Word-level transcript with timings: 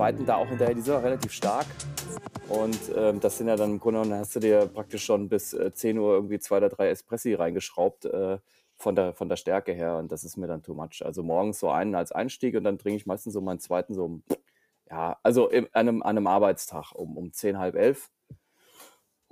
Zweiten 0.00 0.24
da 0.24 0.36
auch 0.36 0.48
hinterher, 0.48 0.74
die 0.74 0.80
sind 0.80 0.94
auch 0.94 1.02
relativ 1.02 1.30
stark. 1.30 1.66
Und 2.48 2.78
ähm, 2.96 3.20
das 3.20 3.36
sind 3.36 3.48
ja 3.48 3.56
dann 3.56 3.72
im 3.72 3.80
Grunde 3.80 4.00
genommen, 4.00 4.18
hast 4.18 4.34
du 4.34 4.40
dir 4.40 4.64
praktisch 4.66 5.04
schon 5.04 5.28
bis 5.28 5.52
äh, 5.52 5.74
10 5.74 5.98
Uhr 5.98 6.14
irgendwie 6.14 6.38
zwei 6.38 6.56
oder 6.56 6.70
drei 6.70 6.88
Espressi 6.88 7.34
reingeschraubt 7.34 8.06
äh, 8.06 8.38
von, 8.78 8.96
der, 8.96 9.12
von 9.12 9.28
der 9.28 9.36
Stärke 9.36 9.72
her. 9.72 9.98
Und 9.98 10.10
das 10.10 10.24
ist 10.24 10.38
mir 10.38 10.46
dann 10.46 10.62
too 10.62 10.72
much. 10.72 11.04
Also 11.04 11.22
morgens 11.22 11.60
so 11.60 11.68
einen 11.68 11.94
als 11.94 12.12
Einstieg 12.12 12.56
und 12.56 12.64
dann 12.64 12.78
trinke 12.78 12.96
ich 12.96 13.04
meistens 13.04 13.34
so 13.34 13.42
meinen 13.42 13.60
zweiten 13.60 13.92
so 13.92 14.22
ja, 14.90 15.18
also 15.22 15.50
im, 15.50 15.68
an, 15.72 15.86
einem, 15.86 16.02
an 16.02 16.16
einem 16.16 16.26
Arbeitstag 16.26 16.92
um, 16.92 17.18
um 17.18 17.34
10, 17.34 17.58
halb 17.58 17.74
elf. 17.74 18.08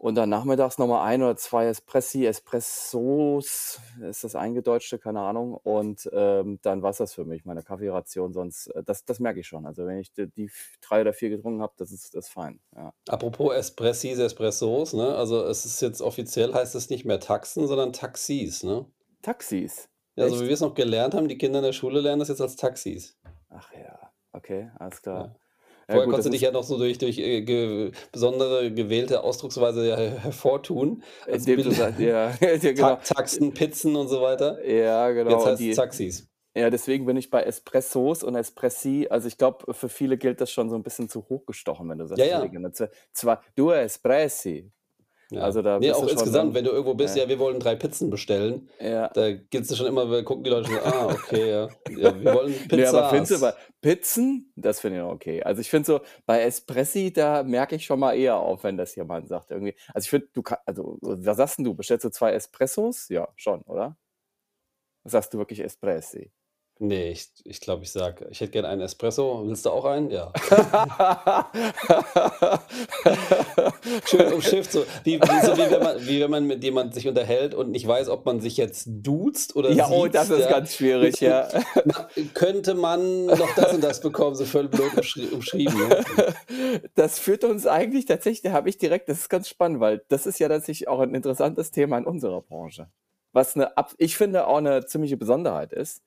Und 0.00 0.14
dann 0.14 0.28
nachmittags 0.28 0.78
nochmal 0.78 1.04
ein 1.08 1.24
oder 1.24 1.36
zwei 1.36 1.66
Espressi, 1.66 2.24
Espressos, 2.24 3.80
ist 4.00 4.22
das 4.22 4.36
eingedeutschte, 4.36 4.96
keine 5.00 5.22
Ahnung. 5.22 5.54
Und 5.54 6.08
ähm, 6.12 6.60
dann 6.62 6.82
war 6.82 6.90
es 6.90 6.98
das 6.98 7.14
für 7.14 7.24
mich, 7.24 7.44
meine 7.44 7.64
Kaffeeration. 7.64 8.32
Sonst, 8.32 8.68
äh, 8.68 8.84
das, 8.84 9.04
das 9.04 9.18
merke 9.18 9.40
ich 9.40 9.48
schon. 9.48 9.66
Also 9.66 9.86
wenn 9.86 9.98
ich 9.98 10.12
die, 10.12 10.28
die 10.28 10.52
drei 10.80 11.00
oder 11.00 11.12
vier 11.12 11.30
getrunken 11.30 11.62
habe, 11.62 11.72
das 11.78 11.90
ist, 11.90 12.14
das 12.14 12.26
ist 12.26 12.32
fein. 12.32 12.60
Ja. 12.76 12.94
Apropos 13.08 13.52
Espressis, 13.52 14.20
Espressos, 14.20 14.92
ne? 14.92 15.16
Also 15.16 15.44
es 15.44 15.64
ist 15.64 15.82
jetzt 15.82 16.00
offiziell 16.00 16.54
heißt 16.54 16.76
es 16.76 16.90
nicht 16.90 17.04
mehr 17.04 17.18
Taxen, 17.18 17.66
sondern 17.66 17.92
Taxis, 17.92 18.62
ne? 18.62 18.86
Taxis. 19.22 19.88
Ja, 20.14 20.24
also 20.24 20.40
wie 20.40 20.46
wir 20.46 20.54
es 20.54 20.60
noch 20.60 20.74
gelernt 20.74 21.14
haben, 21.14 21.26
die 21.26 21.38
Kinder 21.38 21.58
in 21.58 21.64
der 21.64 21.72
Schule 21.72 22.00
lernen 22.00 22.20
das 22.20 22.28
jetzt 22.28 22.40
als 22.40 22.54
Taxis. 22.54 23.18
Ach 23.48 23.72
ja, 23.72 24.12
okay, 24.32 24.70
alles 24.78 25.02
klar. 25.02 25.24
Ja. 25.24 25.47
Vorher 25.90 26.04
gut, 26.04 26.12
konntest 26.12 26.26
du 26.26 26.32
dich 26.32 26.42
ja 26.42 26.50
noch 26.50 26.64
so 26.64 26.76
durch, 26.76 26.98
durch 26.98 27.18
äh, 27.18 27.40
ge 27.40 27.92
besondere 28.12 28.70
gewählte 28.70 29.24
Ausdrucksweise 29.24 29.88
ja 29.88 29.96
hervortun. 29.96 31.02
Als 31.26 31.46
du 31.46 31.70
sagst, 31.70 31.98
ja, 31.98 32.34
ja, 32.40 32.56
genau. 32.62 32.98
Taxen, 33.02 33.54
Pizzen 33.54 33.96
und 33.96 34.08
so 34.08 34.20
weiter. 34.20 34.62
Ja, 34.68 35.10
genau. 35.10 35.30
Jetzt 35.30 35.46
heißt 35.46 35.62
es 35.62 35.76
Taxis. 35.76 36.28
Ja, 36.54 36.68
deswegen 36.68 37.06
bin 37.06 37.16
ich 37.16 37.30
bei 37.30 37.42
Espressos 37.42 38.22
und 38.22 38.34
Espressi. 38.34 39.06
Also 39.08 39.28
ich 39.28 39.38
glaube, 39.38 39.72
für 39.72 39.88
viele 39.88 40.18
gilt 40.18 40.40
das 40.42 40.50
schon 40.50 40.68
so 40.68 40.76
ein 40.76 40.82
bisschen 40.82 41.08
zu 41.08 41.26
hochgestochen, 41.28 41.88
wenn 41.88 41.98
du 41.98 42.06
sagst, 42.06 42.22
ja, 42.22 42.44
ja. 42.44 42.70
zwar 43.12 43.42
du 43.54 43.70
Espressi, 43.70 44.70
ja. 45.30 45.42
Also 45.42 45.60
da 45.60 45.78
nee, 45.78 45.92
auch 45.92 46.02
insgesamt, 46.02 46.34
dann, 46.34 46.54
wenn 46.54 46.64
du 46.64 46.70
irgendwo 46.70 46.94
bist, 46.94 47.14
ja. 47.14 47.24
ja. 47.24 47.28
wir 47.28 47.38
wollen 47.38 47.60
drei 47.60 47.76
Pizzen 47.76 48.08
bestellen, 48.08 48.70
ja. 48.80 49.08
da 49.08 49.32
gibt 49.32 49.70
es 49.70 49.76
schon 49.76 49.86
immer, 49.86 50.10
wir 50.10 50.24
gucken 50.24 50.42
die 50.42 50.50
Leute 50.50 50.70
schon, 50.70 50.78
ah, 50.78 51.06
okay, 51.06 51.50
ja, 51.50 51.68
ja 51.90 52.18
wir 52.18 52.34
wollen 52.34 52.52
Pizza. 52.54 52.76
Nee, 52.76 52.86
aber 52.86 53.10
findest 53.10 53.32
du 53.32 53.40
bei 53.40 53.54
Pizzen, 53.82 54.52
das 54.56 54.80
finde 54.80 54.98
ich 54.98 55.04
noch 55.04 55.12
okay. 55.12 55.42
Also 55.42 55.60
ich 55.60 55.68
finde 55.68 55.86
so, 55.86 56.00
bei 56.24 56.42
Espressi, 56.42 57.12
da 57.12 57.42
merke 57.42 57.76
ich 57.76 57.84
schon 57.84 58.00
mal 58.00 58.14
eher 58.14 58.36
auf, 58.36 58.64
wenn 58.64 58.78
das 58.78 58.94
jemand 58.94 59.28
sagt 59.28 59.50
irgendwie. 59.50 59.74
Also 59.92 60.06
ich 60.06 60.10
finde, 60.10 60.28
du 60.32 60.42
kannst, 60.42 60.66
also 60.66 60.96
was 61.00 61.36
sagst 61.36 61.58
du, 61.58 61.74
bestellst 61.74 62.04
du 62.04 62.10
zwei 62.10 62.32
Espressos? 62.32 63.08
Ja, 63.10 63.28
schon, 63.36 63.60
oder? 63.62 63.96
Sagst 65.04 65.34
du 65.34 65.38
wirklich 65.38 65.60
Espressi? 65.60 66.32
Nee, 66.80 67.10
ich 67.10 67.28
ich 67.44 67.60
glaube, 67.60 67.82
ich 67.82 67.90
sage, 67.90 68.28
ich 68.30 68.40
hätte 68.40 68.52
gerne 68.52 68.68
einen 68.68 68.82
Espresso. 68.82 69.42
Willst 69.44 69.66
du 69.66 69.70
auch 69.70 69.84
einen? 69.84 70.10
Ja. 70.12 70.32
Schön 74.06 74.32
umschifft, 74.32 74.70
so 74.70 74.84
wie 75.02 75.20
wie 75.20 75.46
so 75.46 75.56
wie 75.56 75.70
wenn 75.72 75.82
man 75.82 76.06
wie 76.06 76.20
wenn 76.20 76.30
man 76.30 76.46
mit 76.46 76.62
jemand 76.62 76.94
sich 76.94 77.08
unterhält 77.08 77.54
und 77.54 77.72
nicht 77.72 77.86
weiß, 77.88 78.08
ob 78.10 78.24
man 78.26 78.40
sich 78.40 78.56
jetzt 78.56 78.86
duzt 78.88 79.56
oder 79.56 79.72
Ja, 79.72 79.88
oh, 79.90 80.06
das 80.06 80.30
ist 80.30 80.48
ganz 80.48 80.74
schwierig, 80.76 81.20
ja. 81.20 81.48
könnte 82.34 82.74
man 82.74 83.26
noch 83.26 83.54
das 83.56 83.74
und 83.74 83.82
das 83.82 84.00
bekommen, 84.00 84.36
so 84.36 84.44
völlig 84.44 84.70
blöd 84.70 84.92
umschrieben, 85.32 85.88
ne? 85.88 86.04
Das 86.94 87.18
führt 87.18 87.42
uns 87.42 87.66
eigentlich 87.66 88.04
tatsächlich 88.06 88.42
da 88.42 88.52
habe 88.52 88.68
ich 88.68 88.78
direkt 88.78 89.08
das 89.08 89.18
ist 89.18 89.28
ganz 89.28 89.48
spannend, 89.48 89.80
weil 89.80 90.04
das 90.08 90.26
ist 90.26 90.38
ja 90.38 90.48
tatsächlich 90.48 90.86
auch 90.86 91.00
ein 91.00 91.14
interessantes 91.14 91.72
Thema 91.72 91.98
in 91.98 92.04
unserer 92.06 92.40
Branche. 92.42 92.88
Was 93.32 93.56
'ne 93.56 93.70
ich 93.98 94.16
finde, 94.16 94.46
auch 94.46 94.58
eine 94.58 94.86
ziemliche 94.86 95.16
Besonderheit 95.16 95.72
ist 95.72 96.02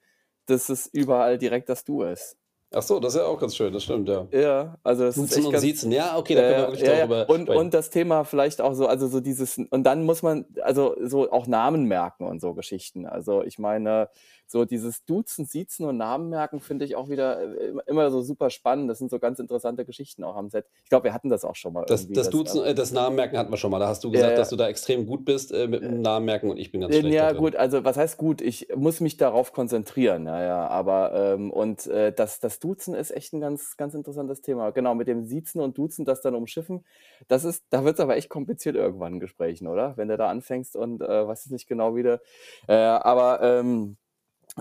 dass 0.51 0.69
es 0.69 0.87
überall 0.87 1.37
direkt 1.37 1.69
das 1.69 1.83
Du 1.83 2.03
ist. 2.03 2.37
Ach 2.73 2.81
so, 2.81 3.01
das 3.01 3.15
ist 3.15 3.19
ja 3.19 3.25
auch 3.25 3.37
ganz 3.37 3.53
schön, 3.53 3.73
das 3.73 3.83
stimmt, 3.83 4.07
ja. 4.07 4.27
Ja, 4.31 4.77
also 4.81 5.03
das 5.03 5.17
ist 5.17 5.35
echt 5.35 5.45
und 5.45 5.51
ganz, 5.51 5.61
Siezen, 5.61 5.91
ja, 5.91 6.17
okay, 6.17 6.35
da 6.35 6.41
können 6.41 6.55
wir 6.55 6.67
wirklich 6.67 6.87
ja, 6.87 6.95
darüber 6.99 7.17
ja. 7.17 7.25
Und, 7.25 7.49
und 7.49 7.73
das 7.73 7.89
Thema 7.89 8.23
vielleicht 8.23 8.61
auch 8.61 8.73
so, 8.75 8.87
also 8.87 9.09
so 9.09 9.19
dieses, 9.19 9.57
und 9.57 9.83
dann 9.83 10.05
muss 10.05 10.23
man, 10.23 10.45
also 10.63 10.95
so 11.03 11.29
auch 11.33 11.47
Namen 11.47 11.83
merken 11.83 12.25
und 12.25 12.39
so 12.39 12.53
Geschichten. 12.53 13.05
Also 13.05 13.43
ich 13.43 13.59
meine, 13.59 14.07
so 14.51 14.65
dieses 14.65 15.05
Duzen, 15.05 15.45
Siezen 15.45 15.85
und 15.85 15.97
Namen 15.97 16.29
merken 16.29 16.59
finde 16.59 16.83
ich 16.83 16.95
auch 16.97 17.09
wieder 17.09 17.41
äh, 17.41 17.73
immer 17.87 18.11
so 18.11 18.21
super 18.21 18.49
spannend. 18.49 18.89
Das 18.89 18.99
sind 18.99 19.09
so 19.09 19.17
ganz 19.17 19.39
interessante 19.39 19.85
Geschichten 19.85 20.23
auch 20.25 20.35
am 20.35 20.49
Set. 20.49 20.65
Ich 20.83 20.89
glaube, 20.89 21.05
wir 21.05 21.13
hatten 21.13 21.29
das 21.29 21.45
auch 21.45 21.55
schon 21.55 21.71
mal. 21.71 21.85
Das, 21.87 22.09
das 22.09 22.29
Duzen, 22.29 22.63
äh, 22.63 22.75
das 22.75 22.91
Namen 22.91 23.15
merken 23.15 23.37
hatten 23.37 23.51
wir 23.51 23.57
schon 23.57 23.71
mal. 23.71 23.79
Da 23.79 23.87
hast 23.87 24.03
du 24.03 24.11
gesagt, 24.11 24.31
ja, 24.31 24.37
dass 24.37 24.49
du 24.49 24.57
da 24.57 24.67
extrem 24.67 25.05
gut 25.05 25.23
bist 25.23 25.53
äh, 25.53 25.67
mit 25.67 25.83
dem 25.83 25.95
äh, 25.95 25.99
Namen 25.99 26.25
merken 26.25 26.49
und 26.49 26.57
ich 26.57 26.71
bin 26.71 26.81
ganz 26.81 26.93
schlecht. 26.93 27.13
Ja, 27.13 27.27
darin. 27.27 27.37
gut, 27.37 27.55
also 27.55 27.83
was 27.85 27.95
heißt 27.95 28.17
gut? 28.17 28.41
Ich 28.41 28.67
muss 28.75 28.99
mich 28.99 29.15
darauf 29.15 29.53
konzentrieren. 29.53 30.23
Naja, 30.23 30.67
aber 30.67 31.13
ähm, 31.13 31.49
und 31.49 31.87
äh, 31.87 32.11
das, 32.11 32.41
das 32.41 32.59
Duzen 32.59 32.93
ist 32.93 33.11
echt 33.11 33.31
ein 33.33 33.39
ganz, 33.39 33.77
ganz 33.77 33.93
interessantes 33.93 34.41
Thema. 34.41 34.71
Genau, 34.71 34.95
mit 34.95 35.07
dem 35.07 35.23
Siezen 35.23 35.61
und 35.61 35.77
Duzen, 35.77 36.03
das 36.03 36.21
dann 36.21 36.35
umschiffen, 36.35 36.83
das 37.29 37.45
ist, 37.45 37.63
da 37.69 37.85
wird 37.85 37.95
es 37.95 37.99
aber 38.01 38.17
echt 38.17 38.29
kompliziert 38.29 38.75
irgendwann 38.75 39.13
in 39.13 39.19
Gesprächen, 39.21 39.67
oder? 39.67 39.95
Wenn 39.95 40.09
du 40.09 40.17
da 40.17 40.29
anfängst 40.29 40.75
und 40.75 41.01
äh, 41.01 41.27
weiß 41.27 41.45
ich 41.45 41.51
nicht 41.51 41.67
genau 41.67 41.95
wieder. 41.95 42.19
Äh, 42.67 42.73
aber 42.73 43.41
ähm, 43.41 43.95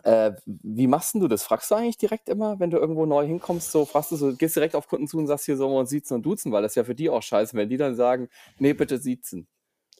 äh, 0.04 0.32
wie 0.46 0.86
machst 0.86 1.14
du 1.14 1.28
das? 1.28 1.42
Fragst 1.42 1.70
du 1.70 1.74
eigentlich 1.74 1.98
direkt 1.98 2.28
immer, 2.28 2.58
wenn 2.60 2.70
du 2.70 2.78
irgendwo 2.78 3.06
neu 3.06 3.26
hinkommst, 3.26 3.72
so 3.72 3.84
fragst 3.84 4.12
du 4.12 4.16
so, 4.16 4.34
gehst 4.34 4.56
direkt 4.56 4.74
auf 4.74 4.88
Kunden 4.88 5.08
zu 5.08 5.18
und 5.18 5.26
sagst 5.26 5.46
hier 5.46 5.56
sollen 5.56 5.72
wir 5.72 5.78
uns 5.78 5.90
siezen 5.90 6.16
und 6.16 6.22
duzen, 6.22 6.52
weil 6.52 6.62
das 6.62 6.72
ist 6.72 6.76
ja 6.76 6.84
für 6.84 6.94
die 6.94 7.10
auch 7.10 7.22
scheiße, 7.22 7.56
wenn 7.56 7.68
die 7.68 7.76
dann 7.76 7.94
sagen, 7.94 8.28
nee, 8.58 8.72
bitte 8.72 8.98
siezen. 8.98 9.48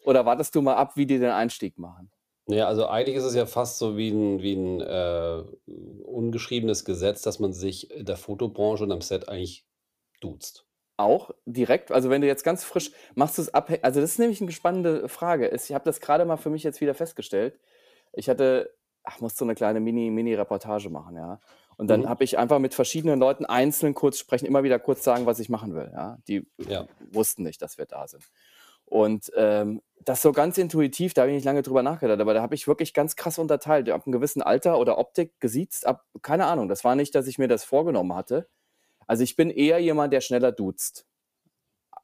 Oder 0.05 0.25
wartest 0.25 0.55
du 0.55 0.63
mal 0.63 0.75
ab, 0.75 0.97
wie 0.97 1.07
die 1.07 1.19
den 1.19 1.31
Einstieg 1.31 1.79
machen? 1.79 2.11
Ja, 2.47 2.67
also 2.67 2.89
eigentlich 2.89 3.17
ist 3.17 3.25
es 3.25 3.35
ja 3.35 3.47
fast 3.47 3.79
so 3.79 3.97
wie 3.97 4.11
ein, 4.11 4.43
wie 4.43 4.55
ein 4.55 4.81
äh, 4.81 5.43
ungeschriebenes 6.05 6.85
Gesetz, 6.85 7.23
dass 7.23 7.39
man 7.39 7.53
sich 7.53 7.91
in 7.91 8.07
der 8.07 8.17
Fotobranche 8.17 8.83
und 8.85 8.93
am 8.93 9.03
Set 9.03 9.29
eigentlich 9.29 9.67
duzt. 10.21 10.67
Auch 10.97 11.31
direkt, 11.47 11.93
also 11.93 12.11
wenn 12.11 12.21
du 12.21 12.27
jetzt 12.27 12.45
ganz 12.45 12.65
frisch 12.65 12.91
machst 13.15 13.39
du 13.39 13.43
es 13.43 13.55
abhängig, 13.55 13.85
also 13.85 14.01
das 14.01 14.13
ist 14.13 14.19
nämlich 14.19 14.41
eine 14.43 14.53
spannende 14.53 15.09
Frage. 15.09 15.49
Ich 15.49 15.73
habe 15.73 15.85
das 15.85 16.01
gerade 16.01 16.25
mal 16.25 16.37
für 16.37 16.51
mich 16.51 16.63
jetzt 16.63 16.81
wieder 16.81 16.95
festgestellt. 16.95 17.59
Ich 18.13 18.29
hatte 18.29 18.75
ach, 19.05 19.21
musste 19.21 19.39
so 19.41 19.45
eine 19.45 19.55
kleine 19.55 19.81
Mini 19.81 20.11
Mini-Reportage 20.11 20.91
machen, 20.91 21.17
ja. 21.17 21.41
Und 21.77 21.89
dann 21.89 22.03
Mhm. 22.03 22.09
habe 22.11 22.25
ich 22.25 22.39
einfach 22.39 22.59
mit 22.59 22.75
verschiedenen 22.75 23.19
Leuten 23.19 23.47
einzeln 23.47 23.95
kurz 23.95 24.19
sprechen, 24.19 24.47
immer 24.47 24.63
wieder 24.63 24.79
kurz 24.79 25.03
sagen, 25.05 25.27
was 25.27 25.39
ich 25.39 25.49
machen 25.49 25.75
will, 25.75 25.91
ja. 25.93 26.19
Die 26.29 26.47
Ja. 26.59 26.87
wussten 27.13 27.43
nicht, 27.43 27.63
dass 27.63 27.79
wir 27.79 27.87
da 27.87 28.07
sind. 28.09 28.25
Und, 28.87 29.31
ähm, 29.37 29.83
das 30.05 30.23
so 30.23 30.33
ganz 30.33 30.59
intuitiv, 30.59 31.15
da 31.15 31.23
habe 31.23 31.31
ich 31.31 31.37
nicht 31.37 31.45
lange 31.45 31.63
drüber 31.63 31.83
nachgedacht, 31.83 32.21
aber 32.21 32.35
da 32.35 32.43
habe 32.43 32.55
ich 32.55 32.67
wirklich 32.67 32.95
ganz 32.95 33.17
krass 33.17 33.39
unterteilt. 33.39 33.89
Ab 33.91 34.03
einem 34.07 34.13
gewissen 34.13 34.43
Alter 34.43 34.79
oder 34.79 34.99
Optik 34.99 35.39
gesiezt, 35.41 35.87
ab 35.87 36.05
keine 36.23 36.47
Ahnung. 36.47 36.69
Das 36.69 36.85
war 36.85 36.95
nicht, 36.97 37.15
dass 37.15 37.27
ich 37.27 37.39
mir 37.39 37.49
das 37.49 37.65
vorgenommen 37.65 38.15
hatte. 38.15 38.49
Also, 39.07 39.23
ich 39.25 39.37
bin 39.37 39.51
eher 39.51 39.79
jemand, 39.81 40.13
der 40.13 40.21
schneller 40.23 40.53
duzt. 40.53 41.07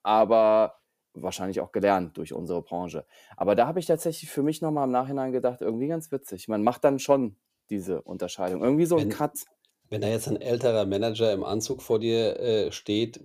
Aber 0.02 0.78
wahrscheinlich 1.22 1.60
auch 1.60 1.72
gelernt 1.72 2.16
durch 2.16 2.32
unsere 2.32 2.62
Branche. 2.62 3.04
Aber 3.36 3.54
da 3.54 3.66
habe 3.66 3.78
ich 3.78 3.86
tatsächlich 3.86 4.30
für 4.30 4.42
mich 4.42 4.62
nochmal 4.62 4.84
im 4.84 4.92
Nachhinein 4.92 5.32
gedacht, 5.32 5.60
irgendwie 5.60 5.88
ganz 5.88 6.12
witzig. 6.12 6.48
Man 6.48 6.62
macht 6.62 6.84
dann 6.84 6.98
schon 6.98 7.36
diese 7.70 8.02
Unterscheidung. 8.02 8.62
Irgendwie 8.62 8.86
so 8.86 8.96
ein 8.96 9.08
Cut. 9.08 9.44
wenn 9.88 10.00
da 10.00 10.08
jetzt 10.08 10.28
ein 10.28 10.40
älterer 10.40 10.86
Manager 10.86 11.32
im 11.32 11.44
Anzug 11.44 11.82
vor 11.82 11.98
dir 11.98 12.38
äh, 12.38 12.72
steht, 12.72 13.20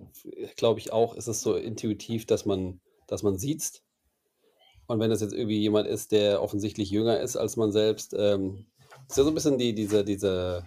glaube 0.56 0.80
ich 0.80 0.92
auch, 0.92 1.14
ist 1.14 1.28
es 1.28 1.40
so 1.42 1.56
intuitiv, 1.56 2.26
dass 2.26 2.46
man, 2.46 2.80
dass 3.06 3.22
man 3.22 3.38
sieht. 3.38 3.82
Und 4.86 5.00
wenn 5.00 5.10
das 5.10 5.20
jetzt 5.20 5.32
irgendwie 5.32 5.60
jemand 5.60 5.86
ist, 5.86 6.12
der 6.12 6.42
offensichtlich 6.42 6.90
jünger 6.90 7.20
ist 7.20 7.36
als 7.36 7.56
man 7.56 7.72
selbst, 7.72 8.14
ähm, 8.18 8.66
ist 9.08 9.16
ja 9.16 9.24
so 9.24 9.30
ein 9.30 9.34
bisschen 9.34 9.58
die, 9.58 9.74
diese, 9.74 10.04
diese 10.04 10.64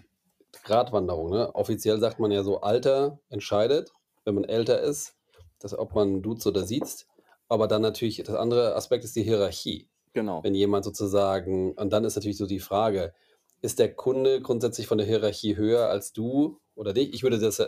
Gratwanderung. 0.64 1.30
Ne? 1.30 1.54
Offiziell 1.54 2.00
sagt 2.00 2.20
man 2.20 2.32
ja 2.32 2.44
so, 2.44 2.62
Alter 2.62 3.20
entscheidet, 3.30 3.92
wenn 4.24 4.36
man 4.36 4.44
älter 4.44 4.82
ist, 4.82 5.16
dass, 5.60 5.78
ob 5.78 5.96
man 5.96 6.22
duzt 6.22 6.46
oder 6.48 6.64
sieht. 6.64 7.06
Aber 7.48 7.68
dann 7.68 7.82
natürlich, 7.82 8.18
das 8.24 8.36
andere 8.36 8.76
Aspekt 8.76 9.04
ist 9.04 9.16
die 9.16 9.24
Hierarchie. 9.24 9.88
Genau. 10.14 10.44
Wenn 10.44 10.56
jemand 10.56 10.86
sozusagen, 10.86 11.74
und 11.74 11.92
dann 11.92 12.06
ist 12.06 12.16
natürlich 12.16 12.38
so 12.38 12.46
die 12.46 12.60
Frage, 12.60 13.14
ist 13.62 13.80
der 13.80 13.94
Kunde 13.94 14.42
grundsätzlich 14.42 14.88
von 14.88 14.98
der 14.98 15.08
Hierarchie 15.08 15.56
höher 15.56 15.90
als 15.90 16.14
du 16.14 16.60
oder 16.76 16.94
dich? 16.94 17.14
Ich 17.14 17.24
würde 17.24 17.40
das 17.40 17.62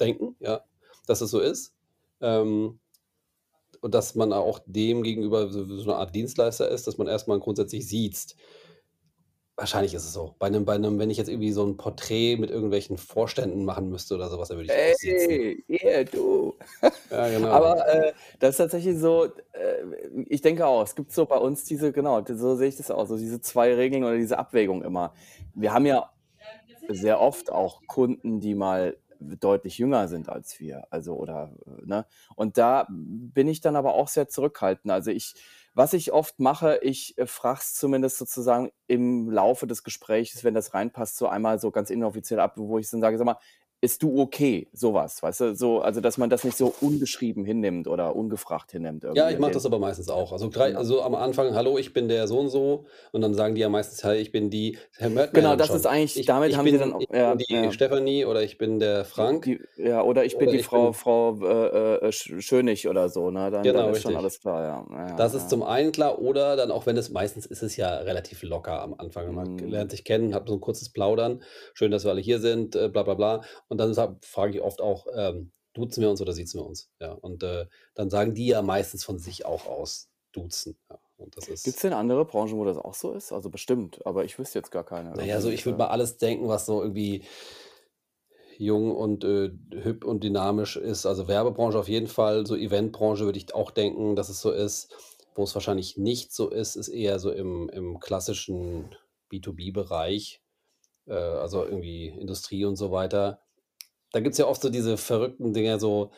denken, 0.00 0.36
ja, 0.40 0.64
dass 1.06 1.20
es 1.20 1.30
so 1.30 1.40
ist. 1.40 1.74
Ähm, 2.20 2.78
und 3.80 3.94
dass 3.94 4.14
man 4.14 4.32
auch 4.32 4.60
dem 4.64 5.02
gegenüber 5.02 5.48
so, 5.50 5.64
so 5.64 5.82
eine 5.82 5.96
Art 5.96 6.14
Dienstleister 6.14 6.68
ist, 6.68 6.86
dass 6.86 6.98
man 6.98 7.08
erstmal 7.08 7.40
grundsätzlich 7.40 7.86
sieht, 7.86 8.36
Wahrscheinlich 9.56 9.92
ist 9.92 10.04
es 10.04 10.12
so. 10.14 10.34
Bei 10.38 10.46
einem, 10.46 10.64
bei 10.64 10.74
einem, 10.74 10.98
wenn 10.98 11.10
ich 11.10 11.18
jetzt 11.18 11.28
irgendwie 11.28 11.52
so 11.52 11.64
ein 11.64 11.76
Porträt 11.76 12.36
mit 12.38 12.50
irgendwelchen 12.50 12.96
Vorständen 12.96 13.66
machen 13.66 13.90
müsste 13.90 14.14
oder 14.14 14.30
sowas, 14.30 14.48
dann 14.48 14.56
würde 14.56 14.72
ich. 14.72 15.00
Ey, 15.02 15.64
yeah, 15.68 16.04
du. 16.04 16.54
Ja, 17.10 17.28
genau. 17.28 17.48
Aber 17.48 17.86
äh, 17.86 18.12
das 18.40 18.50
ist 18.50 18.56
tatsächlich 18.56 18.96
so, 18.96 19.26
äh, 19.26 19.34
ich 20.26 20.40
denke 20.40 20.66
auch, 20.66 20.82
es 20.82 20.94
gibt 20.94 21.12
so 21.12 21.26
bei 21.26 21.36
uns 21.36 21.64
diese, 21.64 21.92
genau, 21.92 22.24
so 22.26 22.56
sehe 22.56 22.68
ich 22.68 22.76
das 22.76 22.90
auch, 22.90 23.06
so 23.06 23.18
diese 23.18 23.42
zwei 23.42 23.74
Regeln 23.74 24.04
oder 24.04 24.16
diese 24.16 24.38
Abwägung 24.38 24.82
immer. 24.82 25.12
Wir 25.54 25.74
haben 25.74 25.84
ja 25.84 26.10
sehr 26.88 27.20
oft 27.20 27.52
auch 27.52 27.82
Kunden, 27.86 28.40
die 28.40 28.54
mal 28.54 28.96
deutlich 29.20 29.78
jünger 29.78 30.08
sind 30.08 30.28
als 30.28 30.58
wir, 30.60 30.86
also 30.90 31.14
oder, 31.14 31.52
ne? 31.84 32.06
Und 32.34 32.58
da 32.58 32.86
bin 32.90 33.48
ich 33.48 33.60
dann 33.60 33.76
aber 33.76 33.94
auch 33.94 34.08
sehr 34.08 34.28
zurückhaltend. 34.28 34.90
Also 34.90 35.10
ich 35.10 35.34
was 35.74 35.92
ich 35.94 36.12
oft 36.12 36.38
mache, 36.38 36.78
ich 36.82 37.16
äh, 37.18 37.26
frage 37.26 37.60
es 37.60 37.74
zumindest 37.74 38.18
sozusagen 38.18 38.70
im 38.86 39.30
Laufe 39.30 39.66
des 39.66 39.82
Gesprächs, 39.84 40.44
wenn 40.44 40.54
das 40.54 40.74
reinpasst, 40.74 41.16
so 41.16 41.28
einmal 41.28 41.58
so 41.58 41.70
ganz 41.70 41.90
inoffiziell 41.90 42.40
ab, 42.40 42.54
wo 42.56 42.78
ich 42.78 42.90
dann 42.90 43.00
sage, 43.00 43.18
sag 43.18 43.24
mal, 43.24 43.38
ist 43.82 44.02
du 44.02 44.20
okay, 44.20 44.68
sowas, 44.72 45.22
weißt 45.22 45.40
du? 45.40 45.54
So, 45.56 45.82
also 45.82 46.00
dass 46.00 46.18
man 46.18 46.30
das 46.30 46.44
nicht 46.44 46.56
so 46.56 46.76
ungeschrieben 46.80 47.44
hinnimmt 47.44 47.88
oder 47.88 48.16
ungefragt 48.16 48.72
hinnimmt 48.72 49.04
Ja, 49.14 49.28
ich 49.30 49.38
irgendwie. 49.38 49.38
mache 49.38 49.50
das 49.52 49.66
aber 49.66 49.78
meistens 49.78 50.08
auch. 50.08 50.32
Also, 50.32 50.48
also 50.50 51.02
am 51.02 51.14
Anfang: 51.14 51.54
„Hallo, 51.54 51.76
ich 51.76 51.92
bin 51.92 52.08
der 52.08 52.26
so 52.26 52.38
und 52.40 52.48
so.“ 52.48 52.86
Und 53.12 53.20
dann 53.20 53.34
sagen 53.34 53.54
die 53.54 53.60
ja 53.60 53.68
meistens: 53.68 54.02
„Hi, 54.04 54.14
ich 54.16 54.32
bin 54.32 54.48
die“ 54.48 54.78
hört 54.96 55.34
man 55.34 55.42
ja 55.42 55.48
Genau, 55.48 55.56
dann 55.56 55.60
das 55.60 55.74
ist 55.74 55.84
schon. 55.84 55.86
eigentlich, 55.86 56.24
„Ich 56.24 56.26
damit 56.26 56.54
ich 56.54 56.56
haben 56.56 56.70
die 56.70 56.78
dann 56.78 56.92
bin 56.92 56.94
auch, 56.94 57.06
ich 57.06 57.10
ja, 57.12 57.36
bin 57.48 57.62
die 57.62 57.70
ja. 57.70 57.72
Stefanie“ 57.72 58.24
oder 58.24 58.42
„Ich 58.42 58.56
bin 58.56 58.78
der 58.78 59.04
Frank“ 59.04 59.44
Die, 59.44 59.60
ja, 59.76 60.02
oder 60.02 60.24
ich 60.24 60.38
bin 60.38 60.50
oder 60.50 60.52
die 60.52 60.58
„Ich 60.58 60.70
Frau, 60.70 60.92
bin“ 60.92 60.92
Frau 60.92 61.36
äh, 61.42 61.96
äh, 62.06 62.08
Sch- 62.10 62.40
Schönig 62.40 62.88
oder 62.88 63.08
so, 63.08 63.30
ne? 63.30 63.50
Dann, 63.50 63.72
dann 63.72 63.86
Genau, 63.86 63.90
ist 63.90 64.00
schon 64.00 64.16
richtig. 64.16 64.16
alles 64.16 64.38
klar, 64.40 64.62
ja. 64.90 65.08
Ja, 65.08 65.16
Das 65.16 65.34
ist 65.34 65.50
zum 65.50 65.62
einen 65.62 65.92
klar 65.92 66.20
oder 66.20 66.56
dann 66.56 66.70
auch 66.70 66.86
wenn 66.86 66.96
es 66.96 67.10
meistens 67.10 67.46
ist 67.46 67.62
es 67.62 67.76
ja 67.76 67.96
relativ 67.98 68.42
locker 68.42 68.82
am 68.82 68.94
Anfang. 68.94 69.34
Man 69.34 69.48
Mm, 69.54 69.58
lernt 69.58 69.90
sich 69.92 70.04
kennen, 70.04 70.34
hat 70.34 70.48
so 70.48 70.54
'n 70.54 70.60
kurzes 70.60 70.90
Plaudern. 70.92 71.42
„Schön, 71.74 71.90
dass 71.90 72.04
wir 72.04 72.12
alle 72.12 72.20
hier 72.22 72.40
sind“, 72.40 72.76
äh, 72.76 72.88
bla 72.88 73.02
bla 73.04 73.14
bla. 73.14 73.42
Und 73.72 73.78
dann 73.78 73.94
frage 74.22 74.56
ich 74.58 74.62
oft 74.62 74.80
auch, 74.80 75.06
ähm: 75.14 75.52
„Duzen 75.74 76.02
wir 76.02 76.10
uns 76.10 76.20
oder 76.20 76.32
siezen 76.34 76.60
wir 76.60 76.66
uns?“ 76.66 76.90
Ja, 77.00 77.12
und, 77.12 77.42
äh, 77.42 77.66
dann 77.94 78.10
sagen 78.10 78.34
die 78.34 78.46
ja 78.48 78.62
meistens 78.62 79.04
von 79.04 79.18
sich 79.18 79.46
auch 79.46 79.66
aus 79.66 80.10
duzen, 80.32 80.78
ja. 80.90 81.00
Gibt's 81.64 81.80
ist 81.80 81.82
denn 81.82 81.92
andere 81.92 82.24
Branchen, 82.24 82.56
wo 82.58 82.64
das 82.64 82.76
auch 82.76 82.94
so 82.94 83.12
ist? 83.12 83.32
Also 83.32 83.50
bestimmt, 83.50 84.04
aber 84.06 84.24
ich 84.24 84.38
wüsste 84.38 84.58
jetzt 84.60 84.70
gar 84.70 84.84
keine 84.84 85.10
na 85.14 85.24
ja, 85.24 85.40
so 85.40 85.50
irgendwie. 85.50 85.50
ich 85.50 85.66
würde 85.66 85.78
Äh, 85.78 85.78
mal 85.78 85.88
alles 85.88 86.16
denken, 86.18 86.48
was 86.48 86.66
so 86.66 86.82
irgendwie 86.82 87.24
jung 88.58 88.94
und, 88.94 89.24
äh, 89.24 89.50
hip 89.72 90.04
und 90.04 90.22
dynamisch 90.24 90.76
ist. 90.76 91.06
Also, 91.06 91.28
Werbebranche 91.28 91.78
auf 91.78 91.88
jeden 91.88 92.06
Fall, 92.06 92.46
so 92.46 92.56
Eventbranche 92.56 93.24
würde 93.24 93.38
ich 93.38 93.54
auch 93.54 93.70
denken, 93.70 94.16
dass 94.16 94.28
es 94.28 94.40
so 94.40 94.50
ist. 94.50 94.94
Wo 95.34 95.44
es 95.44 95.54
wahrscheinlich 95.54 95.96
nicht 95.96 96.32
so 96.34 96.50
ist, 96.50 96.76
ist 96.76 96.88
eher 96.88 97.18
so 97.18 97.30
im 97.30 97.70
im 97.70 98.00
klassischen 98.00 98.94
B2B-Bereich, 99.30 100.42
äh, 101.06 101.14
also 101.14 101.64
irgendwie 101.64 102.08
Industrie 102.08 102.64
und 102.66 102.76
so 102.76 102.92
weiter. 102.92 103.40
Da 104.12 104.20
gibt's 104.20 104.38
ja 104.38 104.46
oft 104.46 104.60
so 104.62 104.68
diese 104.70 104.96
verrückten 104.96 105.52
Dinger 105.52 105.78
so, 105.80 106.10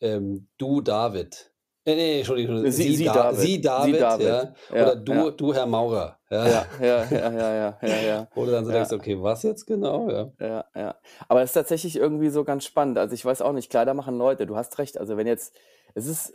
ähm, 0.00 0.48
„Du 0.58 0.80
David“ 0.80 1.52
äh, 1.84 1.94
ne, 1.94 2.18
Entschuldigung, 2.18 2.64
sie, 2.70 2.82
„Sie 2.82 2.96
sie 2.96 3.04
Da 3.04 3.12
David, 3.32 3.40
Sie 3.40 3.52
sie 3.54 3.60
David“, 3.62 4.00
David. 4.00 4.26
ja, 4.26 4.54
oder 4.70 4.94
Ja, 4.94 4.94
„Du 4.94 5.12
ja, 5.12 5.30
du 5.30 5.54
Herr 5.54 5.66
Maurer“, 5.66 6.18
ja. 6.30 6.48
ja, 6.48 6.66
ja, 6.80 7.04
ja, 7.10 7.32
ja, 7.32 7.54
ja, 7.54 7.78
ja, 7.82 8.00
ja, 8.00 8.28
du 8.34 8.46
dann 8.46 8.64
so 8.64 8.72
denkst: 8.72 8.90
ja. 8.90 8.96
„Okay, 8.96 9.22
was 9.22 9.42
jetzt 9.42 9.66
genau?“ 9.66 10.10
Ja. 10.10 10.30
Ja, 10.40 10.64
ja. 10.74 10.94
Aber 11.28 11.42
es 11.42 11.50
ist 11.50 11.54
tatsächlich 11.54 11.96
irgendwie 11.96 12.28
so 12.30 12.44
ganz 12.44 12.64
spannend. 12.64 12.98
Also, 12.98 13.14
ich 13.14 13.24
weiß 13.24 13.42
auch 13.42 13.52
nicht, 13.52 13.70
Kleider 13.70 13.94
machen 13.94 14.18
Leute. 14.18 14.46
Du 14.46 14.56
hast 14.56 14.78
recht. 14.78 14.98
Also, 14.98 15.16
wenn 15.16 15.26
jetzt 15.26 15.54
es 15.94 16.06
ist 16.06 16.34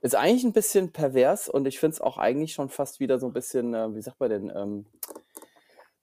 ist 0.00 0.14
eigentlich 0.14 0.44
ein 0.44 0.52
bisschen 0.52 0.92
pervers 0.92 1.48
und 1.48 1.66
ich 1.66 1.80
finde 1.80 1.94
es 1.94 2.00
auch 2.00 2.18
eigentlich 2.18 2.52
schon 2.52 2.68
fast 2.68 3.00
wieder 3.00 3.18
so 3.18 3.26
ein 3.26 3.32
bisschen, 3.32 3.74
äh, 3.74 3.94
wie 3.96 4.00
sagt 4.00 4.20
man 4.20 4.30
denn, 4.30 4.52
ähm, 4.54 4.86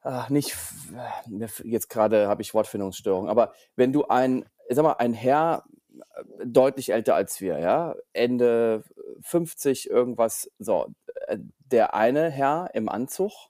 ah, 0.06 0.28
nicht 0.30 0.56
jetzt 1.64 1.90
gerade 1.90 2.28
habe 2.28 2.42
ich 2.42 2.54
Wortfindungsstörung, 2.54 3.30
aber 3.30 3.54
wenn 3.76 3.94
du 3.94 4.06
ein 4.06 4.46
sage 4.70 4.88
mal, 4.88 4.94
ein 4.94 5.14
Herr, 5.14 5.64
äh, 6.16 6.24
deutlich 6.46 6.92
älter 6.92 7.16
als 7.16 7.40
wir, 7.42 7.60
ja, 7.60 7.96
Ende 8.14 8.84
50 9.22 9.90
irgendwas, 9.90 10.50
so, 10.60 10.88
äh, 11.28 11.38
der 11.72 11.94
eine 11.94 12.30
Herr 12.30 12.70
im 12.74 12.90
Anzug 12.90 13.50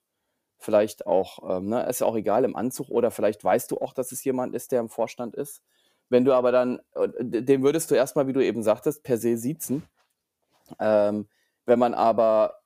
Vielleicht 0.65 1.05
auch, 1.05 1.57
ähm, 1.57 1.67
ne, 1.67 1.85
ist 1.87 2.01
ja 2.01 2.07
auch 2.07 2.15
egal, 2.15 2.43
im 2.43 2.55
Anzug 2.55 2.89
oder 2.89 3.11
vielleicht 3.11 3.43
weißt 3.43 3.69
du 3.69 3.77
auch, 3.77 3.93
dass 3.93 4.11
es 4.11 4.23
jemand 4.23 4.55
ist, 4.55 4.71
der 4.71 4.79
im 4.79 4.89
Vorstand 4.89 5.35
ist. 5.35 5.61
Wenn 6.09 6.25
du 6.25 6.33
aber 6.33 6.51
dann 6.51 6.79
äh, 6.95 7.07
den 7.19 7.61
würdest 7.61 7.91
du 7.91 7.95
erst 7.95 8.15
mal, 8.15 8.25
wie 8.25 8.33
du 8.33 8.43
eben 8.43 8.63
sagtest, 8.63 9.03
per 9.03 9.19
se 9.19 9.37
siezen. 9.37 9.83
Ähm, 10.79 11.27
wenn 11.67 11.77
man 11.77 11.93
aber 11.93 12.61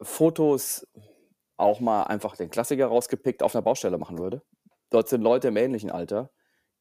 Fotos 0.00 0.88
auch 1.58 1.80
mal 1.80 2.04
einfach 2.04 2.36
den 2.36 2.50
Klassiker 2.50 2.86
rausgepickt 2.88 3.42
auf 3.42 3.54
'ner 3.54 3.62
Baustelle 3.62 3.98
machen 3.98 4.18
würde, 4.18 4.42
dort 4.90 5.08
sind 5.08 5.22
Leute 5.22 5.48
im 5.48 5.56
ähnlichen 5.56 5.90
Alter, 5.90 6.30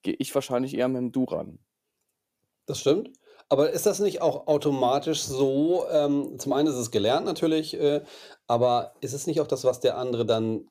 gehe 0.03 0.15
ich 0.19 0.33
wahrscheinlich 0.35 0.75
eher 0.77 0.87
mit 0.89 0.97
dem 1.01 1.11
Du 1.13 1.25
ran. 1.25 1.59
Das 2.69 2.79
stimmt. 2.79 3.11
Aber 3.49 3.71
ist 3.71 3.85
das 3.85 3.99
nicht 3.99 4.21
auch 4.21 4.47
automatisch 4.47 5.21
so 5.23 5.85
ähm, 5.91 6.39
zum 6.39 6.53
einen 6.53 6.67
ist 6.69 6.75
es 6.75 6.91
gelernt 6.91 7.25
natürlich, 7.25 7.73
äh, 7.79 8.01
aber 8.47 8.93
ist 9.01 9.13
es 9.13 9.27
nicht 9.27 9.41
auch 9.41 9.47
das, 9.47 9.63
was 9.65 9.79
der 9.81 9.97
andere 9.97 10.25
dann 10.25 10.69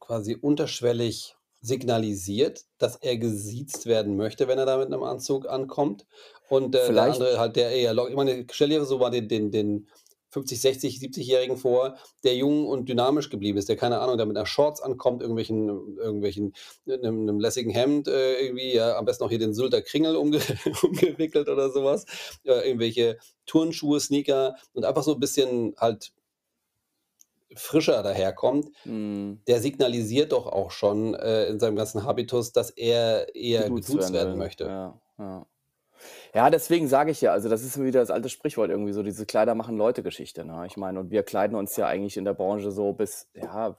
quasi 0.00 0.36
unterschwellig 0.36 1.36
signalisiert, 1.62 2.64
dass 2.78 2.96
er 2.96 3.18
gesiezt 3.18 3.86
werden 3.86 4.16
möchte, 4.16 4.48
wenn 4.48 4.58
er 4.58 4.66
da 4.66 4.78
mit 4.78 4.90
'nem 4.90 5.02
Anzug 5.04 5.48
ankommt? 5.48 6.06
Und, 6.48 6.74
äh, 6.76 6.92
der 6.92 7.08
andere 7.10 7.38
halt, 7.38 7.56
der 7.56 7.70
eher 7.72 7.94
ich 8.08 8.16
meine, 8.16 8.46
stell 8.52 8.70
dir 8.70 8.84
so 8.86 8.98
mal 8.98 9.10
den 9.10 9.28
den 9.28 9.50
den 9.52 9.88
50, 10.30 10.60
60, 10.60 11.00
70-Jährigen 11.00 11.56
vor, 11.56 11.96
der 12.24 12.36
jung 12.36 12.66
und 12.66 12.88
dynamisch 12.88 13.30
geblieben 13.30 13.58
ist, 13.58 13.68
der, 13.68 13.76
keine 13.76 14.00
Ahnung, 14.00 14.16
da 14.18 14.24
mit 14.24 14.34
'ner 14.36 14.46
Shorts 14.46 14.80
ankommt, 14.80 15.22
irgendwelchen 15.22 15.68
irgendwelchen 15.98 16.54
'nem 16.86 17.24
'nem 17.24 17.38
lässigen 17.40 17.70
Hemd, 17.70 18.08
äh, 18.08 18.40
irgendwie, 18.40 18.74
ja, 18.74 18.96
am 18.96 19.04
besten 19.04 19.24
auch 19.24 19.28
hier 19.30 19.38
den 19.38 19.54
Sylter 19.54 19.82
Kringel 19.82 20.16
umge 20.16 20.40
umgewickelt 20.82 21.48
oder 21.48 21.70
so 21.70 21.84
was, 21.84 22.04
äh, 22.44 22.66
irgendwelche 22.66 23.18
Turnschuhe, 23.46 24.00
Sneaker 24.00 24.56
und 24.72 24.84
einfach 24.84 25.02
so 25.02 25.14
'n 25.14 25.20
bisschen 25.20 25.74
halt 25.78 26.12
frischer 27.54 28.02
daherkommt. 28.02 28.70
mhm, 28.84 29.40
Der 29.48 29.60
signalisiert 29.60 30.32
doch 30.32 30.46
auch 30.46 30.70
schon, 30.70 31.14
äh, 31.14 31.46
in 31.46 31.58
seinem 31.60 31.76
ganzen 31.76 32.04
Habitus, 32.04 32.52
dass 32.52 32.70
er 32.70 33.34
eher 33.34 33.70
geduzt 33.70 34.12
werden 34.14 34.14
werden 34.14 34.36
möchte. 34.36 34.72
Ja, 34.72 35.00
ja. 35.18 35.46
Ja, 36.34 36.48
deswegen 36.48 36.86
sage 36.86 37.10
ich 37.10 37.20
ja, 37.20 37.32
also 37.32 37.48
das 37.48 37.62
ist 37.62 37.80
wieder 37.82 38.00
das 38.00 38.10
alte 38.10 38.28
Sprichwort 38.28 38.70
irgendwie 38.70 38.92
so, 38.92 39.02
diese 39.02 39.26
Kleider 39.26 39.56
machen 39.56 39.76
Leute-Geschichte, 39.76 40.44
ne? 40.44 40.64
Ich 40.66 40.76
meine, 40.76 41.00
und 41.00 41.10
wir 41.10 41.24
kleiden 41.24 41.56
uns 41.56 41.76
ja 41.76 41.86
eigentlich 41.88 42.16
in 42.16 42.24
der 42.24 42.34
Branche 42.34 42.70
so 42.70 42.92
bis, 42.92 43.28
ja, 43.34 43.76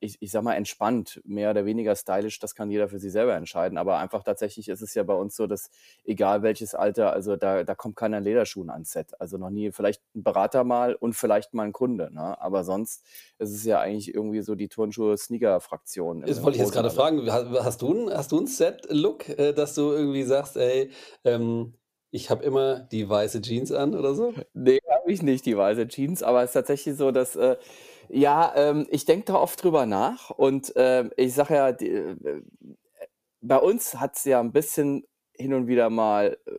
ich, 0.00 0.16
ich 0.20 0.30
sag 0.30 0.42
mal, 0.42 0.54
entspannt, 0.54 1.20
mehr 1.24 1.50
oder 1.50 1.64
weniger 1.64 1.94
stylisch, 1.96 2.38
das 2.38 2.54
kann 2.54 2.70
jeder 2.70 2.88
für 2.88 2.98
sich 2.98 3.12
selber 3.12 3.34
entscheiden. 3.34 3.78
Aber 3.78 3.98
einfach 3.98 4.22
tatsächlich 4.22 4.68
ist 4.68 4.82
es 4.82 4.94
ja 4.94 5.02
bei 5.02 5.14
uns 5.14 5.36
so, 5.36 5.46
dass 5.46 5.70
egal 6.04 6.42
welches 6.42 6.74
Alter, 6.74 7.12
also 7.12 7.36
da, 7.36 7.64
da 7.64 7.74
kommt 7.74 7.96
keiner 7.96 8.18
in 8.18 8.24
Lederschuhen 8.24 8.70
ans 8.70 8.92
Set. 8.92 9.18
Also 9.20 9.38
noch 9.38 9.50
nie, 9.50 9.72
vielleicht 9.72 10.02
ein 10.14 10.22
Berater 10.22 10.64
mal 10.64 10.94
und 10.94 11.14
vielleicht 11.14 11.54
mal 11.54 11.64
ein 11.64 11.72
Kunde, 11.72 12.10
ne? 12.12 12.40
Aber 12.40 12.64
sonst 12.64 13.04
ist 13.38 13.50
es 13.54 13.64
ja 13.64 13.80
eigentlich 13.80 14.14
irgendwie 14.14 14.42
so 14.42 14.54
die 14.54 14.68
Turnschuhe-Sneaker-Fraktion 14.68 16.22
Das 16.26 16.42
wollte 16.42 16.56
ich 16.56 16.60
jetzt 16.62 16.72
alles. 16.76 16.94
fragen, 16.94 17.30
ha 17.30 17.44
hast 17.64 17.82
du 17.82 18.10
hast 18.10 18.32
du 18.32 18.38
'n 18.38 18.46
Set-Look, 18.46 19.28
äh, 19.28 19.52
dass 19.52 19.74
du 19.74 19.92
irgendwie 19.92 20.22
sagst: 20.22 20.56
„Ey, 20.56 20.90
ähm, 21.24 21.74
ich 22.14 22.30
habe 22.30 22.44
immer 22.44 22.80
die 22.80 23.08
weiße 23.08 23.42
Jeans 23.42 23.72
an“ 23.72 23.94
oder 23.94 24.14
so? 24.14 24.34
Ne, 24.56 24.78
habe 24.88 25.12
ich 25.12 25.22
nicht, 25.22 25.46
die 25.46 25.56
weiße 25.56 25.88
Jeans, 25.88 26.22
aber 26.22 26.42
es 26.42 26.50
ist 26.50 26.54
tatsächlich 26.54 26.96
so, 26.96 27.10
dass, 27.10 27.34
äh 27.36 27.56
ja, 28.10 28.52
ähm, 28.56 28.86
ich 28.90 29.04
denke 29.06 29.26
da 29.32 29.34
oft 29.36 29.62
drüber 29.62 29.86
nach 29.86 30.30
und, 30.30 30.72
ähm, 30.76 31.10
ich 31.16 31.32
sage 31.34 31.54
ja, 31.54 31.72
die 31.72 31.88
äh, 31.88 32.10
äh, 32.12 32.42
bei 33.40 33.58
uns 33.58 34.00
hat's 34.00 34.24
ja 34.24 34.40
'n 34.40 34.52
bisschen 34.52 35.04
hin 35.36 35.52
und 35.54 35.66
wieder 35.66 35.90
mal, 35.90 36.38
äh, 36.46 36.52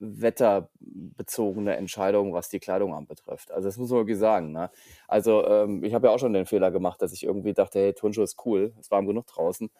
wetterbezogene 0.00 1.76
Entscheidungen, 1.76 2.32
was 2.32 2.48
die 2.48 2.58
Kleidung 2.60 2.94
anbetrifft. 2.94 3.52
Also, 3.52 3.68
das 3.68 3.76
muss 3.78 3.90
man 3.90 4.00
wirklich 4.00 4.18
sagen, 4.18 4.52
ne? 4.52 4.70
Also, 5.08 5.44
ähm, 5.46 5.84
ich 5.84 5.94
habe 5.94 6.08
ja 6.08 6.14
auch 6.14 6.18
schon 6.18 6.32
den 6.32 6.46
Fehler 6.46 6.70
gemacht, 6.72 7.00
dass 7.02 7.12
ich 7.12 7.24
irgendwie 7.24 7.54
dachte: 7.54 7.78
„Hey, 7.80 7.92
Turnschuhe 7.94 8.24
ist 8.24 8.44
cool, 8.46 8.74
ist 8.80 8.90
warm 8.90 9.06
genug 9.06 9.26
draußen.“ 9.26 9.70
Na 9.70 9.72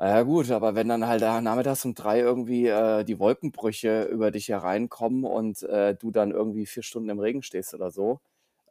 ja 0.00 0.22
gut, 0.22 0.50
aber 0.50 0.74
wenn 0.74 0.88
dann 0.88 1.06
halt 1.06 1.22
da 1.22 1.40
nachmittags 1.40 1.84
um 1.84 1.94
3 1.94 2.18
irgendwie, 2.20 2.66
äh, 2.66 3.04
die 3.04 3.18
Wolkenbrüche 3.18 4.04
über 4.04 4.30
dich 4.30 4.48
hereinkommen 4.48 5.24
und, 5.24 5.62
äh, 5.62 5.94
du 5.94 6.10
dann 6.10 6.30
irgendwie 6.32 6.66
4 6.66 6.82
Stunden 6.82 7.08
im 7.10 7.20
Regen 7.20 7.42
stehst 7.42 7.74
oder 7.74 7.90
so, 7.90 8.20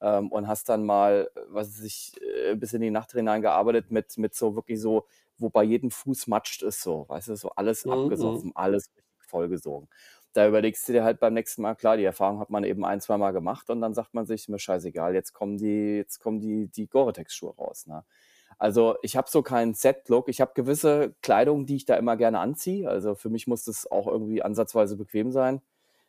ähm, 0.02 0.32
und 0.32 0.48
hast 0.48 0.68
dann 0.70 0.86
mal, 0.86 1.30
was 1.48 1.70
weiß 1.80 1.82
ich, 1.86 2.14
äh, 2.22 2.56
bis 2.56 2.74
in 2.74 2.82
die 2.82 2.92
Nacht 2.92 3.12
hinein 3.14 3.42
gearbeitet 3.42 3.90
mit 3.92 4.18
mit 4.18 4.36
so 4.36 4.56
wirklich 4.56 4.82
so 4.82 5.06
wo 5.38 5.50
bei 5.50 5.64
jedem 5.64 5.90
Fuß 5.92 6.28
matscht 6.28 6.62
ist 6.64 6.82
so, 6.82 7.06
weißt 7.10 7.30
du, 7.30 7.36
so 7.36 7.50
alles 7.52 7.86
Mhm, 7.86 8.12
mhm. 8.18 8.44
abgesoffen, 8.44 8.52
alles 8.56 8.86
richtig 8.96 9.26
vollgesogen. 9.28 9.90
Da 10.34 10.48
überlegst 10.48 10.88
du 10.88 10.94
dir 10.94 11.04
halt 11.04 11.20
beim 11.20 11.34
nächsten 11.34 11.62
Mal 11.64 11.76
klar, 11.76 11.98
die 11.98 12.04
Erfahrung 12.04 12.40
hat 12.40 12.50
man 12.50 12.64
eben 12.64 12.86
ein 12.86 13.02
zweimal 13.02 13.34
gemacht 13.34 13.70
und 13.70 13.82
dann 13.82 13.94
sagt 13.94 14.14
man 14.14 14.26
sich: 14.28 14.48
„Mir 14.50 14.60
scheißegal, 14.60 15.14
jetzt 15.16 15.34
kommen 15.34 15.58
die 15.58 15.98
jetzt 15.98 16.20
kommen 16.20 16.40
die 16.40 16.68
die 16.68 16.88
Gore-Tex-Schuhe 16.88 17.56
raus“, 17.56 17.88
ne? 17.88 18.04
Also, 18.60 18.96
ich 19.02 19.16
habe 19.18 19.30
so 19.30 19.42
keinen 19.42 19.74
Set-Look. 19.74 20.30
Ich 20.30 20.42
habe 20.42 20.52
gewisse 20.56 21.16
Kleidung, 21.22 21.66
die 21.66 21.76
ich 21.78 21.86
da 21.86 21.96
immer 21.96 22.18
gerne 22.18 22.40
anziehe. 22.40 22.90
Also, 22.90 23.16
für 23.16 23.30
mich 23.30 23.48
muss 23.48 23.66
das 23.66 23.90
auch 23.90 24.08
irgendwie 24.08 24.42
ansatzweise 24.44 24.96
bequem 24.98 25.32
sein. 25.32 25.62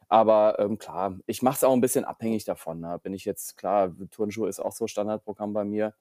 Aber, 0.08 0.58
ähm, 0.60 0.78
klar, 0.78 1.18
ich 1.26 1.42
mache 1.42 1.56
es 1.56 1.64
auch 1.64 1.72
ein 1.74 1.80
bisschen 1.82 2.04
abhängig 2.06 2.44
davon, 2.44 2.80
ne? 2.80 3.00
Bin 3.02 3.14
ich 3.14 3.24
jetzt 3.26 3.56
klar, 3.58 3.92
Turnschuhe 4.12 4.48
ist 4.48 4.60
auch 4.60 4.72
so 4.72 4.86
Standardprogramm 4.88 5.52
bei 5.54 5.64
mir, 5.64 5.94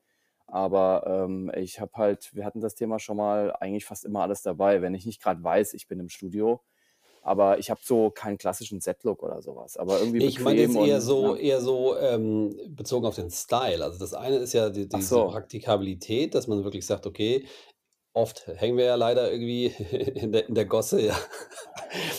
aber, 0.48 1.06
ähm, 1.08 1.52
ich 1.56 1.80
habe 1.82 1.92
halt 1.98 2.36
wir 2.36 2.46
hatten 2.46 2.62
das 2.62 2.76
Thema 2.76 3.00
schon 3.00 3.18
mal, 3.18 3.56
eigentlich 3.60 3.86
fast 3.86 4.06
immer 4.06 4.22
alles 4.24 4.42
dabei, 4.44 4.82
wenn 4.82 4.96
ich 4.96 5.06
nicht 5.08 5.22
gerade 5.24 5.44
weiß, 5.44 5.74
ich 5.76 5.88
bin 5.88 6.00
im 6.00 6.10
Studio. 6.10 6.62
Aber 7.24 7.60
ich 7.60 7.70
habe 7.72 7.82
so 7.84 8.12
keinen 8.12 8.38
klassischen 8.38 8.82
Set-Look 8.82 9.24
oder 9.24 9.42
sowas, 9.42 9.78
aber 9.78 10.00
irgendwie 10.00 10.22
ich 10.22 10.40
bequem 10.40 10.56
jetzt 10.58 10.76
eher 10.76 11.02
und 11.02 11.02
so 11.02 11.36
ja. 11.36 11.36
eher 11.36 11.60
so, 11.62 11.98
ähm, 11.98 12.56
bezogen 12.76 13.06
auf 13.06 13.16
den 13.16 13.30
Style. 13.32 13.84
Also, 13.84 14.00
das 14.00 14.14
eine 14.14 14.38
ist 14.38 14.54
ja 14.54 14.70
die 14.70 14.88
diese 14.88 15.10
so. 15.10 15.24
Praktikabilität, 15.24 16.36
dass 16.36 16.48
man 16.48 16.64
wirklich 16.64 16.86
sagt: 16.86 17.06
„Okay“ 17.08 17.48
oft 18.16 18.48
hängen 18.48 18.78
wir 18.78 18.86
ja 18.86 18.96
leider 18.96 19.32
irgendwie 19.32 19.68
in 20.16 20.32
der 20.34 20.48
in 20.50 20.56
der 20.56 20.66
Gosse, 20.66 21.02
ja. 21.02 21.16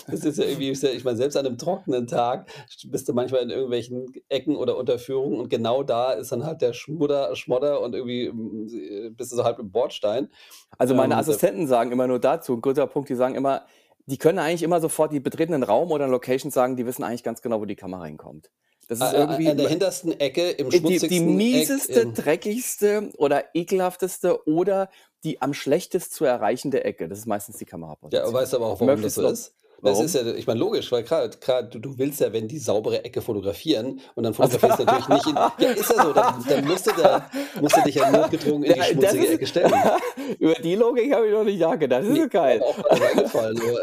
Das 0.09 0.25
ist 0.25 0.39
ja 0.39 0.45
irgendwie 0.47 0.71
ich 0.71 1.05
meine, 1.05 1.17
selbst 1.17 1.37
an 1.37 1.45
'nem 1.45 1.59
trockenen 1.59 2.07
Tag 2.07 2.49
bist 2.89 3.09
du 3.09 3.15
manchmal 3.15 3.43
in 3.43 3.51
irgendwelchen 3.51 4.07
Ecken 4.29 4.57
oder 4.57 4.77
Unterführungen 4.79 5.41
und 5.41 5.49
genau 5.51 5.83
da 5.83 6.13
ist 6.13 6.33
dann 6.33 6.45
halt 6.47 6.63
der 6.63 6.73
Schmudder 6.75 7.35
Schmodder 7.37 7.81
und 7.83 7.95
irgendwie, 7.95 8.29
hm, 8.29 8.69
äh, 8.73 9.11
bist 9.11 9.33
du 9.33 9.37
so 9.37 9.45
halb 9.45 9.59
im 9.61 9.73
Bordstein. 9.73 10.31
Also, 10.79 10.95
meine 10.95 11.17
Ähm, 11.17 11.17
Assistenten 11.17 11.67
sagen 11.69 11.93
immer 11.93 12.07
nur 12.07 12.19
dazu 12.19 12.55
'n 12.55 12.61
guter 12.61 12.87
Punkt, 12.87 13.09
die 13.09 13.15
sagen 13.15 13.35
immer 13.37 13.67
die 14.07 14.19
können 14.19 14.39
eigentlich 14.39 14.63
immer 14.63 14.81
sofort 14.81 15.13
die 15.13 15.21
betreten 15.21 15.53
'nen 15.53 15.63
Raum 15.63 15.91
oder 15.93 16.07
'ne 16.07 16.13
Location 16.13 16.51
sagen, 16.51 16.77
die 16.77 16.87
wissen 16.87 17.05
eigentlich 17.05 17.23
ganz 17.25 17.43
genau, 17.43 17.61
wo 17.61 17.65
die 17.67 17.77
Kamera 17.77 18.05
hinkommt. 18.07 18.51
Das 18.89 19.01
ist 19.01 19.13
a 19.13 19.13
irgendwie 19.13 19.51
an 19.51 19.57
der 19.57 19.67
hintersten 19.67 20.13
Ecke, 20.21 20.51
im 20.53 20.71
Äh, 20.71 20.81
die 20.81 21.07
die 21.07 21.21
schmutzigsten 21.21 21.45
Eck 21.51 21.79
mieseste, 21.81 22.07
in 22.07 22.15
dreckigste 22.15 23.11
oder 23.19 23.55
ekelhafteste 23.55 24.47
oder 24.49 24.91
die 25.25 25.43
am 25.43 25.55
schlechtest 25.55 26.13
zu 26.15 26.25
erreichende 26.25 26.85
Ecke. 26.85 27.09
Das 27.09 27.19
ist 27.19 27.27
meistens 27.27 27.59
die 27.59 27.67
Ja, 28.13 28.25
Kameraposition. 28.25 28.33
weißt 28.33 28.53
du 28.53 28.57
aber 28.59 28.67
auch, 28.67 28.81
warum 28.81 29.01
das 29.03 29.15
Möglichst 29.15 29.15
so 29.15 29.23
ist? 29.23 29.55
Das 29.85 30.01
ist 30.01 30.15
ja 30.15 30.27
ich 30.35 30.47
meine, 30.47 30.61
logisch, 30.61 30.91
weil 30.93 31.03
grad 31.05 31.39
du 31.75 31.79
du 31.79 31.99
willst 31.99 32.21
ja, 32.21 32.33
wenn 32.33 32.49
die 32.49 32.59
saubere 32.59 33.05
Ecke 33.05 33.21
fotografieren 33.23 34.01
und 34.15 34.25
dann 34.25 34.35
Also 34.39 34.59
fotografierst 34.59 34.81
du 34.81 34.85
natürlich 34.85 35.09
nicht 35.09 35.27
in 35.27 35.35
ja, 35.35 35.71
ist 35.73 35.91
ja 35.91 36.03
so, 36.05 36.13
dann 36.13 36.45
dann 36.49 36.65
musst 36.67 36.87
du 36.87 36.91
da 36.97 37.31
musst 37.61 37.77
du 37.77 37.81
dich 37.83 37.95
ja 37.97 38.11
notgedrungen 38.11 38.65
in 38.65 38.73
die 38.75 38.79
Ja, 38.79 38.85
das 38.85 38.91
schmutzige 39.13 39.25
ist 39.25 39.33
Ecke 39.35 39.47
stellen. 39.47 39.73
über 40.39 40.55
die 40.55 40.75
Logik 40.75 41.13
habe 41.15 41.27
ich 41.27 41.33
noch 41.33 41.45
nicht 41.45 41.61
nachgedacht. 41.61 42.03
Das 42.03 42.09
ist 42.09 42.15
Ne, 42.15 42.23
so 42.23 42.29
geil. 42.29 42.63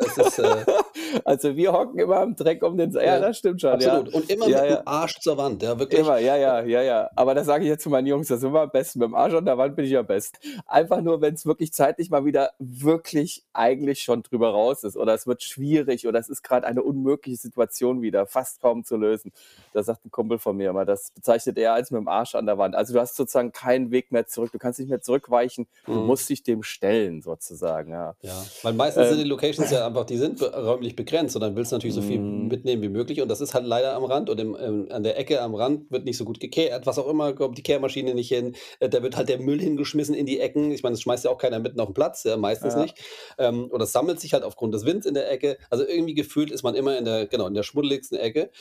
es 0.06 0.18
ist, 0.18 0.40
äh 0.40 0.66
Also, 1.26 1.56
wir 1.58 1.74
hocken 1.74 2.00
immer 2.00 2.24
im 2.24 2.36
Dreck 2.36 2.64
um 2.64 2.78
den 2.78 2.92
ja, 2.92 3.02
Ja, 3.04 3.20
das 3.20 3.38
stimmt 3.38 3.60
schon, 3.62 3.80
ja. 3.82 3.98
absolut. 3.98 4.14
Und 4.14 4.30
immer 4.30 4.48
Ja, 4.48 4.62
mit'm 4.64 4.70
ja. 4.70 4.82
Arsch 4.86 5.20
zur 5.20 5.38
Wand, 5.38 5.62
ja, 5.62 5.78
wirklich. 5.78 6.00
Immer, 6.00 6.20
ja, 6.20 6.38
ja, 6.38 6.62
ja, 6.64 6.82
ja. 6.82 7.10
Aber 7.16 7.36
das 7.36 7.46
sage 7.48 7.64
ich 7.66 7.70
jetzt 7.70 7.84
zu 7.84 7.90
meinen 7.90 8.08
Jungs, 8.08 8.30
da 8.30 8.38
sind 8.38 8.54
wir 8.54 8.62
am 8.62 8.72
besten. 8.72 9.04
Mit'm 9.04 9.14
Arsch 9.16 9.34
an 9.34 9.46
der 9.46 9.58
Wand 9.58 9.76
bin 9.76 9.86
ich 9.86 9.98
am 9.98 10.06
besten. 10.06 10.38
Einfach 10.66 11.02
nur, 11.02 11.22
wenn's 11.22 11.46
wirklich 11.46 11.74
zeitlich 11.74 12.10
mal 12.10 12.24
wieder 12.24 12.52
wirklich 12.60 13.44
eigentlich 13.54 14.02
schon 14.04 14.24
drüber 14.24 14.52
raus 14.52 14.84
ist 14.84 14.96
oder 14.96 15.14
es 15.14 15.28
wird 15.28 15.44
schwierig 15.44 15.91
oder 16.08 16.20
es 16.20 16.30
ist 16.30 16.44
grad 16.44 16.64
eine 16.66 16.84
unmögliche 16.84 17.38
Situation 17.38 18.02
wieder, 18.02 18.26
fast 18.28 18.62
kaum 18.62 18.84
zu 18.84 18.98
lösen. 18.98 19.32
Da 19.74 19.84
sagt 19.84 20.06
'n 20.06 20.12
Kumpel 20.12 20.40
von 20.40 20.58
mir 20.58 20.70
immer, 20.72 20.86
das 20.86 21.12
bezeichnet 21.12 21.58
er 21.58 21.74
als 21.74 21.92
mit'm 21.92 22.10
Arsch 22.10 22.36
an 22.36 22.46
der 22.46 22.58
Wand. 22.58 22.76
Also, 22.76 22.94
du 22.94 23.00
hast 23.00 23.16
sozusagen 23.16 23.52
keinen 23.52 23.92
Weg 23.92 24.12
mehr 24.12 24.28
zurück. 24.28 24.52
Du 24.52 24.60
kannst 24.60 24.80
nicht 24.80 24.90
mehr 24.90 25.02
zurückweichen. 25.02 25.68
Du 25.92 26.00
Mhm. 26.00 26.02
musst 26.02 26.30
dich 26.30 26.44
dem 26.44 26.64
stellen 26.64 27.22
sozusagen, 27.22 27.92
ja. 27.92 28.16
Ja, 28.24 28.52
weil 28.62 28.74
meistens 28.74 29.08
sind 29.08 29.18
die 29.18 29.24
Ähm 29.24 29.28
Locations 29.28 29.72
ja 29.72 29.88
einfach 29.88 30.06
die 30.06 30.16
sind 30.18 30.38
be 30.38 30.46
räumlich 30.54 30.96
begrenzt 30.96 31.36
und 31.36 31.42
dann 31.42 31.56
willst 31.56 31.72
du 31.72 31.76
natürlich 31.78 31.96
so 31.96 32.04
viel 32.04 32.20
Mhm. 32.20 32.52
mitnehmen 32.52 32.84
wie 32.84 32.90
möglich 32.90 33.20
und 33.20 33.30
das 33.30 33.42
ist 33.42 33.56
halt 33.56 33.66
leider 33.66 33.96
am 33.96 34.04
Rand 34.04 34.30
und 34.30 34.40
im 34.40 34.56
ähm, 34.60 34.88
an 34.92 35.02
der 35.02 35.18
Ecke 35.18 35.42
am 35.42 35.56
Rand 35.56 35.90
wird 35.90 36.06
nicht 36.06 36.18
so 36.18 36.26
gut 36.26 36.40
gekehrt, 36.40 36.86
was 36.86 37.00
auch 37.00 37.08
immer, 37.08 37.34
kommt 37.34 37.58
die 37.58 37.64
Kehrmaschine 37.64 38.14
nicht 38.14 38.28
hin. 38.30 38.54
Äh, 38.80 38.90
da 38.90 39.02
wird 39.02 39.18
halt 39.18 39.28
der 39.28 39.40
Müll 39.40 39.60
hingeschmissen 39.60 40.14
in 40.14 40.28
die 40.28 40.40
Ecken. 40.40 40.70
Ich 40.72 40.84
meine, 40.84 40.94
das 40.94 41.02
schmeißt 41.02 41.26
ja 41.26 41.32
auch 41.32 41.40
keiner 41.40 41.58
mitten 41.58 41.80
auf 41.80 41.88
'n 41.90 41.96
Platz, 41.96 42.24
ja, 42.24 42.38
meistens 42.38 42.76
Ja. 42.76 42.76
nicht. 42.76 43.00
Ähm, 43.40 43.70
oder 43.72 43.86
es 43.86 43.92
sammelt 43.92 44.20
sich 44.20 44.34
halt 44.34 44.44
aufgrund 44.44 44.76
des 44.76 44.86
Winds 44.86 45.08
in 45.08 45.16
der 45.16 45.32
Ecke. 45.32 45.58
Also, 45.72 45.81
irgendwie 45.88 46.14
gefühlt 46.14 46.52
ist 46.52 46.64
man 46.64 46.76
immer 46.76 46.98
in 46.98 47.06
der 47.06 47.28
genau, 47.28 47.48
in 47.48 47.54
der 47.54 47.64
schmuddeligsten 47.64 48.18
Ecke. 48.18 48.52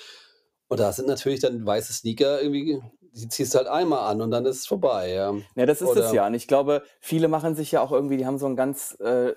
Und 0.68 0.78
da 0.80 0.92
sind 0.92 1.08
natürlich 1.08 1.40
dann 1.40 1.66
weiße 1.66 1.92
Sneaker 1.92 2.40
irgendwie 2.42 2.80
die 3.12 3.28
ziehst 3.28 3.54
du 3.54 3.58
halt 3.58 3.68
einmal 3.68 4.08
an 4.10 4.20
und 4.20 4.30
dann 4.30 4.46
ist 4.46 4.58
es 4.58 4.66
vorbei, 4.66 5.10
ja. 5.10 5.34
Ja, 5.56 5.66
das 5.66 5.82
ist 5.82 5.88
es 5.88 5.96
Oder 5.96 6.12
ja. 6.14 6.26
Und 6.26 6.34
ich 6.34 6.46
glaube, 6.46 6.82
viele 7.00 7.28
machen 7.28 7.54
sich 7.56 7.72
ja 7.72 7.80
auch 7.82 7.92
irgendwie 7.92 8.16
die 8.16 8.26
haben 8.26 8.38
so 8.38 8.46
'n 8.46 8.56
ganz, 8.56 8.96
äh 9.00 9.34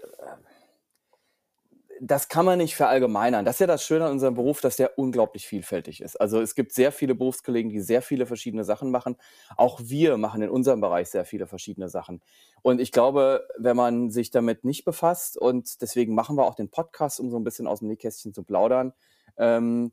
das 2.01 2.27
kann 2.29 2.45
man 2.45 2.57
nicht 2.57 2.75
verallgemeinern. 2.75 3.45
Das 3.45 3.55
ist 3.55 3.59
ja 3.59 3.67
das 3.67 3.83
Schöne 3.85 4.05
an 4.05 4.11
unserem 4.13 4.33
Beruf, 4.35 4.61
dass 4.61 4.75
der 4.77 4.97
unglaublich 4.97 5.47
vielfältig 5.47 6.01
ist. 6.01 6.15
Also, 6.19 6.41
es 6.41 6.55
gibt 6.55 6.73
sehr 6.73 6.91
viele 6.91 7.15
Berufskollegen, 7.15 7.69
die 7.71 7.79
sehr 7.81 8.01
viele 8.01 8.25
verschiedene 8.25 8.63
Sachen 8.63 8.91
machen. 8.91 9.15
Auch 9.57 9.79
wir 9.83 10.17
machen 10.17 10.41
in 10.41 10.49
unserem 10.49 10.81
Bereich 10.81 11.09
sehr 11.09 11.25
viele 11.25 11.47
verschiedene 11.47 11.89
Sachen. 11.89 12.21
Und 12.61 12.81
ich 12.81 12.91
glaube, 12.91 13.47
wenn 13.57 13.75
man 13.77 14.09
sich 14.11 14.31
damit 14.31 14.63
nicht 14.65 14.85
befasst 14.85 15.37
und 15.37 15.81
deswegen 15.81 16.15
machen 16.15 16.35
wir 16.37 16.45
auch 16.45 16.55
den 16.55 16.69
Podcast, 16.69 17.19
um 17.19 17.29
so 17.29 17.37
'n 17.37 17.43
bisschen 17.43 17.67
aus'm 17.67 17.85
Nähkästchen 17.87 18.33
zu 18.33 18.43
plaudern, 18.43 18.93
ähm, 19.37 19.91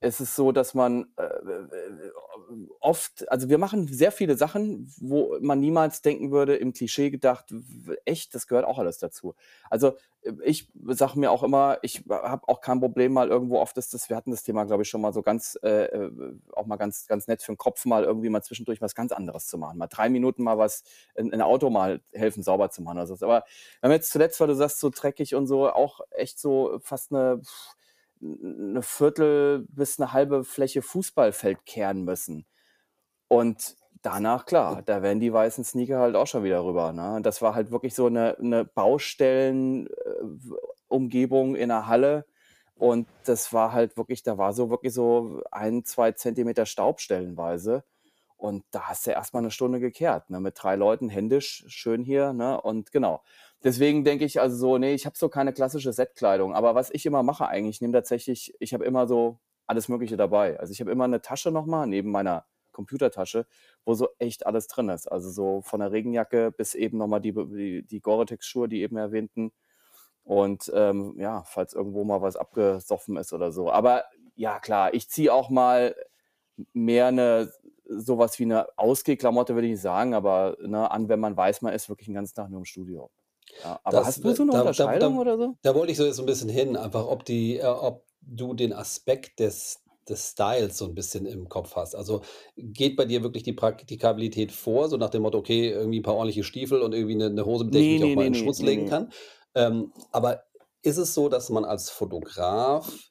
ist 0.00 0.20
es 0.20 0.36
so, 0.36 0.52
dass 0.52 0.74
man, 0.74 1.06
äh, 1.16 1.24
oft 2.80 3.28
also, 3.30 3.48
wir 3.48 3.58
machen 3.58 3.88
sehr 3.88 4.12
viele 4.12 4.36
Sachen, 4.36 4.92
wo 5.00 5.36
man 5.40 5.60
niemals 5.60 6.02
denken 6.02 6.30
würde, 6.32 6.56
im 6.56 6.72
Klischee 6.72 7.10
gedacht: 7.10 7.46
„W 7.50 7.94
echt, 8.04 8.34
das 8.34 8.46
gehört 8.46 8.66
auch 8.66 8.78
alles 8.78 8.98
dazu.“ 8.98 9.34
Also, 9.70 9.96
äh, 10.22 10.32
ich 10.44 10.68
sage 10.88 11.18
mir 11.18 11.30
auch 11.32 11.42
immer, 11.42 11.78
ich 11.82 12.04
habe 12.10 12.46
auch 12.48 12.60
kein 12.60 12.80
Problem 12.80 13.12
mal 13.14 13.28
irgendwo 13.28 13.58
oft 13.60 13.76
ist 13.78 13.94
das 13.94 14.08
wir 14.10 14.16
hatten 14.16 14.30
das 14.32 14.42
Thema, 14.42 14.64
glaube 14.64 14.82
ich, 14.84 14.88
schon 14.90 15.00
mal 15.00 15.12
so 15.14 15.22
ganz 15.22 15.58
äh, 15.62 15.86
äh, 15.86 16.10
auch 16.54 16.66
mal 16.66 16.76
ganz 16.76 17.06
ganz 17.06 17.26
nett 17.28 17.42
für 17.42 17.52
'n 17.52 17.58
Kopf 17.58 17.84
mal 17.86 18.04
irgendwie 18.04 18.28
mal 18.30 18.42
zwischendurch 18.42 18.80
was 18.82 18.94
ganz 18.94 19.12
anderes 19.12 19.46
zu 19.46 19.58
machen. 19.58 19.78
Mal 19.78 19.86
3 19.88 20.08
Minuten 20.10 20.42
mal 20.44 20.58
was 20.58 20.84
'n 21.16 21.32
'n 21.32 21.40
Auto 21.42 21.70
mal 21.70 22.00
helfen, 22.12 22.42
sauber 22.42 22.70
zu 22.70 22.82
machen 22.82 22.98
oder 22.98 23.06
so. 23.06 23.14
Aber 23.24 23.44
wir 23.80 23.88
haben 23.88 23.92
jetzt 23.92 24.10
zuletzt, 24.12 24.40
weil 24.40 24.48
du 24.48 24.54
sagst, 24.54 24.78
so 24.80 24.90
dreckig 24.90 25.34
und 25.34 25.46
so, 25.46 25.68
auch 25.70 26.00
echt 26.10 26.38
so 26.38 26.78
fast 26.82 27.12
'ne 27.12 27.40
'n 27.42 27.42
'ne 28.20 28.82
Viertel 28.82 29.66
bis 29.70 29.98
'ne 29.98 30.12
halbe 30.12 30.44
Fläche 30.44 30.82
Fußballfeld 30.82 31.66
kehren 31.66 32.04
müssen. 32.04 32.46
Und 33.28 33.76
danach, 34.02 34.46
klar, 34.46 34.82
da 34.82 35.02
werden 35.02 35.20
die 35.20 35.32
weißen 35.32 35.64
Sneaker 35.64 36.00
halt 36.00 36.16
auch 36.16 36.26
schon 36.28 36.44
wieder 36.44 36.64
rüber, 36.64 36.92
ne? 36.92 37.20
Das 37.22 37.42
war 37.42 37.54
halt 37.54 37.70
wirklich 37.72 37.94
so 37.94 38.08
'ne 38.10 38.36
'ne 38.40 38.64
Baustellen 38.66 39.88
äh, 39.88 39.92
w 40.22 40.54
Umgebung 40.88 41.56
in 41.56 41.68
'ner 41.70 41.86
Halle 41.88 42.26
und 42.76 43.08
das 43.24 43.52
war 43.52 43.72
halt 43.72 43.96
wirklich 43.98 44.22
da 44.24 44.38
war 44.38 44.52
so 44.54 44.70
wirklich 44.70 44.94
so 44.94 45.42
1, 45.52 45.84
2 45.84 46.12
Zentimeter 46.12 46.66
Staub 46.66 47.00
stellenweise. 47.00 47.84
Und 48.38 48.64
da 48.72 48.82
hast 48.90 49.06
du 49.06 49.12
erst 49.12 49.34
mal 49.34 49.42
'ne 49.42 49.50
Stunde 49.52 49.80
gekehrt, 49.80 50.30
ne, 50.30 50.40
mit 50.40 50.56
3 50.62 50.76
Leuten 50.76 51.08
händisch 51.10 51.64
schön 51.68 52.04
hier, 52.04 52.32
ne? 52.34 52.60
Und 52.60 52.92
genau. 52.92 53.22
Deswegen 53.64 54.04
denke 54.04 54.24
ich 54.24 54.40
also 54.40 54.56
so, 54.56 54.78
ne, 54.78 54.92
ich 54.92 55.06
habe 55.06 55.16
so 55.16 55.28
keine 55.28 55.52
klassische 55.52 55.92
Set-Kleidung. 55.92 56.54
Aber 56.54 56.74
was 56.74 56.90
ich 56.90 57.06
immer 57.06 57.22
mache 57.22 57.46
eigentlich, 57.48 57.76
ich 57.76 57.80
nehme 57.80 57.94
tatsächlich 57.94 58.54
ich 58.60 58.74
habe 58.74 58.84
immer 58.84 59.06
so 59.06 59.38
alles 59.66 59.88
Mögliche 59.88 60.16
dabei. 60.16 60.58
Also, 60.60 60.72
ich 60.72 60.80
habe 60.80 60.92
immer 60.92 61.08
'ne 61.08 61.20
Tasche 61.22 61.50
noch 61.50 61.66
mal 61.66 61.86
neben 61.86 62.10
meiner 62.10 62.44
Computertasche, 62.72 63.46
wo 63.84 63.94
so 63.94 64.08
echt 64.18 64.46
alles 64.46 64.68
drin 64.68 64.88
ist. 64.90 65.10
Also, 65.10 65.30
so 65.30 65.62
von 65.62 65.80
der 65.80 65.90
Regenjacke 65.90 66.52
bis 66.52 66.74
eben 66.74 66.98
noch 66.98 67.06
mal 67.08 67.18
die 67.20 67.32
die 67.32 67.82
die 67.86 68.00
Gore-Tex-Schuhe, 68.00 68.68
die 68.68 68.82
eben 68.82 68.96
erwähnten. 68.96 69.52
Und, 70.24 70.70
ähm, 70.74 71.14
ja, 71.18 71.44
falls 71.46 71.72
irgendwo 71.74 72.04
mal 72.04 72.22
was 72.22 72.36
abgesoffen 72.36 73.16
ist 73.16 73.32
oder 73.32 73.52
so. 73.52 73.70
Aber 73.72 74.04
ja, 74.36 74.60
klar, 74.60 74.94
ich 74.94 75.08
ziehe 75.10 75.32
auch 75.32 75.50
mal 75.50 75.96
mehr 76.74 77.12
'ne 77.12 77.52
so 77.88 78.18
was 78.18 78.38
wie 78.40 78.46
'ne 78.46 78.66
Ausgehklamotte, 78.78 79.54
würde 79.56 79.68
ich 79.68 79.80
sagen, 79.80 80.14
aber, 80.14 80.56
ne, 80.62 80.90
an, 80.90 81.08
wenn 81.10 81.20
man 81.20 81.36
weiß, 81.36 81.62
man 81.62 81.74
ist 81.74 81.88
wirklich 81.90 82.08
'n 82.08 82.14
ganzen 82.14 82.34
Tag 82.36 82.50
nur 82.50 82.60
im 82.60 82.64
Studio. 82.66 83.08
Ja, 83.64 83.80
aber 83.84 84.04
Das 84.04 84.20
hast 84.24 84.24
du 84.24 84.32
so 84.32 84.44
'ne 84.44 84.52
da 84.52 84.72
da 84.72 84.88
Unterscheidung 84.92 84.98
da 84.98 85.18
oder 85.18 85.36
so? 85.38 85.56
da 85.62 85.74
wollte 85.74 85.92
ich 85.92 85.98
so 85.98 86.04
jetzt 86.04 86.16
so 86.16 86.22
'n 86.22 86.26
bisschen 86.26 86.48
hin, 86.48 86.76
einfach 86.76 87.06
ob 87.06 87.24
die 87.24 87.58
äh, 87.58 87.64
ob 87.66 88.04
du 88.20 88.54
den 88.54 88.72
Aspekt 88.72 89.38
des 89.40 89.82
des 90.08 90.30
Styles 90.32 90.78
so 90.78 90.86
'n 90.86 90.94
bisschen 90.94 91.26
im 91.26 91.48
Kopf 91.48 91.74
hast. 91.76 91.94
Also, 91.96 92.22
geht 92.56 92.96
bei 92.96 93.04
dir 93.06 93.22
wirklich 93.22 93.42
die 93.44 93.52
Praktikabilität 93.52 94.52
vor, 94.52 94.88
so 94.88 94.96
nach 94.96 95.10
dem 95.10 95.22
Motto: 95.22 95.38
„Okay, 95.38 95.70
irgendwie 95.70 95.98
'n 96.00 96.02
paar 96.02 96.14
ordentliche 96.16 96.44
Stiefel 96.44 96.82
und 96.82 96.94
irgendwie 96.94 97.14
'ne 97.16 97.30
'ne 97.30 97.44
Hose, 97.46 97.64
mit 97.64 97.74
der 97.74 97.82
ich 97.82 97.88
Ne, 97.88 97.90
mich 97.90 98.04
auch 98.04 98.14
mal 98.14 98.26
ne, 98.26 98.28
in 98.28 98.34
ne, 98.34 98.34
Schutz 98.34 98.62
ne, 98.62 98.64
legen 98.64 98.84
ne. 98.84 98.86
kann?“ 98.86 99.12
Ähm, 99.54 99.92
aber 100.12 100.44
ist 100.82 100.98
es 100.98 101.14
so, 101.14 101.28
dass 101.28 101.50
man 101.50 101.64
als 101.64 101.90
Fotograf 101.90 103.10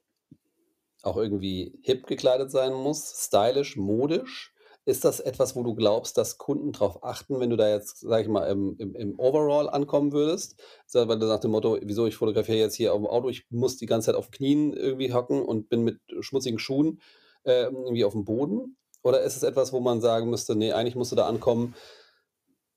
auch 1.04 1.18
irgendwie 1.18 1.80
hip 1.84 2.08
gekleidet 2.08 2.51
sein 2.51 2.74
muss, 2.74 3.13
stylisch, 3.27 3.75
modisch? 3.77 4.55
Ist 4.88 5.04
das 5.04 5.20
etwas, 5.20 5.56
wo 5.56 5.63
du 5.63 5.74
glaubst, 5.74 6.15
dass 6.15 6.38
Kunden 6.38 6.72
drauf 6.72 7.04
achten, 7.04 7.39
wenn 7.39 7.50
du 7.50 7.56
da 7.58 7.68
jetzt, 7.70 8.01
sage 8.01 8.22
ich 8.22 8.30
mal, 8.30 8.46
im 8.46 8.75
im 8.77 8.94
im 8.96 9.20
Overall 9.20 9.68
ankommen 9.68 10.12
würdest? 10.12 10.62
Weil 10.94 11.18
du 11.18 11.25
nach 11.25 11.39
dem 11.39 11.51
Motto: 11.51 11.80
„Wieso, 11.82 12.06
ich 12.06 12.15
fotografiere 12.15 12.60
jetzt 12.60 12.75
hier 12.75 12.94
aufm 12.94 13.08
Auto, 13.08 13.30
ich 13.30 13.48
muss 13.50 13.77
die 13.77 13.88
ganze 13.88 14.08
Zeit 14.08 14.15
auf 14.15 14.30
Knien 14.30 14.74
irgendwie 14.74 15.12
hocken 15.12 15.42
und 15.44 15.70
bin 15.70 15.84
mit 15.84 16.00
schmutzigen 16.20 16.60
Schuhen, 16.60 17.01
ähm, 17.46 17.74
irgendwie 17.75 18.06
aufm 18.06 18.25
Boden?“ 18.25 18.77
Oder 19.01 19.22
ist 19.22 19.36
es 19.36 19.42
etwas, 19.44 19.74
wo 19.74 19.80
man 19.80 20.01
sagen 20.01 20.30
müsste: 20.30 20.56
„Ne, 20.56 20.74
eigentlich 20.74 20.96
musst 20.96 21.12
du 21.12 21.15
da 21.15 21.25
ankommen 21.27 21.74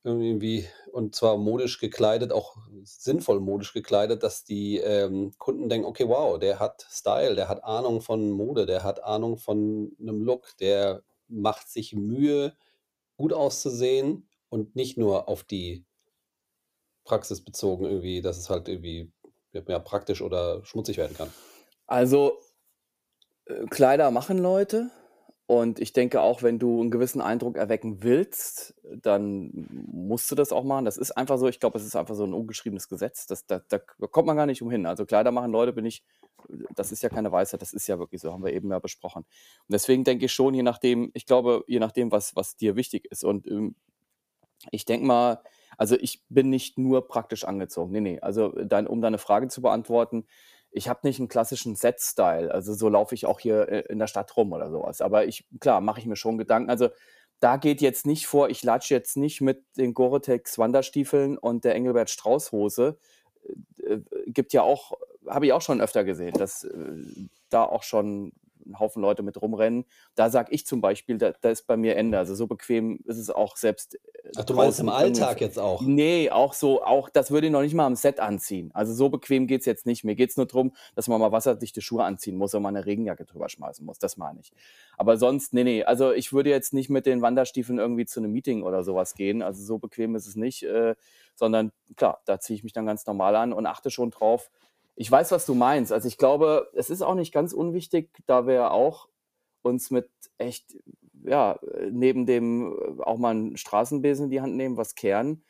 irgendwie 0.05 0.65
und 0.93 1.15
zwar 1.15 1.37
modisch 1.37 1.79
gekleidet, 1.81 2.33
auch 2.33 2.57
sinnvoll 2.85 3.41
modisch 3.41 3.73
gekleidet, 3.73 4.23
dass 4.23 4.45
die, 4.45 4.79
ähm, 4.79 5.33
Kunden 5.39 5.69
denken: 5.69 5.87
„Okay, 5.87 6.09
wow, 6.09 6.39
der 6.39 6.61
hat 6.61 6.87
Style, 6.91 7.35
der 7.35 7.49
hat 7.49 7.65
Ahnung 7.65 8.01
von 8.01 8.31
Mode, 8.31 8.65
der 8.67 8.85
hat 8.85 9.03
Ahnung 9.03 9.39
von 9.39 9.93
'nem 9.99 10.23
Look, 10.23 10.57
der 10.61 11.03
macht 11.29 11.69
sich 11.69 11.95
Mühe, 11.95 12.57
gut 13.17 13.33
auszusehen 13.33 14.29
und 14.51 14.77
nicht 14.77 14.99
nur 14.99 15.29
auf 15.29 15.45
die 15.45 15.85
Praxis 17.07 17.43
bezogen 17.45 17.85
irgendwie, 17.87 18.21
dass 18.23 18.39
es 18.39 18.51
halt 18.51 18.69
irgendwie, 18.69 19.13
ja 19.53 19.79
praktisch 19.81 20.23
oder 20.23 20.65
schmutzig 20.65 20.97
werden 20.97 21.15
kann.“ 21.17 21.35
Also, 21.89 22.39
äh, 23.47 23.67
Kleider 23.67 24.11
machen 24.13 24.39
Leute 24.39 24.91
und 25.47 25.81
ich 25.81 25.93
denke 25.95 26.21
auch, 26.23 26.43
wenn 26.43 26.59
du 26.59 26.83
'n 26.83 26.91
gewissen 26.91 27.21
Eindruck 27.23 27.57
erwecken 27.59 28.03
willst, 28.05 28.75
dann 29.03 29.51
musst 29.71 30.31
du 30.31 30.37
das 30.37 30.53
auch 30.53 30.65
machen. 30.65 30.85
Das 30.87 30.97
ist 30.99 31.13
einfach 31.13 31.39
so. 31.39 31.49
Ich 31.49 31.61
glaube, 31.61 31.79
es 31.79 31.87
ist 31.87 31.97
einfach 31.97 32.15
so 32.17 32.25
'n 32.25 32.35
ungeschriebenes 32.35 32.89
Gesetz. 32.89 33.27
Das 33.27 33.47
da 33.47 33.61
da 33.69 33.79
kommt 33.79 34.27
man 34.29 34.37
gar 34.39 34.47
nicht 34.47 34.63
umhin. 34.63 34.87
Also, 34.87 35.07
Kleider 35.07 35.33
machen 35.33 35.53
Leute 35.53 35.73
bin 35.75 35.87
ich 35.87 36.05
das 36.75 36.93
ist 36.93 37.03
ja 37.03 37.09
keine 37.09 37.33
Weisheit, 37.33 37.63
das 37.63 37.73
ist 37.73 37.87
ja 37.89 37.99
wirklich 37.99 38.21
so, 38.21 38.33
haben 38.33 38.45
wir 38.45 38.53
eben 38.53 38.71
ja 38.71 38.79
besprochen. 38.79 39.25
Und 39.25 39.73
deswegen 39.73 40.05
denke 40.05 40.27
ich 40.27 40.33
schon, 40.33 40.55
je 40.55 40.63
nachdem 40.63 41.11
ich 41.15 41.27
glaube, 41.27 41.65
je 41.67 41.79
nachdem, 41.81 42.13
was 42.13 42.37
was 42.37 42.57
dir 42.57 42.77
wichtig 42.77 43.07
ist. 43.11 43.25
Und, 43.25 43.47
ähm, 43.47 43.75
ich 44.71 44.85
denke 44.85 45.07
mal 45.07 45.43
also, 45.79 45.97
ich 45.97 46.25
bin 46.29 46.51
nicht 46.51 46.77
nur 46.77 47.07
praktisch 47.07 47.45
angezogen. 47.45 47.93
Ne, 47.93 48.01
ne. 48.01 48.19
Also, 48.21 48.49
dein 48.51 48.87
um 48.87 49.01
deine 49.01 49.19
Frage 49.19 49.49
zu 49.49 49.63
beantworten, 49.63 50.27
ich 50.71 50.89
habe 50.89 51.01
nicht 51.05 51.19
einen 51.19 51.29
klassischen 51.29 51.77
Set-Style. 51.77 52.53
Also 52.53 52.75
so 52.75 52.89
laufe 52.89 53.15
ich 53.15 53.27
auch 53.27 53.41
hier 53.41 53.69
äh, 53.69 53.81
in 53.89 53.99
der 53.99 54.07
Stadt 54.07 54.37
rum 54.37 54.53
oder 54.53 54.71
sowas. 54.71 55.01
Aber 55.01 55.27
ich, 55.27 55.47
klar, 55.61 55.81
mache 55.81 56.01
ich 56.01 56.07
mir 56.07 56.17
schon 56.17 56.37
Gedanken. 56.37 56.69
Also 56.69 56.91
da 57.41 57.57
geht 57.57 57.81
jetzt 57.81 58.07
nicht 58.07 58.27
vor, 58.27 58.51
ich 58.51 58.63
latsche 58.63 58.95
jetzt 58.95 59.17
nicht 59.17 59.41
mit 59.41 59.65
den 59.77 59.95
Gore-Tex 59.95 60.59
Wanderstiefeln 60.59 61.39
und 61.39 61.65
der 61.65 61.75
Engelbert 61.75 62.11
Strauß 62.11 62.53
Hose. 62.53 62.99
Äh, 63.83 63.95
äh, 63.95 64.03
gibt 64.27 64.53
ja 64.53 64.63
auch, 64.63 64.93
habe 65.29 65.47
ich 65.47 65.53
auch 65.53 65.63
schon 65.63 65.81
öfter 65.81 66.05
gesehen, 66.05 66.35
dass 66.35 66.65
äh, 66.65 66.73
da 67.51 67.65
auch 67.65 67.83
schon 67.83 68.33
ein 68.69 68.79
Haufen 68.79 69.03
Leute 69.03 69.23
mit 69.23 69.41
rumrennen. 69.41 69.85
Da 70.15 70.31
sage 70.31 70.53
ich 70.53 70.67
zum 70.67 70.81
Beispiel, 70.81 71.19
da, 71.19 71.33
da, 71.41 71.51
ist 71.51 71.67
bei 71.67 71.77
mir 71.77 71.97
Ende. 71.97 72.19
Also 72.19 72.35
so 72.35 72.47
bequem 72.47 73.01
ist 73.07 73.19
es 73.19 73.31
auch 73.31 73.57
selbst. 73.57 73.95
Äh, 73.95 74.33
Ach, 74.37 74.45
du 74.45 74.55
meinst 74.55 74.81
im 74.81 74.89
Alltag 74.89 75.41
jetzt 75.41 75.59
auch? 75.59 75.81
Nee, 75.83 76.31
auch 76.31 76.53
so, 76.53 76.83
auch 76.83 77.09
das 77.09 77.31
würde 77.31 77.47
ich 77.47 77.53
noch 77.53 77.63
nicht 77.63 77.75
mal 77.75 77.87
am 77.87 77.97
Set 77.97 78.21
anziehen. 78.21 78.71
Also 78.75 78.93
so 78.95 79.09
bequem 79.09 79.47
geht 79.47 79.61
es 79.61 79.67
jetzt 79.67 79.87
nicht. 79.87 80.05
Mir 80.05 80.15
geht 80.15 80.31
es 80.31 80.37
nur 80.37 80.47
darum, 80.47 80.75
dass 80.95 81.09
man 81.09 81.21
mal 81.21 81.33
wasserdichte 81.33 81.81
Schuhe 81.81 82.05
anziehen 82.05 82.37
muss 82.37 82.55
und 82.55 82.63
mal 82.63 82.69
eine 82.69 82.87
Regenjacke 82.87 83.25
drüber 83.25 83.49
schmeißen 83.49 83.85
muss. 83.85 83.99
Das 83.99 84.17
meine 84.17 84.41
ich. 84.41 84.53
Aber 84.97 85.17
sonst, 85.17 85.55
nee, 85.55 85.65
nee. 85.65 85.85
Also 85.85 86.13
ich 86.13 86.33
würde 86.33 86.51
jetzt 86.51 86.73
nicht 86.73 86.91
mit 86.91 87.07
den 87.07 87.23
Wanderstiefeln 87.23 87.79
irgendwie 87.79 88.07
zu 88.07 88.21
einem 88.21 88.33
Meeting 88.33 88.63
oder 88.63 88.85
sowas 88.85 89.15
gehen. 89.15 89.43
Also 89.43 89.65
so 89.65 89.79
bequem 89.79 90.15
ist 90.15 90.27
es 90.27 90.37
nicht. 90.37 90.63
Äh, 90.65 90.95
sondern 91.35 91.71
klar, 91.97 92.21
da 92.25 92.41
ziehe 92.41 92.57
ich 92.57 92.65
mich 92.65 92.73
dann 92.73 92.85
ganz 92.85 93.07
normal 93.07 93.37
an 93.37 93.53
und 93.53 93.67
achte 93.67 93.91
schon 93.91 94.11
drauf, 94.11 94.51
ich 95.01 95.09
weiß, 95.09 95.31
was 95.31 95.47
du 95.47 95.55
meinst. 95.55 95.93
Also 95.93 96.09
ich 96.09 96.19
glaube, 96.19 96.71
es 96.75 96.91
ist 96.91 97.03
auch 97.03 97.15
nicht 97.15 97.33
ganz 97.33 97.53
unwichtig, 97.53 98.11
da 98.27 98.49
wir 98.49 98.73
auch 98.73 99.09
uns 99.63 99.93
mit 99.93 100.11
echt, 100.39 100.77
ja, 101.25 101.57
neben 101.89 102.27
dem 102.27 102.73
äh, 102.73 103.03
auch 103.05 103.17
mal 103.17 103.31
einen 103.31 103.57
Straßenbesen 103.57 104.25
in 104.25 104.31
die 104.31 104.41
Hand 104.41 104.57
nehmen, 104.57 104.77
was 104.77 104.97
kehren, 104.97 105.45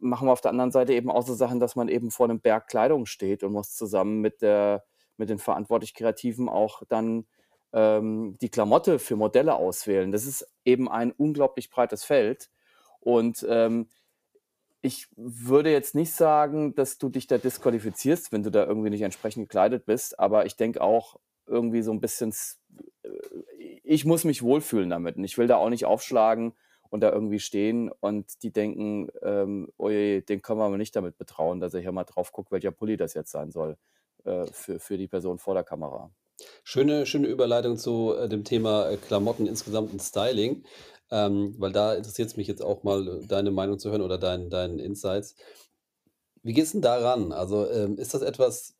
machen 0.00 0.26
wir 0.26 0.32
auf 0.32 0.40
der 0.40 0.50
anderen 0.50 0.72
Seite 0.72 0.94
eben 0.94 1.12
auch 1.12 1.24
so 1.24 1.34
Sachen, 1.34 1.60
dass 1.60 1.76
man 1.76 1.86
eben 1.86 2.10
vor 2.10 2.26
einem 2.26 2.40
Berg 2.40 2.66
Kleidung 2.66 3.06
steht 3.06 3.44
und 3.44 3.52
muss 3.52 3.76
zusammen 3.76 4.20
mit 4.20 4.42
der, 4.42 4.84
mit 5.16 5.30
den 5.30 5.38
verantwortlich 5.38 5.94
Kreativen 5.94 6.48
auch 6.48 6.82
dann 6.88 7.28
ähm, 7.72 8.36
die 8.40 8.48
Klamotte 8.48 8.98
für 8.98 9.14
Modelle 9.14 9.54
auswählen. 9.54 10.10
Das 10.10 10.26
ist 10.26 10.44
eben 10.64 10.88
ein 10.88 11.12
unglaublich 11.12 11.70
breites 11.70 12.02
Feld. 12.02 12.50
Und 12.98 13.46
ähm, 13.48 13.90
ich 14.80 15.08
würde 15.16 15.70
jetzt 15.70 15.94
nicht 15.94 16.12
sagen, 16.12 16.74
dass 16.74 16.98
du 16.98 17.08
dich 17.08 17.26
da 17.26 17.38
disqualifizierst, 17.38 18.32
wenn 18.32 18.42
du 18.42 18.50
da 18.50 18.64
irgendwie 18.64 18.90
nicht 18.90 19.02
entsprechend 19.02 19.48
gekleidet 19.48 19.86
bist, 19.86 20.18
aber 20.18 20.46
ich 20.46 20.56
denke 20.56 20.80
auch 20.80 21.16
irgendwie 21.46 21.82
so 21.82 21.92
ein 21.92 22.00
bisschen, 22.00 22.32
äh, 23.02 23.08
ich 23.82 24.04
muss 24.04 24.24
mich 24.24 24.42
wohlfühlen 24.42 24.90
damit 24.90 25.16
und 25.16 25.24
ich 25.24 25.38
will 25.38 25.46
da 25.46 25.56
auch 25.56 25.70
nicht 25.70 25.86
aufschlagen 25.86 26.52
und 26.90 27.00
da 27.00 27.10
irgendwie 27.10 27.40
stehen 27.40 27.90
und 28.00 28.42
die 28.42 28.52
denken, 28.52 29.08
ähm, 29.22 29.72
oje, 29.78 30.22
den 30.22 30.42
können 30.42 30.60
wir 30.60 30.64
aber 30.64 30.78
nicht 30.78 30.94
damit 30.94 31.18
betrauen, 31.18 31.60
dass 31.60 31.74
er 31.74 31.80
hier 31.80 31.92
mal 31.92 32.04
drauf 32.04 32.32
guckt, 32.32 32.52
welcher 32.52 32.70
Pulli 32.70 32.96
das 32.96 33.14
jetzt 33.14 33.30
sein 33.30 33.50
soll 33.50 33.76
äh, 34.24 34.46
für, 34.46 34.78
für 34.78 34.96
die 34.96 35.08
Person 35.08 35.38
vor 35.38 35.54
der 35.54 35.64
Kamera. 35.64 36.10
Schöne, 36.64 37.06
schöne 37.06 37.26
Überleitung 37.28 37.76
zu 37.78 38.14
äh, 38.14 38.28
dem 38.28 38.44
Thema 38.44 38.88
äh, 38.90 38.96
Klamotten 38.96 39.46
insgesamt 39.46 39.92
und 39.92 40.00
Styling. 40.02 40.64
Ähm, 41.10 41.54
weil 41.58 41.72
da 41.72 41.94
interessiert 41.94 42.28
es 42.28 42.36
mich 42.36 42.46
jetzt 42.48 42.62
auch 42.62 42.82
mal, 42.84 43.22
äh, 43.22 43.26
deine 43.26 43.50
Meinung 43.50 43.78
zu 43.78 43.90
hören 43.90 44.02
oder 44.02 44.18
dein 44.18 44.50
deinen 44.50 44.78
Insights. 44.78 45.34
Wie 46.42 46.52
gehst 46.52 46.74
denn 46.74 46.82
da 46.82 46.96
ran? 46.98 47.30
Also, 47.32 47.70
ähm, 47.70 47.96
ist 47.98 48.12
das 48.14 48.22
etwas 48.22 48.74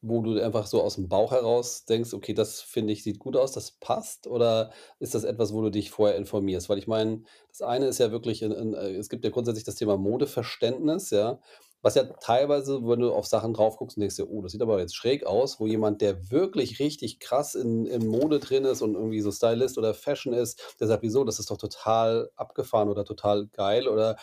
wo 0.00 0.22
du 0.22 0.40
einfach 0.40 0.66
so 0.66 0.80
aus 0.82 0.94
dem 0.94 1.08
Bauch 1.08 1.32
heraus 1.32 1.84
denkst: 1.84 2.14
„Okay, 2.14 2.32
das 2.34 2.60
finde 2.60 2.92
ich, 2.92 3.02
sieht 3.02 3.18
gut 3.18 3.36
aus, 3.36 3.52
das 3.52 3.72
passt“? 3.72 4.26
Oder 4.28 4.70
ist 5.00 5.14
das 5.14 5.24
etwas, 5.24 5.52
wo 5.52 5.60
du 5.62 5.70
dich 5.70 5.90
vorher 5.90 6.16
informierst? 6.16 6.68
Weil 6.68 6.78
ich 6.78 6.86
meine, 6.86 7.22
das 7.48 7.62
eine 7.62 7.86
ist 7.86 7.98
ja 7.98 8.12
wirklich 8.12 8.42
'n 8.44 8.52
'n 8.52 8.74
äh, 8.74 8.90
es 8.96 9.08
gibt 9.08 9.24
ja 9.24 9.30
grundsätzlich 9.30 9.64
das 9.64 9.74
Thema 9.74 9.96
Modeverständnis, 9.96 11.10
ja, 11.10 11.40
was 11.82 11.94
ja 11.94 12.04
teilweise, 12.04 12.80
wenn 12.86 13.00
du 13.00 13.12
auf 13.12 13.26
Sachen 13.26 13.54
drauf 13.54 13.76
guckst 13.76 13.96
und 13.96 14.00
denkst 14.02 14.16
dir: 14.16 14.28
„Oh, 14.30 14.42
das 14.42 14.52
sieht 14.52 14.62
aber 14.62 14.78
jetzt 14.80 14.96
schräg 14.96 15.24
aus“, 15.26 15.60
wo 15.60 15.66
jemand, 15.66 16.00
der 16.02 16.30
wirklich 16.30 16.78
richtig 16.80 17.20
krass 17.20 17.54
in 17.54 17.86
in 17.86 18.06
Mode 18.08 18.40
drin 18.40 18.64
ist 18.64 18.82
und 18.82 18.94
irgendwie 18.94 19.20
so 19.20 19.30
Stylist 19.32 19.78
oder 19.78 19.94
Fashion 19.94 20.32
ist, 20.34 20.76
der 20.80 20.88
sagt: 20.88 21.02
„Wieso? 21.02 21.24
Das 21.24 21.38
ist 21.38 21.50
doch 21.50 21.58
total 21.58 22.30
abgefahren 22.36 22.88
oder 22.88 23.04
total 23.04 23.46
geil“ 23.48 23.88
oder 23.88 24.16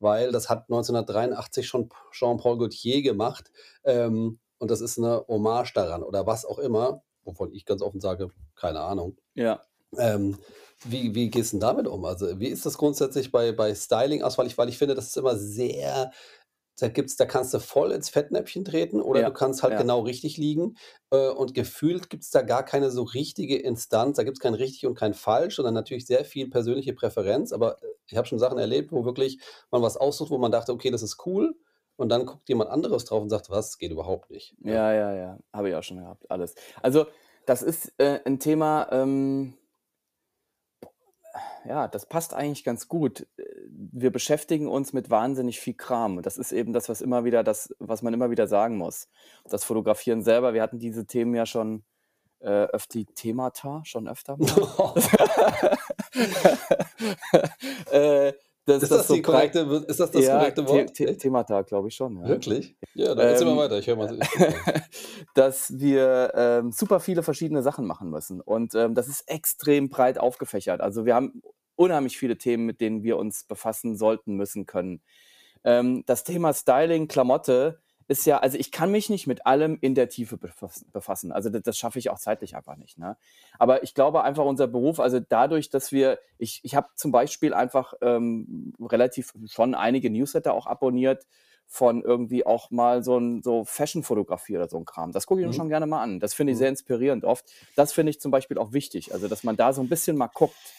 weil 0.00 0.32
das 0.32 0.48
hat 0.50 0.68
1983 0.70 1.66
schon 1.68 1.88
Jean-Paul 2.12 2.58
Gaultier 2.58 3.02
gemacht, 3.02 3.50
ähm, 3.84 4.40
und 4.58 4.70
das 4.70 4.80
ist 4.80 4.98
eine 4.98 5.24
Hommage 5.28 5.72
daran 5.74 6.02
oder 6.02 6.26
was 6.26 6.44
auch 6.46 6.58
immer, 6.58 7.02
wovon 7.24 7.52
ich 7.52 7.64
ganz 7.66 7.82
offen 7.82 8.00
sage: 8.00 8.30
„Keine 8.56 8.80
Ahnung.“ 8.80 9.16
Ja. 9.36 9.66
Ähm, 9.98 10.38
wie 10.84 11.14
wie 11.14 11.30
gehst 11.30 11.54
'n 11.54 11.60
damit 11.60 11.86
um? 11.88 12.04
Also, 12.04 12.38
wie 12.40 12.48
ist 12.48 12.66
das 12.66 12.78
grundsätzlich 12.78 13.32
bei 13.32 13.52
bei 13.52 13.74
Styling-Auswahl? 13.74 14.46
Ich 14.46 14.58
weil 14.58 14.68
ich 14.68 14.78
finde, 14.78 14.94
das 14.94 15.06
ist 15.08 15.16
immer 15.16 15.36
sehr 15.36 16.12
da 16.78 16.88
gibt's 16.88 17.16
da 17.16 17.24
kannst 17.26 17.54
du 17.54 17.58
voll 17.60 17.92
ins 17.92 18.08
Fettnäpfchen 18.10 18.64
treten 18.64 19.00
oder 19.00 19.22
du 19.22 19.30
Ja, 19.30 19.32
kannst 19.32 19.62
halt 19.62 19.76
ja. 19.76 19.76
genau 19.76 20.00
richtig 20.00 20.36
liegen. 20.36 20.76
Äh, 21.10 21.28
und 21.30 21.54
gefühlt 21.54 22.10
gibt's 22.10 22.30
da 22.30 22.42
gar 22.42 22.64
keine 22.64 22.90
so 22.90 23.02
richtige 23.02 23.56
Instanz. 23.58 24.16
Da 24.16 24.24
gibt's 24.24 24.40
kein 24.40 24.54
richtig 24.54 24.86
und 24.86 24.94
kein 24.94 25.14
falsch, 25.14 25.56
sondern 25.56 25.74
natürlich 25.74 26.06
sehr 26.06 26.24
viel 26.24 26.48
persönliche 26.50 26.92
Präferenz. 26.94 27.52
Aber, 27.52 27.82
äh, 27.82 27.86
ich 28.06 28.16
habe 28.16 28.26
schon 28.26 28.38
Sachen 28.38 28.58
erlebt, 28.58 28.92
wo 28.92 29.04
wirklich 29.04 29.40
man 29.70 29.82
was 29.82 29.96
aussucht, 29.96 30.30
wo 30.30 30.38
man 30.38 30.52
dachte: 30.52 30.72
„Okay, 30.72 30.90
das 30.90 31.02
ist 31.02 31.24
cool.“ 31.26 31.56
Und 31.96 32.10
dann 32.10 32.26
guckt 32.26 32.48
jemand 32.48 32.70
anderes 32.70 33.04
drauf 33.06 33.22
und 33.22 33.30
sagt: 33.30 33.50
„Was? 33.50 33.78
Geht 33.78 33.92
überhaupt 33.92 34.30
nicht“, 34.30 34.56
ja. 34.66 34.80
Ja, 34.80 34.92
ja, 34.92 35.12
ja. 35.14 35.38
Habe 35.52 35.68
ich 35.68 35.74
auch 35.74 35.82
schon 35.82 35.98
gehabt, 35.98 36.30
alles. 36.30 36.54
Also, 36.82 37.06
das 37.46 37.62
ist, 37.62 37.92
äh, 38.00 38.20
'n 38.24 38.38
Thema, 38.38 38.88
ähm 38.90 39.54
ja, 41.64 41.88
das 41.88 42.06
passt 42.06 42.34
eigentlich 42.34 42.64
ganz 42.64 42.88
gut. 42.88 43.26
Wir 43.78 44.10
beschäftigen 44.10 44.68
uns 44.68 44.92
mit 44.92 45.10
wahnsinnig 45.10 45.60
viel 45.60 45.74
Kram. 45.74 46.16
Und 46.16 46.26
das 46.26 46.38
ist 46.38 46.52
eben 46.52 46.72
das, 46.72 46.88
was 46.88 47.00
immer 47.00 47.24
wieder 47.24 47.44
das 47.44 47.74
was 47.78 48.02
man 48.02 48.14
immer 48.14 48.30
wieder 48.30 48.46
sagen 48.46 48.76
muss. 48.78 49.08
Das 49.44 49.64
Fotografieren 49.64 50.22
selber, 50.22 50.54
wir 50.54 50.62
hatten 50.62 50.78
diese 50.78 51.06
Themen 51.06 51.34
ja 51.34 51.46
schon, 51.46 51.84
äh, 52.40 52.48
öfti 52.48 53.06
Themata 53.06 53.82
schon 53.84 54.08
öfter 54.08 54.36
mal. 54.36 54.46
Äh, 57.90 58.32
dass 58.66 58.82
Ist 58.82 58.90
das 58.90 58.98
das 58.98 59.06
so 59.08 59.14
die 59.14 59.22
korrekte 59.22 59.60
ist 59.86 60.00
das 60.00 60.10
das 60.10 60.24
ja, 60.24 60.38
korrekte 60.38 60.62
The 60.62 60.68
Wort? 60.68 60.96
The 60.96 61.06
Echt? 61.06 61.20
Themata, 61.20 61.62
glaube 61.62 61.86
ich 61.86 61.94
schon, 61.94 62.18
ja. 62.18 62.26
Wirklich? 62.26 62.76
Ja, 62.94 63.14
dann 63.14 63.28
erzähl 63.28 63.46
mal 63.46 63.52
Ähm, 63.52 63.58
weiter. 63.58 63.78
Ich 63.78 63.86
höre 63.86 63.94
mal 63.94 64.18
dass 65.34 65.78
wir, 65.78 66.32
ähm, 66.34 66.72
super 66.72 66.98
viele 66.98 67.22
verschiedene 67.22 67.62
Sachen 67.62 67.86
machen 67.86 68.10
müssen. 68.10 68.40
Und, 68.40 68.74
ähm, 68.74 68.94
das 68.94 69.06
ist 69.06 69.22
extrem 69.28 69.88
breit 69.88 70.18
aufgefächert. 70.18 70.80
Also, 70.80 71.04
wir 71.06 71.14
haben 71.14 71.42
unheimlich 71.76 72.18
viele 72.18 72.38
Themen, 72.38 72.66
mit 72.66 72.80
denen 72.80 73.02
wir 73.04 73.18
uns 73.18 73.44
befassen 73.44 73.96
sollten, 73.96 74.34
müssen, 74.36 74.66
können. 74.66 75.02
Ähm, 75.64 76.04
das 76.06 76.24
Thema 76.24 76.52
Styling, 76.54 77.08
Klamotte 77.08 77.80
ist 78.08 78.26
ja 78.26 78.38
also, 78.38 78.58
ich 78.58 78.72
kann 78.72 78.92
mich 78.92 79.10
nicht 79.10 79.26
mit 79.28 79.46
allem 79.46 79.78
in 79.80 79.94
der 79.96 80.08
Tiefe 80.10 80.38
befass 80.38 80.84
befassen. 80.92 81.32
Also, 81.32 81.50
d 81.50 81.60
das 81.62 81.78
schaffe 81.78 81.98
ich 82.00 82.10
auch 82.10 82.18
zeitlich 82.20 82.56
einfach 82.56 82.76
nicht, 82.76 82.98
ne? 82.98 83.16
Aber 83.58 83.82
ich 83.84 83.94
glaube 83.94 84.22
einfach, 84.24 84.44
unser 84.44 84.68
Beruf 84.68 85.00
also, 85.00 85.20
dadurch, 85.20 85.70
dass 85.70 85.92
wir 85.92 86.20
ich 86.38 86.60
ich 86.64 86.76
habe 86.76 86.88
zum 86.96 87.12
Beispiel 87.12 87.54
einfach, 87.54 87.94
ähm, 88.02 88.74
relativ 88.80 89.34
schon 89.46 89.74
einige 89.74 90.10
Newsletter 90.10 90.54
auch 90.54 90.66
abonniert 90.68 91.26
von 91.66 92.02
irgendwie 92.02 92.46
auch 92.46 92.70
mal 92.70 93.02
so 93.04 93.16
'n 93.18 93.42
so 93.42 93.64
Fashion-Fotografie 93.64 94.56
oder 94.58 94.68
so 94.68 94.78
'n 94.78 94.84
Kram. 94.86 95.12
Das 95.12 95.26
gucke 95.26 95.40
ich 95.42 95.46
mir 95.48 95.52
Mhm. 95.52 95.62
schon 95.62 95.68
gerne 95.70 95.86
mal 95.86 96.02
an. 96.02 96.20
Das 96.20 96.34
finde 96.34 96.52
ich 96.52 96.58
Mhm. 96.58 96.60
sehr 96.60 96.68
inspirierend 96.70 97.24
oft. 97.24 97.46
Das 97.76 97.92
finde 97.92 98.10
ich 98.10 98.20
zum 98.20 98.30
Beispiel 98.32 98.58
auch 98.58 98.72
wichtig, 98.72 99.12
also, 99.14 99.28
dass 99.28 99.42
man 99.44 99.56
da 99.56 99.72
so 99.72 99.82
'n 99.82 99.88
bisschen 99.88 100.16
mal 100.16 100.28
guckt. 100.28 100.76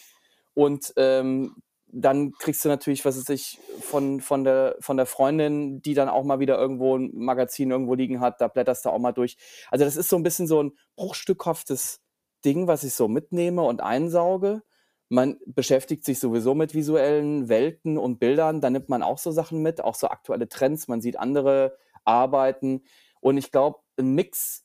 Und, 0.57 0.91
ähm, 0.97 1.55
dann 1.89 2.31
kriegst 2.39 2.65
du 2.65 2.69
natürlich, 2.69 3.05
was 3.05 3.15
weiß 3.17 3.29
ich, 3.29 3.59
von 3.81 4.21
von 4.21 4.43
der 4.43 4.75
von 4.81 4.97
der 4.97 5.05
Freundin, 5.05 5.81
die 5.83 5.93
dann 5.93 6.09
auch 6.09 6.23
mal 6.25 6.39
wieder 6.39 6.57
irgendwo 6.57 6.95
'n 6.97 7.11
Magazin 7.15 7.69
irgendwo 7.71 7.93
liegen 7.93 8.19
hat, 8.21 8.41
da 8.41 8.47
blätterst 8.49 8.83
du 8.85 8.89
auch 8.89 8.97
mal 8.99 9.11
durch. 9.13 9.37
Also, 9.71 9.85
das 9.85 9.95
ist 9.97 10.09
so 10.09 10.15
'n 10.17 10.23
bisschen 10.23 10.47
so 10.47 10.59
'n 10.61 10.73
bruchstückhaftes 10.95 12.01
Ding, 12.43 12.67
was 12.67 12.83
ich 12.83 12.93
so 12.95 13.07
mitnehme 13.07 13.61
und 13.63 13.81
einsauge. 13.81 14.63
Man 15.09 15.37
beschäftigt 15.45 16.03
sich 16.05 16.19
sowieso 16.19 16.55
mit 16.55 16.73
visuellen 16.73 17.49
Welten 17.49 17.97
und 17.99 18.19
Bildern, 18.19 18.59
da 18.61 18.69
nimmt 18.71 18.89
man 18.89 19.03
auch 19.03 19.19
so 19.19 19.31
Sachen 19.31 19.61
mit, 19.61 19.79
auch 19.83 19.95
so 19.95 20.07
aktuelle 20.09 20.49
Trends. 20.49 20.87
Man 20.89 21.01
sieht 21.01 21.19
andere 21.19 21.77
Arbeiten. 22.03 22.83
Und 23.21 23.37
ich 23.37 23.51
glaube, 23.51 23.79
'n 23.99 24.13
Mix 24.15 24.63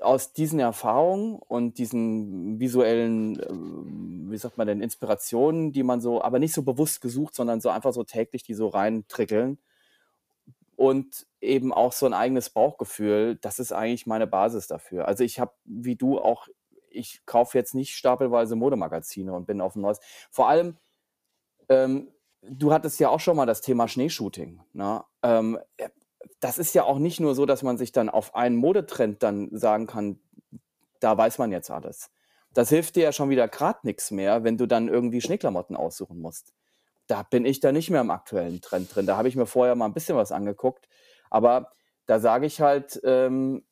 aus 0.00 0.32
diesen 0.34 0.60
Erfahrungen 0.60 1.36
und 1.36 1.78
diesen 1.78 2.60
visuellen, 2.60 3.40
ähm, 3.48 4.26
wie 4.30 4.36
sagt 4.38 4.58
man 4.58 4.66
denn, 4.66 4.82
Inspirationen, 4.82 5.72
die 5.72 5.82
man 5.82 6.00
so 6.00 6.22
aber 6.22 6.38
nicht 6.38 6.54
so 6.54 6.62
bewusst 6.62 7.00
gesucht, 7.00 7.34
sondern 7.34 7.60
so 7.60 7.70
einfach 7.70 7.92
so 7.94 8.04
täglich 8.04 8.42
die 8.44 8.54
so 8.54 8.68
reintrickeln. 8.68 9.58
Und 10.78 11.26
eben 11.40 11.72
auch 11.72 11.92
so 11.92 12.06
'n 12.06 12.14
eigenes 12.14 12.50
Bauchgefühl, 12.50 13.36
das 13.40 13.58
ist 13.58 13.72
eigentlich 13.72 14.06
meine 14.06 14.26
Basis 14.26 14.66
dafür. 14.66 15.06
Also, 15.06 15.22
ich 15.24 15.38
habe 15.40 15.52
wie 15.64 15.96
du 15.96 16.18
auch 16.18 16.48
ich 16.94 17.24
kaufe 17.24 17.56
jetzt 17.56 17.74
nicht 17.74 17.94
stapelweise 17.96 18.54
Modemagazine 18.56 19.32
und 19.32 19.46
bin 19.46 19.60
auf 19.60 19.76
'n 19.76 19.80
neues 19.82 20.00
vor 20.30 20.48
allem, 20.48 20.76
ähm, 21.70 22.10
du 22.42 22.72
hattest 22.72 23.00
ja 23.00 23.10
auch 23.10 23.20
schon 23.20 23.36
mal 23.36 23.46
das 23.46 23.60
Thema 23.62 23.88
Schneeshooting, 23.88 24.60
ne? 24.74 25.04
Ähm, 25.22 25.58
äh, 25.78 25.90
das 26.40 26.58
ist 26.58 26.74
ja 26.74 26.84
auch 26.84 26.98
nicht 26.98 27.20
nur 27.20 27.34
so, 27.34 27.46
dass 27.46 27.62
man 27.62 27.78
sich 27.78 27.92
dann 27.92 28.08
auf 28.10 28.34
einen 28.34 28.56
Modetrend 28.56 29.22
dann 29.22 29.48
sagen 29.56 29.86
kann, 29.86 30.20
da 31.00 31.16
weiß 31.16 31.38
man 31.38 31.52
jetzt 31.52 31.70
alles. 31.70 32.10
Das 32.54 32.68
hilft 32.68 32.96
dir 32.96 33.04
ja 33.04 33.12
schon 33.12 33.30
wieder 33.30 33.48
grad 33.48 33.84
nix 33.84 34.10
mehr, 34.10 34.44
wenn 34.44 34.58
du 34.58 34.66
dann 34.66 34.88
irgendwie 34.88 35.20
Schneeklamotten 35.20 35.76
aussuchen 35.76 36.20
musst. 36.20 36.52
Da 37.08 37.22
bin 37.24 37.44
ich 37.46 37.60
dann 37.60 37.74
nicht 37.74 37.90
mehr 37.90 38.02
im 38.02 38.10
aktuellen 38.10 38.60
Trend 38.60 38.94
drin. 38.94 39.06
Da 39.06 39.16
habe 39.16 39.28
ich 39.28 39.36
mir 39.36 39.46
vorher 39.46 39.74
mal 39.76 39.86
'n 39.86 39.94
bisschen 39.94 40.16
was 40.16 40.32
angeguckt, 40.32 40.88
aber 41.30 41.70
da 42.06 42.20
sage 42.20 42.46
ich 42.46 42.60
halt, 42.60 43.00
ähm, 43.04 43.64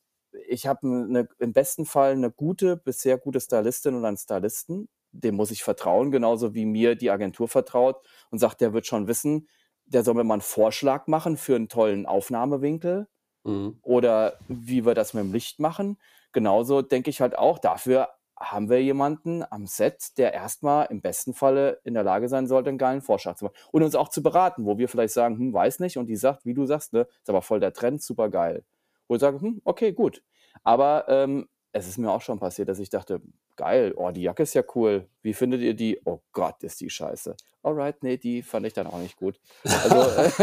ich 0.47 0.67
habe 0.67 0.87
ne, 0.87 1.27
im 1.39 1.53
besten 1.53 1.85
Fall 1.85 2.11
eine 2.13 2.31
gute 2.31 2.77
bis 2.77 3.01
sehr 3.01 3.17
gute 3.17 3.39
Stylistin 3.41 3.95
oder 3.95 4.07
einen 4.09 4.17
Stylisten, 4.17 4.89
dem 5.11 5.35
muss 5.35 5.51
ich 5.51 5.63
vertrauen, 5.63 6.11
genauso 6.11 6.53
wie 6.53 6.65
mir 6.65 6.95
die 6.95 7.11
Agentur 7.11 7.47
vertraut 7.49 8.05
und 8.31 8.39
sagt, 8.39 8.61
der 8.61 8.73
wird 8.73 8.87
schon 8.87 9.07
wissen, 9.07 9.47
der 9.93 10.03
soll 10.03 10.15
mir 10.15 10.23
mal 10.23 10.35
einen 10.35 10.41
Vorschlag 10.41 11.07
machen 11.07 11.37
für 11.37 11.55
einen 11.55 11.69
tollen 11.69 12.05
Aufnahmewinkel 12.05 13.07
Mhm. 13.43 13.79
oder 13.81 14.37
wie 14.47 14.85
wir 14.85 14.93
das 14.93 15.13
mit 15.13 15.23
dem 15.23 15.33
Licht 15.33 15.59
machen. 15.59 15.97
Genauso 16.31 16.81
denke 16.81 17.09
ich 17.09 17.21
halt 17.21 17.37
auch, 17.37 17.59
dafür 17.59 18.09
haben 18.39 18.69
wir 18.69 18.81
jemanden 18.81 19.43
am 19.51 19.67
Set, 19.67 20.17
der 20.17 20.33
erstmal 20.33 20.87
im 20.87 21.01
besten 21.01 21.33
Falle 21.33 21.79
in 21.83 21.93
der 21.93 22.03
Lage 22.03 22.27
sein 22.29 22.47
sollte, 22.47 22.69
einen 22.69 22.77
geilen 22.79 23.01
Vorschlag 23.01 23.35
zu 23.35 23.45
machen 23.45 23.55
und 23.71 23.83
uns 23.83 23.95
auch 23.95 24.09
zu 24.09 24.23
beraten, 24.23 24.65
wo 24.65 24.77
wir 24.77 24.89
vielleicht 24.89 25.13
sagen, 25.13 25.37
hm, 25.37 25.53
weiß 25.53 25.79
nicht, 25.79 25.97
und 25.97 26.07
die 26.07 26.15
sagt, 26.15 26.45
wie 26.45 26.53
du 26.55 26.65
sagst, 26.65 26.93
ne, 26.93 27.01
ist 27.21 27.29
aber 27.29 27.41
voll 27.43 27.59
der 27.59 27.73
Trend, 27.73 28.01
super 28.01 28.29
geil. 28.29 28.63
Wo 29.07 29.15
ich 29.15 29.21
sage, 29.21 29.39
hm, 29.41 29.61
okay, 29.63 29.91
gut. 29.93 30.23
Aber 30.63 31.05
ähm, 31.07 31.47
es 31.71 31.87
ist 31.87 31.97
mir 31.97 32.11
auch 32.11 32.21
schon 32.21 32.39
passiert, 32.39 32.69
dass 32.69 32.79
ich 32.79 32.89
dachte, 32.89 33.21
geil, 33.61 33.93
oh, 33.95 34.09
die 34.09 34.23
Jacke 34.23 34.41
ist 34.41 34.55
ja 34.55 34.63
cool. 34.73 35.07
Wie 35.21 35.35
findet 35.35 35.61
ihr 35.61 35.75
die? 35.75 36.01
Oh 36.03 36.19
Gott, 36.31 36.63
ist 36.63 36.81
die 36.81 36.89
scheiße. 36.89 37.35
Alright, 37.61 38.01
nee, 38.01 38.17
die 38.17 38.41
fand 38.41 38.65
ich 38.65 38.73
dann 38.73 38.87
auch 38.87 38.97
nicht 38.97 39.17
gut. 39.17 39.39
Also, 39.63 39.97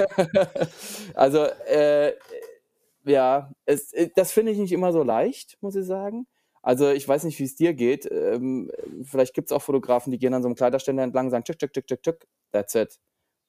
also 1.15 1.45
äh, 1.67 2.13
ja, 3.05 3.51
es, 3.65 3.93
äh, 3.93 4.11
das 4.15 4.31
finde 4.31 4.53
ich 4.53 4.59
nicht 4.59 4.71
immer 4.71 4.93
so 4.93 5.03
leicht, 5.03 5.59
muss 5.61 5.75
ich 5.75 5.85
sagen. 5.85 6.29
Also 6.63 6.91
ich 6.91 7.09
weiß 7.09 7.25
nicht, 7.25 7.41
wie 7.41 7.45
es 7.45 7.57
dir 7.57 7.75
geht. 7.75 8.09
Ähm, 8.09 8.71
vielleicht 9.03 9.35
gibt 9.35 9.51
es 9.51 9.53
auch 9.57 9.63
Fotografen, 9.63 10.13
die 10.13 10.19
gehen 10.19 10.33
an 10.33 10.43
so 10.43 10.49
einem 10.49 10.55
Kleiderständer 10.55 11.03
entlang 11.03 11.27
und 11.27 11.31
sagen, 11.33 11.43
tschück, 11.43 11.59
tschück, 11.59 11.73
tschück, 11.73 11.89
tschück, 11.89 12.03
tschück, 12.03 12.27
that's 12.53 12.77
it. 12.77 13.01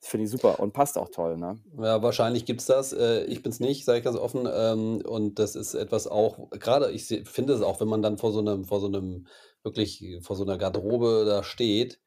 Das 0.01 0.09
finde 0.09 0.25
ich 0.25 0.31
super 0.31 0.59
und 0.59 0.71
passt 0.71 0.97
auch 0.97 1.09
toll, 1.09 1.37
ne? 1.37 1.59
Ja, 1.77 2.01
wahrscheinlich 2.01 2.45
gibt's 2.45 2.65
das. 2.65 2.93
Äh, 2.93 3.25
ich 3.25 3.43
bin's 3.43 3.59
nicht, 3.59 3.83
sage 3.83 3.99
ich 3.99 4.03
ganz 4.03 4.17
offen. 4.17 4.47
Ähm, 4.51 5.01
und 5.05 5.39
das 5.39 5.55
ist 5.55 5.73
etwas 5.73 6.07
auch 6.07 6.49
gerade 6.51 6.89
ich 6.91 7.05
finde 7.05 7.53
es 7.53 7.61
auch, 7.61 7.81
wenn 7.81 7.89
man 7.89 8.01
dann 8.01 8.17
vor 8.17 8.31
so 8.31 8.39
einem 8.39 8.63
vor 8.63 8.79
so 8.79 8.87
einem 8.87 9.27
wirklich 9.63 10.03
vor 10.21 10.35
so 10.35 10.43
einer 10.43 10.57
Garderobe 10.57 11.25
da 11.25 11.43
steht, 11.43 11.99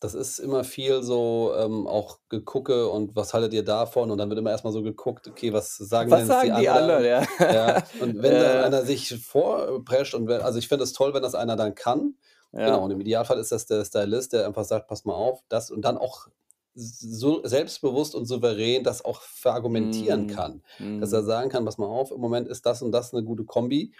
das 0.00 0.14
ist 0.14 0.38
immer 0.38 0.64
viel 0.64 1.02
so, 1.02 1.52
ähm, 1.56 1.86
auch 1.88 2.20
Gegucke 2.28 2.88
und 2.88 3.16
was 3.16 3.34
haltet 3.34 3.52
ihr 3.54 3.64
davon? 3.64 4.10
Und 4.10 4.18
dann 4.18 4.28
wird 4.30 4.38
immer 4.38 4.50
erst 4.52 4.64
mal 4.64 4.72
so 4.72 4.82
geguckt, 4.82 5.26
okay, 5.28 5.52
was 5.52 5.76
sagen 5.76 6.14
Was 6.14 6.16
denn 6.16 6.28
jetzt 6.28 6.42
die 6.42 6.50
sagen 6.50 6.54
die 6.54 6.68
anderen, 6.68 7.04
anderen? 7.04 7.04
ja. 7.04 7.26
Ja, 7.48 7.80
und 7.98 8.22
wenn 8.22 8.38
dann 8.38 8.58
Äh, 8.58 8.60
einer 8.60 8.84
sich 8.84 9.08
vorprescht 9.24 10.14
und 10.14 10.28
wenn 10.28 10.42
also 10.42 10.58
ich 10.58 10.68
finde 10.68 10.84
es 10.84 10.92
toll, 10.92 11.14
wenn 11.14 11.22
das 11.22 11.34
einer 11.34 11.56
dann 11.56 11.74
kann. 11.74 12.16
Genau, 12.64 12.82
ja. 12.82 12.84
und 12.84 12.90
im 12.92 13.00
Idealfall 13.00 13.38
ist 13.38 13.52
das 13.52 13.66
der 13.66 13.84
Stylist, 13.84 14.32
der 14.34 14.46
einfach 14.46 14.64
sagt: 14.64 14.88
„Pass 14.88 15.04
mal 15.04 15.14
auf, 15.14 15.42
das“ 15.48 15.70
und 15.70 15.82
dann 15.82 15.98
auch 15.98 16.28
so 16.74 17.44
selbstbewusst 17.44 18.14
und 18.14 18.26
souverän 18.26 18.84
das 18.84 19.04
auch 19.04 19.22
verargumentieren 19.22 20.26
Mhm. 20.26 20.28
kann. 20.28 20.62
Dass 20.98 21.12
er 21.12 21.22
Mhm. 21.22 21.24
sagen 21.24 21.50
kann: 21.50 21.64
„Pass 21.64 21.78
mal 21.78 21.86
auf, 21.86 22.10
im 22.12 22.20
Moment 22.20 22.48
ist 22.48 22.66
das 22.66 22.82
und 22.82 22.92
das 22.92 23.12
'ne 23.12 23.22
gute 23.24 23.44
Kombi.“ 23.44 23.94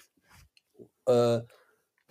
Äh, 1.06 1.40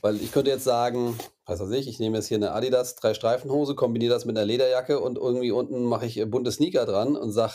weil 0.01 0.17
ich 0.21 0.31
könnte 0.31 0.51
jetzt 0.51 0.63
sagen, 0.63 1.17
was 1.45 1.61
ich, 1.71 1.87
ich 1.87 1.99
nehme 1.99 2.17
jetzt 2.17 2.27
hier 2.27 2.37
'ne 2.39 2.51
Adidas 2.53 2.95
Drei-Streifen-Hose, 2.95 3.75
kombiniere 3.75 4.13
das 4.13 4.25
mit 4.25 4.35
'ner 4.35 4.45
Lederjacke 4.45 4.99
und 4.99 5.17
irgendwie 5.17 5.51
unten 5.51 5.83
mache 5.85 6.05
ich, 6.05 6.17
äh, 6.19 6.25
bunte 6.25 6.51
Sneaker 6.51 6.85
dran 6.85 7.15
und 7.17 7.31
sage: 7.31 7.53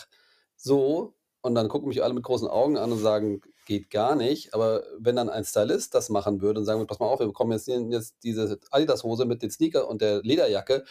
„So“ 0.56 1.14
und 1.42 1.54
dann 1.54 1.68
gucken 1.68 1.88
mich 1.88 2.02
alle 2.02 2.14
mit 2.14 2.24
großen 2.24 2.48
Augen 2.48 2.76
an 2.78 2.92
und 2.92 2.98
sagen: 2.98 3.40
„Geht 3.66 3.90
gar 3.90 4.16
nicht.“ 4.16 4.54
Aber 4.54 4.82
wenn 4.98 5.16
dann 5.16 5.28
ein 5.30 5.44
Stylist 5.44 5.94
das 5.94 6.08
machen 6.10 6.40
würde 6.42 6.60
und 6.60 6.66
sagen 6.66 6.80
würde: 6.80 6.88
„Pass 6.88 7.00
mal 7.00 7.06
auf, 7.06 7.20
wir 7.20 7.26
bekommen 7.26 7.52
jetzt 7.52 7.68
jetzt 7.68 8.16
diese 8.24 8.58
Adidas-Hose 8.70 9.24
mit 9.24 9.42
den 9.42 9.50
Sneaker 9.50 9.88
und 9.88 10.00
der 10.02 10.22
Lederjacke 10.22 10.84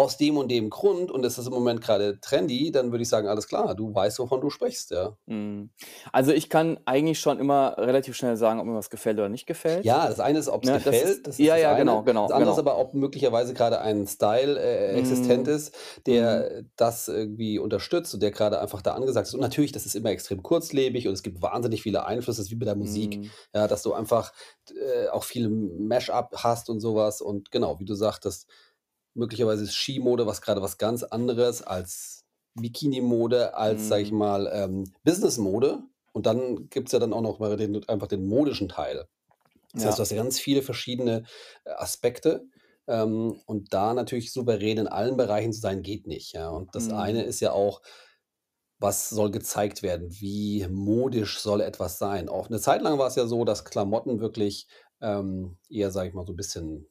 aus 0.00 0.16
dem 0.16 0.36
und 0.38 0.48
dem 0.50 0.70
Grund 0.70 1.10
und 1.10 1.24
es 1.24 1.38
ist 1.38 1.46
im 1.46 1.52
Moment 1.52 1.80
grade 1.82 2.20
trendy“, 2.20 2.70
dann 2.72 2.92
würde 2.92 3.02
ich 3.02 3.08
sagen: 3.08 3.28
„Alles 3.28 3.48
klar, 3.48 3.74
du 3.74 3.94
weißt, 3.94 4.18
wovon 4.20 4.40
du 4.40 4.50
sprichst“, 4.50 4.90
ja. 4.92 5.16
Mhm. 5.26 5.70
Also, 6.12 6.32
ich 6.32 6.48
kann 6.50 6.80
eigentlich 6.86 7.20
schon 7.20 7.38
immer 7.38 7.76
relativ 7.78 8.16
schnell 8.16 8.36
sagen, 8.36 8.58
ob 8.60 8.66
mir 8.66 8.74
was 8.74 8.90
gefällt 8.90 9.18
oder 9.18 9.28
nicht 9.28 9.46
gefällt. 9.46 9.84
Ja, 9.84 10.08
das 10.08 10.20
eine 10.20 10.38
ist, 10.38 10.48
ob's 10.48 10.72
Ne, 10.72 10.80
das 10.80 11.02
ist 11.02 11.22
gefällt, 11.22 11.26
das 11.26 11.40
ist 11.40 11.46
ja, 11.46 11.54
das 11.54 11.64
ja, 11.64 11.72
eine. 11.72 11.74
genau, 11.74 12.02
genau, 12.04 12.30
Das 12.30 12.36
andere 12.36 12.50
ist 12.52 12.58
genau. 12.58 12.58
aber, 12.58 12.76
ob 12.78 12.92
möglicherweise 12.92 13.54
grade 13.54 13.80
ein 13.80 14.06
Style, 14.06 14.58
äh, 14.60 14.92
existent 14.98 15.48
Mhm. 15.48 15.48
ist, 15.48 15.74
Mhm. 16.08 16.46
der 16.46 16.64
das 16.76 17.08
irgendwie 17.08 17.58
unterstützt 17.58 18.12
und 18.12 18.22
der 18.22 18.30
grade 18.30 18.60
einfach 18.60 18.82
da 18.82 18.92
angesagt 18.92 19.26
ist. 19.28 19.34
Und 19.34 19.40
natürlich, 19.40 19.72
das 19.72 19.86
ist 19.86 19.94
immer 19.94 20.10
extrem 20.10 20.42
kurzlebig 20.42 21.08
und 21.08 21.14
es 21.14 21.22
gibt 21.22 21.40
wahnsinnig 21.40 21.82
viele 21.82 22.04
Einflüsse, 22.04 22.42
ist 22.42 22.50
wie 22.50 22.56
bei 22.56 22.66
der 22.66 22.76
Musik, 22.76 23.20
Mhm. 23.20 23.32
ja, 23.54 23.66
dass 23.68 23.82
du 23.82 23.94
einfach, 23.94 24.32
äh, 24.74 25.08
auch 25.08 25.24
viel 25.24 25.48
Mash-up 25.48 26.34
hast 26.44 26.68
und 26.68 26.80
so 26.80 26.94
was 26.94 27.22
und 27.22 27.50
genau, 27.50 27.78
wie 27.80 27.84
du 27.86 27.94
sagtest, 27.94 28.46
möglicherweise 29.14 29.64
ist 29.64 29.74
Skimode 29.76 30.26
was 30.26 30.42
grade 30.42 30.62
was 30.62 30.78
ganz 30.78 31.02
anderes 31.04 31.62
als 31.62 32.24
Bikinimode, 32.54 33.54
als, 33.56 33.88
sage 33.88 34.02
ich 34.02 34.10
Mhm. 34.10 34.12
mal, 34.12 34.48
ähm, 34.52 34.92
Businessmode. 35.04 35.82
Und 36.12 36.26
dann 36.26 36.68
gibt's 36.70 36.92
ja 36.92 36.98
dann 37.00 37.12
auch 37.12 37.22
noch 37.22 37.38
mal 37.40 37.56
den 37.56 37.88
einfach 37.88 38.08
den 38.08 38.26
modischen 38.28 38.68
Teil. 38.68 39.06
Das 39.76 39.86
heißt, 39.86 39.98
du 39.98 40.02
Ja. 40.02 40.04
hast 40.04 40.10
ja 40.12 40.16
ganz 40.18 40.40
viele 40.40 40.62
verschiedene, 40.62 41.24
äh, 41.64 41.70
Aspekte, 41.72 42.46
ähm, 42.88 43.40
und 43.46 43.74
da 43.74 43.94
natürlich 43.94 44.32
souverän 44.32 44.78
in 44.78 44.88
allen 44.88 45.16
Bereichen 45.18 45.52
zu 45.54 45.60
sein, 45.60 45.82
geht 45.82 46.06
nicht, 46.08 46.32
ja. 46.34 46.50
Und 46.50 46.74
das 46.76 46.90
eine 46.90 47.22
Mhm. 47.22 47.24
ist 47.24 47.40
ja 47.40 47.52
auch 47.52 47.82
was 48.82 49.10
soll 49.10 49.30
gezeigt 49.30 49.82
werden? 49.82 50.08
Wie 50.10 50.66
modisch 50.70 51.38
soll 51.40 51.60
etwas 51.60 51.98
sein? 51.98 52.28
Auch 52.30 52.48
'ne 52.50 52.60
Zeit 52.60 52.80
lang 52.82 52.98
war's 52.98 53.14
ja 53.16 53.26
so, 53.26 53.44
dass 53.44 53.64
Klamotten 53.66 54.20
wirklich, 54.20 54.68
ähm, 55.02 55.58
eher, 55.68 55.90
sage 55.90 56.08
ich 56.08 56.14
mal, 56.14 56.24
so 56.26 56.32
'n 56.32 56.36
bisschen 56.36 56.88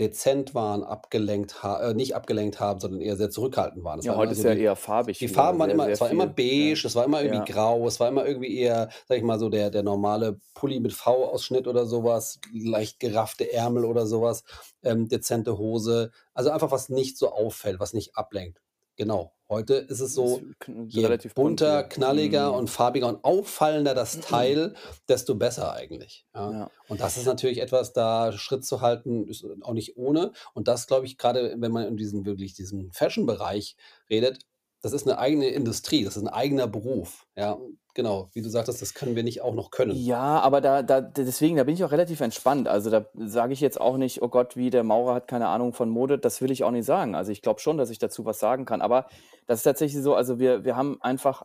dezent 0.00 0.54
waren, 0.54 0.82
abgelenkt 0.84 1.62
ha 1.62 1.80
äh, 1.90 1.94
nicht 1.94 2.14
abgelenkt 2.14 2.60
haben, 2.60 2.80
sondern 2.80 3.00
eher 3.00 3.16
sehr 3.16 3.30
zurückhaltend 3.30 3.84
waren. 3.84 3.98
Es 3.98 4.06
Ja, 4.06 4.14
war 4.14 4.16
heute 4.16 4.34
ist 4.34 4.42
so 4.42 4.44
ja 4.44 4.52
die 4.52 4.54
eher 4.54 4.76
farbig 4.76 5.20
die 5.20 5.28
Farben 5.28 5.58
waren 5.58 5.70
sehr, 5.70 5.70
immer 5.70 5.88
sehr 5.88 5.96
es 5.96 6.00
war 6.02 6.10
immer 6.10 6.26
viel. 6.26 6.58
Ja. 6.58 6.74
beige, 6.74 6.82
es 6.86 6.94
war 6.94 7.04
immer 7.06 7.22
irgendwie 7.22 7.42
Ja. 7.42 7.52
grau, 7.52 7.86
es 7.88 7.98
war 8.00 8.08
immer 8.08 8.26
irgendwie 8.26 8.58
eher, 8.58 8.90
sage 9.08 9.18
ich 9.18 9.24
mal, 9.24 9.38
so 9.38 9.48
der 9.48 9.70
der 9.70 9.82
normale 9.82 10.38
Pulli 10.54 10.80
mit 10.80 10.92
V-Ausschnitt 10.92 11.66
oder 11.66 11.86
so 11.86 12.04
was, 12.04 12.40
leicht 12.52 13.00
geraffte 13.00 13.50
Ärmel 13.52 13.84
oder 13.86 14.06
so 14.06 14.20
was, 14.22 14.44
ähm, 14.82 15.08
dezente 15.08 15.56
Hose. 15.58 16.10
Also, 16.34 16.50
einfach 16.50 16.70
was 16.70 16.88
nicht 16.90 17.16
so 17.18 17.32
auffällt, 17.32 17.80
was 17.80 17.94
nicht 17.94 18.16
ablenkt. 18.16 18.60
Genau. 18.96 19.35
Heute 19.50 19.74
ist 19.74 20.00
es 20.00 20.12
so, 20.14 20.42
je 20.88 21.02
relativ 21.02 21.36
bunt 21.36 21.64
bunter, 21.64 21.84
hier. 21.84 21.84
knalliger 21.84 22.52
Mhm. 22.52 22.56
und 22.56 22.68
farbiger 22.68 23.06
und 23.06 23.22
auffallender 23.24 23.94
das 23.94 24.18
Teil, 24.18 24.74
desto 25.08 25.36
besser 25.36 25.72
eigentlich, 25.72 26.26
ja. 26.34 26.56
Ja. 26.56 26.70
Und 26.88 27.00
das 27.00 27.16
ist 27.16 27.26
natürlich 27.26 27.60
etwas, 27.60 27.92
da 27.92 28.32
Schritt 28.32 28.64
zu 28.64 28.80
halten, 28.80 29.28
ist 29.28 29.44
auch 29.62 29.72
nicht 29.72 29.96
ohne. 29.96 30.32
Und 30.54 30.66
das 30.68 30.86
glaube 30.88 31.06
ich, 31.06 31.16
grade 31.18 31.54
wenn 31.58 31.72
man 31.72 31.86
in 31.86 31.96
diesen 31.96 32.24
wirklich 32.24 32.54
diesen 32.54 32.90
Fashion-Bereich 32.92 33.76
redet, 34.10 34.40
das 34.82 34.92
ist 34.92 35.06
'ne 35.06 35.18
eigene 35.18 35.48
Industrie, 35.48 36.04
das 36.04 36.16
ist 36.16 36.22
'n 36.24 36.28
eigener 36.28 36.66
Beruf, 36.66 37.26
ja. 37.36 37.56
Genau, 37.96 38.28
wie 38.34 38.42
du 38.42 38.50
sagtest, 38.50 38.82
das 38.82 38.92
können 38.92 39.16
wir 39.16 39.22
nicht 39.24 39.40
auch 39.40 39.54
noch 39.54 39.70
können. 39.70 40.06
Ja, 40.08 40.40
aber 40.40 40.60
da 40.60 40.82
da 40.82 41.00
deswegen, 41.00 41.56
da 41.56 41.62
bin 41.64 41.74
ich 41.74 41.84
auch 41.84 41.92
relativ 41.92 42.20
entspannt. 42.20 42.66
Also, 42.66 42.90
da 42.90 43.06
sage 43.14 43.52
ich 43.52 43.60
jetzt 43.60 43.80
auch 43.80 43.96
nicht: 43.98 44.20
„Oh 44.20 44.28
Gott, 44.28 44.56
wie 44.56 44.70
der 44.70 44.82
Maurer 44.82 45.14
hat 45.14 45.28
keine 45.28 45.46
Ahnung 45.48 45.72
von 45.74 45.88
Mode.“ 45.90 46.18
Das 46.18 46.40
will 46.40 46.50
ich 46.50 46.64
auch 46.64 46.72
nicht 46.72 46.86
sagen. 46.86 47.14
Also, 47.14 47.30
ich 47.30 47.40
glaube 47.40 47.60
schon, 47.60 47.78
dass 47.78 47.90
ich 47.90 47.98
dazu 48.00 48.24
was 48.24 48.40
sagen 48.40 48.64
kann. 48.64 48.80
Aber 48.82 49.06
das 49.46 49.58
ist 49.60 49.62
tatsächlich 49.64 50.02
so, 50.02 50.14
also, 50.16 50.40
wir 50.40 50.64
wir 50.64 50.74
haben 50.76 51.00
einfach 51.02 51.44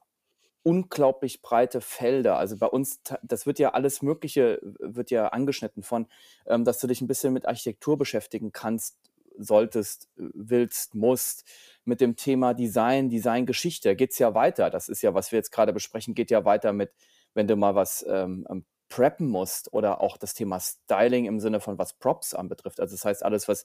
unglaublich 0.64 1.42
breite 1.44 1.82
Felder. 1.82 2.38
Also, 2.38 2.58
bei 2.58 2.68
uns 2.68 3.02
das 3.24 3.46
wird 3.48 3.60
ja 3.60 3.72
alles 3.74 4.02
Mögliche 4.02 4.60
wird 4.80 5.12
ja 5.12 5.30
angeschnitten 5.30 5.84
von, 5.84 6.08
ähm, 6.48 6.66
dass 6.66 6.80
du 6.80 6.88
dich 6.88 7.02
'n 7.02 7.08
bisschen 7.08 7.34
mit 7.34 7.48
Architektur 7.48 7.98
beschäftigen 7.98 8.52
kannst, 8.54 9.00
solltest, 9.38 10.10
willst, 10.16 10.96
musst, 10.96 11.46
mit 11.86 12.02
dem 12.02 12.16
Thema 12.16 12.54
Design, 12.54 13.10
Designgeschichte. 13.10 13.90
Da 13.90 13.96
geht's 13.96 14.20
ja 14.20 14.34
weiter. 14.36 14.70
Das 14.70 14.90
ist 14.90 15.02
ja, 15.02 15.14
was 15.14 15.32
wir 15.32 15.38
jetzt 15.40 15.52
grade 15.52 15.74
besprechen, 15.74 16.14
geht 16.16 16.32
ja 16.32 16.46
weiter 16.46 16.74
mit, 16.74 16.92
wenn 17.34 17.48
du 17.48 17.56
mal 17.56 17.76
was, 17.76 18.06
ähm, 18.08 18.46
preppen 18.90 19.28
musst 19.30 19.72
oder 19.74 20.02
auch 20.02 20.18
das 20.18 20.34
Thema 20.34 20.60
Styling 20.60 21.26
im 21.26 21.40
Sinne 21.40 21.62
von 21.62 21.78
was 21.78 21.94
Props 21.94 22.34
anbetrifft. 22.34 22.80
Also, 22.82 22.94
das 22.96 23.06
heißt, 23.06 23.24
alles, 23.24 23.48
was 23.48 23.64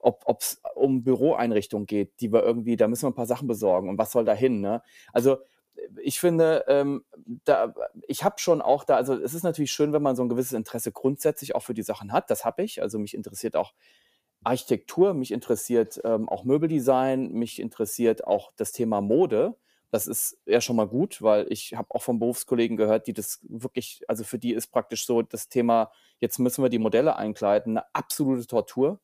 ob 0.00 0.22
ob's 0.26 0.62
um 0.74 1.04
Büroeinrichtungen 1.04 1.86
geht, 1.86 2.20
die 2.20 2.32
wir 2.32 2.42
irgendwie 2.42 2.76
da 2.76 2.88
müssen 2.88 3.02
wir 3.04 3.10
'n 3.10 3.14
paar 3.14 3.26
Sachen 3.26 3.48
besorgen 3.48 3.88
und 3.90 3.98
was 3.98 4.12
soll 4.12 4.24
da 4.24 4.32
hin, 4.34 4.60
ne? 4.62 4.82
Also, 5.12 5.38
ich 6.02 6.20
finde, 6.20 6.64
ähm, 6.68 7.04
da 7.44 7.74
ich 8.08 8.24
habe 8.24 8.36
schon 8.38 8.62
auch 8.62 8.84
da 8.84 8.96
also, 8.96 9.14
es 9.14 9.34
ist 9.34 9.42
natürlich 9.44 9.72
schön, 9.72 9.92
wenn 9.92 10.02
man 10.02 10.16
so 10.16 10.22
'n 10.22 10.28
gewisses 10.30 10.52
Interesse 10.54 10.90
grundsätzlich 10.92 11.54
auch 11.54 11.62
für 11.62 11.74
die 11.74 11.82
Sachen 11.82 12.12
hat. 12.12 12.30
Das 12.30 12.44
habe 12.46 12.62
ich. 12.64 12.80
Also, 12.82 12.98
mich 12.98 13.12
interessiert 13.14 13.56
auch 13.56 13.72
Architektur, 14.44 15.14
mich 15.14 15.32
interessiert, 15.32 16.00
ähm, 16.04 16.28
auch 16.28 16.44
Möbeldesign, 16.44 17.32
mich 17.32 17.60
interessiert 17.60 18.26
auch 18.26 18.52
das 18.56 18.72
Thema 18.72 19.00
Mode. 19.00 19.56
Das 19.90 20.06
ist 20.06 20.38
ja 20.46 20.60
schon 20.60 20.76
mal 20.76 20.88
gut, 20.88 21.22
weil 21.22 21.46
ich 21.50 21.74
habe 21.74 21.90
auch 21.94 22.02
von 22.02 22.18
Berufskollegen 22.18 22.76
gehört, 22.76 23.06
die 23.06 23.12
das 23.12 23.40
wirklich 23.48 24.02
also, 24.08 24.24
für 24.24 24.38
die 24.38 24.52
ist 24.54 24.68
praktisch 24.68 25.06
so 25.06 25.22
das 25.22 25.48
Thema: 25.48 25.90
„Jetzt 26.20 26.38
müssen 26.38 26.62
wir 26.64 26.70
die 26.70 26.78
Modelle 26.78 27.16
einkleiden“, 27.16 27.74
'ne 27.74 27.84
absolute 27.94 28.46
Tortur. 28.46 29.00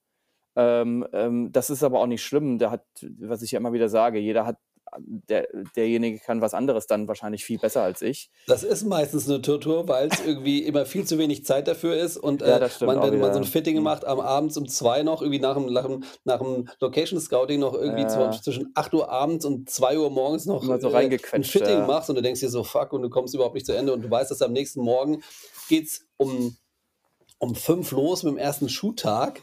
Ähm, 0.56 1.06
ähm, 1.14 1.52
das 1.52 1.70
ist 1.70 1.82
aber 1.84 2.00
auch 2.00 2.06
nicht 2.08 2.24
schlimm. 2.24 2.58
Da 2.58 2.70
hat 2.72 2.84
was 3.20 3.42
ich 3.42 3.52
ja 3.52 3.58
immer 3.60 3.72
wieder 3.74 3.88
sage, 3.90 4.18
jeder 4.20 4.46
hat 4.46 4.58
der, 4.98 5.48
derjenige 5.76 6.18
kann 6.18 6.40
was 6.40 6.54
anderes 6.54 6.86
dann 6.86 7.08
wahrscheinlich 7.08 7.44
viel 7.44 7.58
besser 7.58 7.82
als 7.82 8.02
ich. 8.02 8.30
Das 8.46 8.62
ist 8.62 8.84
meistens 8.84 9.28
eine 9.28 9.42
Tortur, 9.42 9.88
weil 9.88 10.08
es 10.08 10.24
irgendwie 10.24 10.64
immer 10.64 10.86
viel 10.86 11.04
zu 11.04 11.18
wenig 11.18 11.44
Zeit 11.44 11.68
dafür 11.68 11.96
ist 11.96 12.16
und 12.16 12.40
ja, 12.40 12.58
äh, 12.58 12.84
man, 12.84 13.02
wenn 13.02 13.20
man 13.20 13.32
so 13.32 13.38
ein 13.38 13.44
Fitting 13.44 13.76
mhm. 13.76 13.82
macht, 13.82 14.04
am 14.04 14.20
Abends 14.20 14.56
um 14.56 14.68
zwei 14.68 15.02
noch, 15.02 15.22
irgendwie 15.22 15.40
nach 15.40 15.54
dem, 15.54 15.72
nach 15.72 15.86
dem, 15.86 16.04
nach 16.24 16.38
dem 16.38 16.68
Location 16.80 17.20
Scouting 17.20 17.60
noch 17.60 17.74
irgendwie 17.74 18.02
ja. 18.02 18.30
zwischen 18.30 18.70
8 18.74 18.94
Uhr 18.94 19.10
abends 19.10 19.44
und 19.44 19.68
2 19.70 19.98
Uhr 19.98 20.10
morgens 20.10 20.46
noch 20.46 20.62
so 20.62 20.90
äh, 20.90 21.18
ein 21.32 21.44
Fitting 21.44 21.78
ja. 21.78 21.86
machst 21.86 22.10
und 22.10 22.16
du 22.16 22.22
denkst 22.22 22.40
dir 22.40 22.48
so, 22.48 22.64
fuck, 22.64 22.92
und 22.92 23.02
du 23.02 23.10
kommst 23.10 23.34
überhaupt 23.34 23.54
nicht 23.54 23.66
zu 23.66 23.76
Ende 23.76 23.92
und 23.92 24.02
du 24.02 24.10
weißt, 24.10 24.30
dass 24.30 24.42
am 24.42 24.52
nächsten 24.52 24.80
Morgen 24.82 25.22
geht 25.68 25.86
es 25.86 26.06
um, 26.16 26.56
um 27.38 27.54
fünf 27.54 27.90
los 27.92 28.22
mit 28.22 28.34
dem 28.34 28.38
ersten 28.38 28.68
Schuhtag 28.68 29.42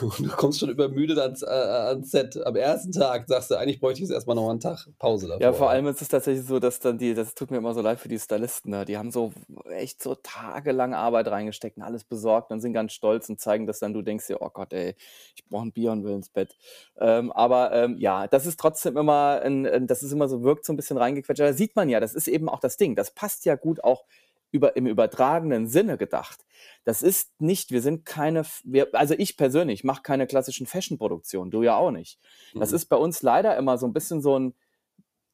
und 0.00 0.18
du 0.20 0.28
kommst 0.28 0.60
schon 0.60 0.68
übermüdet 0.68 1.18
ans, 1.18 1.42
äh, 1.42 1.46
ans 1.46 2.10
Set. 2.10 2.36
Am 2.44 2.56
ersten 2.56 2.92
Tag 2.92 3.24
sagst 3.28 3.50
du, 3.50 3.56
eigentlich 3.56 3.80
bräuchte 3.80 4.02
ich 4.02 4.08
jetzt 4.08 4.14
erstmal 4.14 4.36
noch 4.36 4.48
einen 4.48 4.60
Tag 4.60 4.86
Pause 4.98 5.28
davor. 5.28 5.42
Ja, 5.42 5.52
vor 5.52 5.70
allem 5.70 5.86
ist 5.86 6.02
es 6.02 6.08
tatsächlich 6.08 6.46
so, 6.46 6.58
dass 6.58 6.80
dann 6.80 6.98
die, 6.98 7.14
das 7.14 7.34
tut 7.34 7.50
mir 7.50 7.58
immer 7.58 7.74
so 7.74 7.80
leid 7.80 8.00
für 8.00 8.08
die 8.08 8.18
Stylisten, 8.18 8.70
ne? 8.70 8.84
die 8.84 8.96
haben 8.96 9.10
so 9.10 9.32
echt 9.70 10.02
so 10.02 10.14
tagelang 10.14 10.94
Arbeit 10.94 11.28
reingesteckt 11.28 11.76
und 11.76 11.82
alles 11.82 12.04
besorgt 12.04 12.50
und 12.50 12.60
sind 12.60 12.72
ganz 12.72 12.92
stolz 12.92 13.28
und 13.28 13.40
zeigen 13.40 13.66
das 13.66 13.78
dann, 13.78 13.92
du 13.92 14.02
denkst 14.02 14.26
dir, 14.26 14.40
oh 14.40 14.50
Gott, 14.50 14.72
ey, 14.72 14.94
ich 15.34 15.44
brauche 15.48 15.66
ein 15.66 15.72
Bier 15.72 15.92
und 15.92 16.04
will 16.04 16.14
ins 16.14 16.28
Bett. 16.28 16.56
Ähm, 16.98 17.32
aber 17.32 17.72
ähm, 17.72 17.96
ja, 17.98 18.26
das 18.28 18.46
ist 18.46 18.58
trotzdem 18.58 18.96
immer, 18.96 19.40
ein, 19.42 19.66
ein, 19.66 19.86
das 19.86 20.02
ist 20.02 20.12
immer 20.12 20.28
so, 20.28 20.42
wirkt 20.42 20.64
so 20.64 20.72
ein 20.72 20.76
bisschen 20.76 20.96
reingequetscht. 20.96 21.40
Da 21.40 21.52
sieht 21.52 21.76
man 21.76 21.88
ja, 21.88 22.00
das 22.00 22.14
ist 22.14 22.28
eben 22.28 22.48
auch 22.48 22.60
das 22.60 22.76
Ding. 22.76 22.96
Das 22.96 23.12
passt 23.12 23.44
ja 23.44 23.54
gut 23.54 23.82
auch 23.84 24.04
über, 24.52 24.76
im 24.76 24.86
übertragenen 24.86 25.66
Sinne 25.66 25.98
gedacht. 25.98 26.44
Das 26.84 27.02
ist 27.02 27.40
nicht, 27.40 27.72
wir 27.72 27.82
sind 27.82 28.04
keine, 28.04 28.44
wir, 28.62 28.88
also 28.92 29.14
ich 29.18 29.36
persönlich 29.36 29.82
mache 29.82 30.02
keine 30.02 30.26
klassischen 30.26 30.66
Fashion-Produktionen, 30.66 31.50
du 31.50 31.62
ja 31.62 31.76
auch 31.76 31.90
nicht. 31.90 32.20
Das 32.54 32.70
mhm. 32.70 32.76
ist 32.76 32.84
bei 32.86 32.96
uns 32.96 33.22
leider 33.22 33.56
immer 33.56 33.78
so 33.78 33.86
ein 33.86 33.92
bisschen 33.92 34.22
so 34.22 34.38
ein 34.38 34.54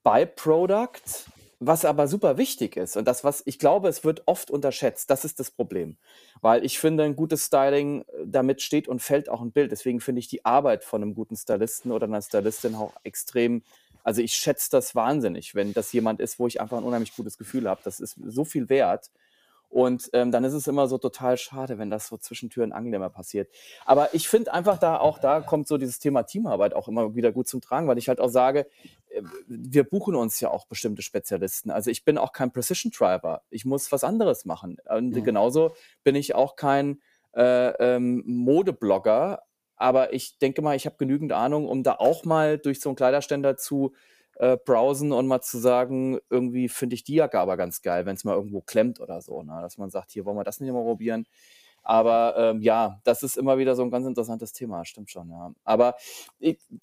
Byproduct, 0.05 1.27
was 1.61 1.85
aber 1.85 2.07
super 2.07 2.39
wichtig 2.39 2.77
ist. 2.77 2.97
Und 2.97 3.07
das, 3.07 3.25
was 3.25 3.43
ich 3.45 3.59
glaube, 3.59 3.89
es 3.89 4.05
wird 4.05 4.23
oft 4.27 4.51
unterschätzt. 4.51 5.11
Das 5.11 5.25
ist 5.25 5.41
das 5.41 5.51
Problem. 5.51 5.97
Weil 6.41 6.65
ich 6.65 6.79
finde, 6.79 7.03
ein 7.03 7.17
gutes 7.17 7.47
Styling, 7.47 8.03
äh, 8.03 8.05
damit 8.25 8.63
steht 8.63 8.87
und 8.87 9.03
fällt 9.03 9.29
auch 9.29 9.41
ein 9.41 9.51
Bild. 9.51 9.73
Deswegen 9.73 10.01
finde 10.01 10.21
ich 10.21 10.29
die 10.29 10.45
Arbeit 10.45 10.85
von 10.85 11.03
einem 11.03 11.15
guten 11.15 11.37
Stylisten 11.37 11.91
oder 11.91 12.07
einer 12.07 12.23
Stylistin 12.23 12.77
auch 12.77 12.95
extrem 13.03 13.63
also 14.09 14.23
ich 14.23 14.33
schätze 14.33 14.71
das 14.71 14.95
wahnsinnig, 14.95 15.55
wenn 15.55 15.75
das 15.75 15.93
jemand 15.93 16.19
ist, 16.19 16.39
wo 16.39 16.47
ich 16.47 16.63
einfach 16.63 16.79
ein 16.79 16.85
unheimlich 16.85 17.15
gutes 17.15 17.37
Gefühl 17.37 17.69
habe. 17.69 17.83
Das 17.85 18.01
ist 18.01 18.17
so 18.25 18.47
viel 18.47 18.71
wert. 18.71 19.11
Und 19.69 20.09
ähm, 20.15 20.33
dann 20.33 20.45
ist 20.45 20.55
es 20.55 20.67
immer 20.67 20.89
so 20.89 20.97
total 20.97 21.37
schade, 21.37 21.77
wenn 21.77 21.91
das 21.91 22.07
so 22.07 22.17
zwischen 22.17 22.49
Tür 22.49 22.65
und 22.65 22.73
Angel 22.73 22.95
immer 22.95 23.11
passiert. 23.11 23.51
Aber 23.85 24.15
ich 24.15 24.27
finde 24.27 24.55
einfach 24.55 24.79
da, 24.79 24.97
auch 24.97 25.19
da 25.19 25.43
kommt 25.43 25.69
so 25.69 25.77
dieses 25.77 25.99
Thema 25.99 26.23
Teamarbeit 26.23 26.73
auch 26.73 26.89
immer 26.89 27.17
wieder 27.17 27.33
gut 27.33 27.49
zum 27.49 27.61
Tragen, 27.61 27.87
weil 27.87 27.99
ich 27.99 28.09
halt 28.09 28.19
auch 28.19 28.31
sage, 28.31 28.67
äh, 29.11 29.21
wir 29.47 29.85
buchen 29.85 30.15
uns 30.15 30.41
ja 30.41 30.49
auch 30.49 30.65
bestimmte 30.65 31.03
Spezialisten. 31.03 31.71
Also 31.71 31.91
ich 31.91 32.07
bin 32.07 32.17
auch 32.17 32.33
kein 32.33 32.51
Precision 32.51 32.91
Driver. 32.91 33.43
Ich 33.51 33.67
muss 33.67 33.93
was 33.93 34.05
anderes 34.05 34.47
machen. 34.47 34.79
Und 34.89 35.11
mhm. 35.11 35.23
genauso 35.23 35.73
bin 36.03 36.15
ich 36.15 36.35
auch 36.35 36.57
kein 36.57 37.03
äh, 37.35 37.73
ähm, 37.73 38.23
Modeblogger, 38.25 39.43
aber 39.79 40.13
ich 40.13 40.39
denke 40.39 40.63
mal, 40.63 40.77
ich 40.77 40.87
habe 40.87 40.97
genügend 40.99 41.33
Ahnung, 41.33 41.67
um 41.67 41.83
da 41.83 41.95
auch 41.95 42.25
mal 42.25 42.59
durch 42.59 42.81
so 42.81 42.91
einen 42.91 42.97
Kleiderständer 42.97 43.57
zu 43.57 43.95
äh, 44.37 44.57
browsen 44.57 45.13
und 45.13 45.27
mal 45.27 45.41
zu 45.41 45.59
sagen, 45.59 46.19
irgendwie 46.31 46.69
finde 46.69 46.95
ich 46.95 47.05
die 47.05 47.15
Jacke 47.15 47.39
aber 47.39 47.57
ganz 47.57 47.83
geil, 47.83 48.07
wenn 48.07 48.15
es 48.15 48.25
mal 48.25 48.35
irgendwo 48.35 48.61
klemmt 48.61 49.01
oder 49.01 49.21
so. 49.21 49.43
Ne? 49.43 49.59
Dass 49.61 49.79
man 49.79 49.91
sagt, 49.91 50.13
hier 50.13 50.25
wollen 50.25 50.37
wir 50.37 50.45
das 50.45 50.61
nicht 50.61 50.73
mal 50.73 50.83
probieren. 50.83 51.27
Aber 51.83 52.35
ähm, 52.37 52.61
ja, 52.61 53.01
das 53.05 53.23
ist 53.23 53.39
immer 53.39 53.57
wieder 53.57 53.75
so 53.75 53.83
ein 53.83 53.91
ganz 53.91 54.07
interessantes 54.07 54.53
Thema, 54.53 54.85
stimmt 54.85 55.11
schon, 55.11 55.31
ja. 55.31 55.53
Aber 55.65 55.95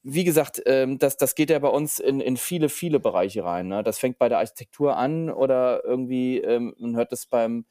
wie 0.02 0.24
gesagt, 0.24 0.64
ähm, 0.66 0.98
das, 0.98 1.18
das 1.18 1.36
geht 1.36 1.52
ja 1.52 1.60
bei 1.60 1.68
uns 1.68 2.00
in, 2.00 2.20
in 2.20 2.38
viele, 2.38 2.70
viele 2.70 3.00
Bereiche 3.00 3.44
rein. 3.44 3.68
Ne? 3.68 3.84
Das 3.84 4.00
fängt 4.00 4.18
bei 4.18 4.30
der 4.30 4.40
Architektur 4.40 4.98
an 4.98 5.30
oder 5.30 5.84
irgendwie, 5.86 6.40
ähm, 6.40 6.74
man 6.80 6.96
hört 6.96 7.14
es 7.14 7.28
beim, 7.28 7.66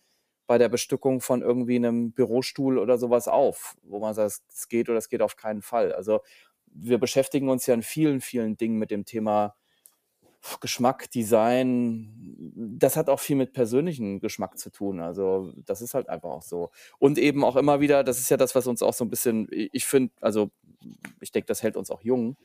bei 0.46 0.58
der 0.58 0.68
Bestückung 0.68 1.20
von 1.20 1.42
irgendwie 1.42 1.76
einem 1.76 2.12
Bürostuhl 2.12 2.78
oder 2.78 2.98
sowas 2.98 3.28
auf, 3.28 3.76
wo 3.82 3.98
man 3.98 4.14
sagt, 4.14 4.40
es 4.48 4.68
geht 4.68 4.88
oder 4.88 4.98
es 4.98 5.08
geht 5.08 5.22
auf 5.22 5.36
keinen 5.36 5.62
Fall. 5.62 5.92
Also 5.92 6.20
wir 6.66 6.98
beschäftigen 6.98 7.48
uns 7.48 7.66
ja 7.66 7.74
in 7.74 7.82
vielen, 7.82 8.20
vielen 8.20 8.56
Dingen 8.56 8.78
mit 8.78 8.90
dem 8.90 9.04
Thema 9.04 9.54
Geschmack, 10.60 11.10
Design. 11.10 12.52
Das 12.78 12.96
hat 12.96 13.08
auch 13.08 13.20
viel 13.20 13.36
mit 13.36 13.52
persönlichem 13.52 14.20
Geschmack 14.20 14.58
zu 14.58 14.70
tun. 14.70 15.00
Also 15.00 15.52
das 15.64 15.82
ist 15.82 15.94
halt 15.94 16.08
einfach 16.08 16.30
auch 16.30 16.42
so. 16.42 16.70
Und 16.98 17.18
eben 17.18 17.44
auch 17.44 17.56
immer 17.56 17.80
wieder, 17.80 18.04
das 18.04 18.18
ist 18.18 18.30
ja 18.30 18.36
das, 18.36 18.54
was 18.54 18.66
uns 18.66 18.82
auch 18.82 18.94
so 18.94 19.04
ein 19.04 19.10
bisschen, 19.10 19.48
ich 19.50 19.86
finde, 19.86 20.12
also 20.20 20.50
ich 21.20 21.32
denke, 21.32 21.46
das 21.46 21.62
hält 21.62 21.76
uns 21.76 21.90
auch 21.90 22.02
jung, 22.02 22.36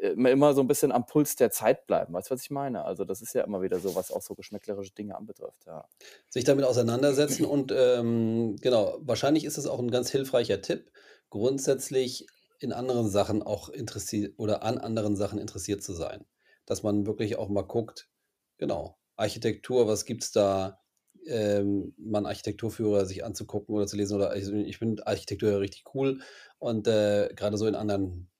immer 0.00 0.54
so 0.54 0.60
ein 0.60 0.66
bisschen 0.66 0.92
am 0.92 1.06
Puls 1.06 1.36
der 1.36 1.50
Zeit 1.50 1.86
bleiben. 1.86 2.12
Weißt 2.12 2.30
du, 2.30 2.34
was 2.34 2.42
ich 2.42 2.50
meine? 2.50 2.84
Also 2.84 3.04
das 3.04 3.22
ist 3.22 3.34
ja 3.34 3.42
immer 3.42 3.62
wieder 3.62 3.78
so, 3.78 3.94
was 3.94 4.10
auch 4.10 4.22
so 4.22 4.34
geschmäcklerische 4.34 4.92
Dinge 4.92 5.16
anbetrifft. 5.16 5.66
Ja. 5.66 5.86
Sich 6.28 6.44
damit 6.44 6.64
auseinandersetzen 6.64 7.44
und 7.44 7.72
ähm, 7.74 8.56
genau, 8.60 8.98
wahrscheinlich 9.00 9.44
ist 9.44 9.58
es 9.58 9.66
auch 9.66 9.78
ein 9.78 9.90
ganz 9.90 10.10
hilfreicher 10.10 10.60
Tipp, 10.60 10.90
grundsätzlich 11.30 12.26
in 12.58 12.72
anderen 12.72 13.08
Sachen 13.08 13.42
auch 13.42 13.68
interessiert 13.68 14.34
oder 14.38 14.62
an 14.62 14.78
anderen 14.78 15.16
Sachen 15.16 15.38
interessiert 15.38 15.82
zu 15.82 15.92
sein. 15.92 16.24
Dass 16.66 16.82
man 16.82 17.06
wirklich 17.06 17.36
auch 17.38 17.48
mal 17.48 17.62
guckt, 17.62 18.10
genau, 18.58 18.98
Architektur, 19.16 19.86
was 19.88 20.04
gibt 20.04 20.24
es 20.24 20.32
da, 20.32 20.80
ähm, 21.26 21.94
mal 21.98 22.26
Architekturführer 22.26 23.06
sich 23.06 23.24
anzugucken 23.24 23.74
oder 23.74 23.86
zu 23.86 23.96
lesen. 23.96 24.16
Oder 24.16 24.30
also 24.30 24.52
ich 24.54 24.78
finde 24.78 25.06
Architektur 25.06 25.50
ja 25.50 25.58
richtig 25.58 25.84
cool 25.94 26.20
und 26.58 26.86
äh, 26.88 27.30
gerade 27.34 27.56
so 27.56 27.66
in 27.66 27.74
anderen 27.74 28.30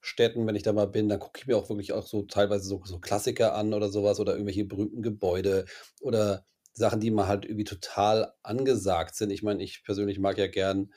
Städten, 0.00 0.46
wenn 0.46 0.56
ich 0.56 0.62
da 0.62 0.72
mal 0.72 0.86
bin, 0.86 1.08
dann 1.08 1.18
gucke 1.18 1.40
ich 1.40 1.46
mir 1.46 1.56
auch 1.56 1.68
wirklich 1.70 1.92
auch 1.92 2.06
so 2.06 2.22
teilweise 2.22 2.64
so, 2.68 2.82
so 2.84 2.98
Klassiker 2.98 3.54
an 3.54 3.72
oder 3.72 3.88
sowas 3.88 4.20
oder 4.20 4.32
irgendwelche 4.32 4.64
berühmten 4.64 5.02
Gebäude 5.02 5.64
oder 6.00 6.44
Sachen, 6.74 7.00
die 7.00 7.10
mal 7.10 7.26
halt 7.26 7.44
irgendwie 7.46 7.64
total 7.64 8.34
angesagt 8.42 9.14
sind. 9.14 9.30
Ich 9.30 9.42
meine, 9.42 9.62
ich 9.62 9.82
persönlich 9.84 10.18
mag 10.18 10.36
ja 10.38 10.46
gern 10.46 10.92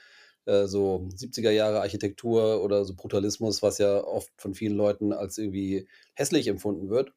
äh, 0.48 0.68
so 0.68 1.08
70er 1.16 1.52
Jahre 1.52 1.82
Architektur 1.82 2.64
oder 2.64 2.86
so 2.86 2.96
Brutalismus, 2.96 3.62
was 3.62 3.78
ja 3.78 4.04
oft 4.04 4.32
von 4.38 4.54
vielen 4.56 4.76
Leuten 4.76 5.14
als 5.14 5.38
irgendwie 5.38 5.88
hässlich 6.16 6.48
empfunden 6.48 6.90
wird. 6.90 7.14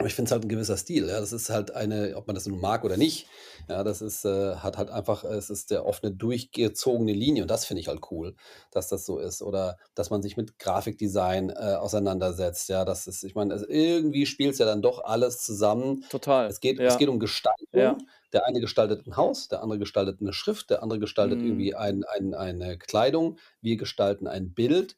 Aber 0.00 0.06
ich 0.06 0.14
finde 0.14 0.28
es 0.28 0.32
halt 0.32 0.44
ein 0.44 0.48
gewisser 0.48 0.76
Stil. 0.76 1.08
Ja. 1.08 1.18
Das 1.18 1.32
ist 1.32 1.50
halt 1.50 1.74
eine, 1.74 2.16
ob 2.16 2.28
man 2.28 2.34
das 2.34 2.46
nun 2.46 2.60
mag 2.60 2.84
oder 2.84 2.96
nicht, 2.96 3.26
ja, 3.68 3.82
das 3.82 4.00
ist, 4.00 4.24
äh, 4.24 4.54
hat 4.54 4.78
halt 4.78 4.90
einfach, 4.90 5.24
es 5.24 5.50
ist 5.50 5.72
der 5.72 5.84
offene, 5.84 6.12
durchgezogene 6.12 7.12
Linie 7.12 7.42
und 7.42 7.50
das 7.50 7.64
finde 7.66 7.80
ich 7.80 7.88
halt 7.88 8.00
cool, 8.12 8.36
dass 8.70 8.88
das 8.88 9.04
so 9.04 9.18
ist. 9.18 9.42
Oder 9.42 9.76
dass 9.96 10.10
man 10.10 10.22
sich 10.22 10.36
mit 10.36 10.58
Grafikdesign 10.60 11.50
äh, 11.50 11.74
auseinandersetzt. 11.74 12.68
Ja, 12.68 12.84
das 12.84 13.08
ist, 13.08 13.24
ich 13.24 13.34
meine, 13.34 13.52
also 13.52 13.66
irgendwie 13.68 14.24
spielt 14.26 14.52
es 14.52 14.58
ja 14.58 14.66
dann 14.66 14.82
doch 14.82 15.02
alles 15.02 15.42
zusammen. 15.42 16.04
Total. 16.10 16.46
Es 16.46 16.60
geht, 16.60 16.78
es 16.78 16.96
geht 16.96 17.08
um 17.08 17.18
Gestaltung. 17.18 17.66
Ja. 17.72 17.98
Der 18.32 18.46
eine 18.46 18.60
gestaltet 18.60 19.04
ein 19.06 19.16
Haus, 19.16 19.48
der 19.48 19.62
andere 19.62 19.80
gestaltet 19.80 20.20
eine 20.20 20.32
Schrift, 20.32 20.70
der 20.70 20.82
andere 20.82 21.00
gestaltet 21.00 21.38
Mhm. 21.40 21.46
irgendwie 21.46 21.74
ein, 21.74 22.04
ein, 22.04 22.34
eine 22.34 22.78
Kleidung. 22.78 23.38
Wir 23.62 23.76
gestalten 23.76 24.28
ein 24.28 24.52
Bild. 24.54 24.96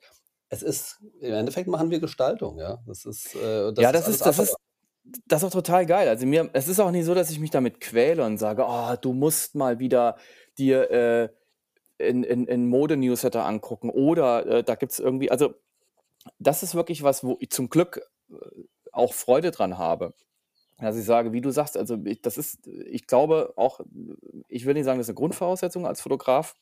Es 0.50 0.62
ist, 0.62 0.98
im 1.20 1.32
Endeffekt 1.32 1.68
machen 1.68 1.90
wir 1.90 2.00
Gestaltung, 2.00 2.58
ja. 2.58 2.82
Das 2.86 3.06
ist, 3.06 3.34
äh, 3.36 3.72
das 3.72 3.82
Ja, 3.82 3.90
ist 3.90 3.94
das 3.94 4.04
alles 4.04 4.08
ist, 4.08 4.26
das 4.26 4.38
ist, 4.40 4.56
das 5.26 5.42
ist 5.42 5.48
auch 5.48 5.52
total 5.52 5.86
geil. 5.86 6.08
Also 6.08 6.26
mir, 6.26 6.50
es 6.52 6.68
ist 6.68 6.80
auch 6.80 6.90
nicht 6.90 7.04
so, 7.04 7.14
dass 7.14 7.30
ich 7.30 7.40
mich 7.40 7.50
damit 7.50 7.80
quäle 7.80 8.24
und 8.24 8.38
sage, 8.38 8.64
oh, 8.66 8.94
du 9.00 9.12
musst 9.12 9.54
mal 9.54 9.78
wieder 9.78 10.16
dir 10.58 10.90
äh, 10.90 11.28
in, 11.98 12.22
in, 12.22 12.46
in 12.46 12.68
Mode-Newsletter 12.68 13.44
angucken 13.44 13.90
oder 13.90 14.46
äh, 14.46 14.64
da 14.64 14.74
gibt 14.74 14.92
es 14.92 14.98
irgendwie, 14.98 15.30
also 15.30 15.54
das 16.38 16.62
ist 16.62 16.74
wirklich 16.74 17.02
was, 17.02 17.24
wo 17.24 17.36
ich 17.40 17.50
zum 17.50 17.68
Glück 17.68 18.00
äh, 18.30 18.34
auch 18.92 19.12
Freude 19.14 19.50
dran 19.50 19.78
habe. 19.78 20.14
Dass 20.78 20.96
ich 20.96 21.04
sage, 21.04 21.32
wie 21.32 21.42
du 21.42 21.50
sagst, 21.50 21.76
also 21.76 21.98
ich, 22.04 22.22
das 22.22 22.38
ist, 22.38 22.66
ich 22.66 23.06
glaube 23.06 23.52
auch, 23.56 23.80
ich 24.48 24.64
will 24.64 24.74
nicht 24.74 24.86
sagen, 24.86 24.98
das 24.98 25.06
ist 25.06 25.10
eine 25.10 25.16
Grundvoraussetzung 25.16 25.86
als 25.86 26.00
Fotograf, 26.00 26.54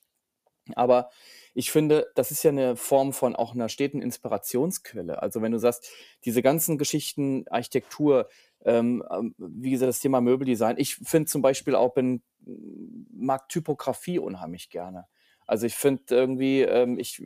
aber 0.75 1.11
ich 1.55 1.71
finde, 1.71 2.11
das 2.15 2.31
ist 2.31 2.43
ja 2.43 2.51
eine 2.51 2.77
Form 2.77 3.13
von 3.13 3.37
auch 3.37 3.55
einer 3.55 3.69
steten 3.69 4.01
Inspirationsquelle. 4.03 5.23
Also 5.23 5.43
wenn 5.43 5.53
du 5.53 5.59
sagst, 5.59 5.91
diese 6.25 6.43
ganzen 6.43 6.79
Geschichten, 6.79 7.45
Architektur, 7.49 8.29
ähm, 8.65 9.05
ähm, 9.11 9.35
wie 9.39 9.71
gesagt, 9.71 9.89
das 9.89 10.01
Thema 10.01 10.21
Möbeldesign. 10.21 10.77
Ich 10.79 10.97
finde 10.97 11.27
zum 11.27 11.43
Beispiel 11.43 11.75
auch, 11.75 11.95
bin, 11.95 12.23
mag 13.11 13.49
Typografie 13.49 14.19
unheimlich 14.19 14.71
gerne. 14.71 15.07
Also 15.49 15.65
ich 15.65 15.77
finde 15.77 16.03
irgendwie, 16.11 16.61
ähm, 16.61 16.99
ich 16.99 17.23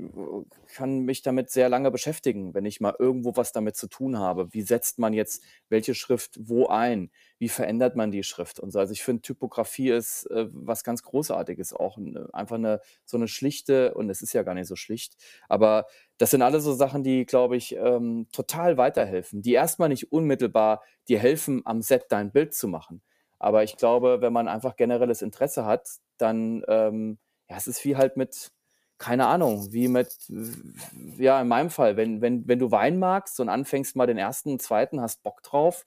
kann 0.76 1.00
mich 1.00 1.22
damit 1.22 1.50
sehr 1.50 1.68
lange 1.68 1.90
beschäftigen, 1.90 2.54
wenn 2.54 2.64
ich 2.64 2.80
mal 2.80 2.94
irgendwo 2.96 3.34
was 3.34 3.50
damit 3.50 3.74
zu 3.76 3.88
tun 3.88 4.16
habe. 4.16 4.54
Wie 4.54 4.62
setzt 4.62 5.00
man 5.00 5.12
jetzt 5.12 5.42
welche 5.68 5.92
Schrift 5.96 6.38
wo 6.40 6.68
ein? 6.68 7.10
Wie 7.38 7.48
verändert 7.48 7.96
man 7.96 8.12
die 8.12 8.22
Schrift 8.22 8.60
und 8.60 8.70
so? 8.70 8.78
Also 8.78 8.92
ich 8.92 9.02
finde, 9.02 9.22
Typografie 9.22 9.90
ist 9.90 10.26
äh, 10.26 10.46
was 10.52 10.84
ganz 10.84 11.02
Großartiges, 11.02 11.72
auch 11.72 11.98
ne, 11.98 12.28
einfach 12.32 12.56
eine 12.56 12.80
so 13.04 13.16
eine 13.16 13.26
schlichte, 13.26 13.92
und 13.94 14.08
es 14.08 14.22
ist 14.22 14.32
ja 14.34 14.44
gar 14.44 14.54
nicht 14.54 14.68
so 14.68 14.76
schlicht, 14.76 15.16
aber 15.48 15.86
das 16.18 16.30
sind 16.30 16.42
alle 16.42 16.60
so 16.60 16.72
Sachen, 16.74 17.02
die, 17.02 17.26
glaube 17.26 17.56
ich, 17.56 17.74
ähm, 17.74 18.28
total 18.30 18.76
weiterhelfen, 18.76 19.42
die 19.42 19.54
erstmal 19.54 19.88
nicht 19.88 20.12
unmittelbar 20.12 20.84
dir 21.08 21.18
helfen, 21.18 21.62
am 21.64 21.82
Set 21.82 22.06
dein 22.10 22.30
Bild 22.30 22.54
zu 22.54 22.68
machen. 22.68 23.02
Aber 23.40 23.64
ich 23.64 23.76
glaube, 23.76 24.20
wenn 24.20 24.32
man 24.32 24.46
einfach 24.46 24.76
generelles 24.76 25.22
Interesse 25.22 25.64
hat, 25.66 25.88
dann 26.18 26.62
ähm, 26.68 27.18
ja, 27.48 27.56
es 27.56 27.66
ist 27.66 27.84
wie 27.84 27.96
halt 27.96 28.16
mit 28.16 28.52
keine 29.02 29.26
Ahnung, 29.26 29.72
wie 29.72 29.88
mit, 29.88 30.16
ja, 31.18 31.40
in 31.40 31.48
meinem 31.48 31.70
Fall, 31.70 31.96
wenn, 31.96 32.20
wenn, 32.20 32.46
wenn 32.46 32.60
du 32.60 32.70
Wein 32.70 33.00
magst 33.00 33.40
und 33.40 33.48
anfängst 33.48 33.96
mal 33.96 34.06
den 34.06 34.16
ersten, 34.16 34.60
zweiten, 34.60 35.00
hast 35.00 35.24
Bock 35.24 35.42
drauf, 35.42 35.84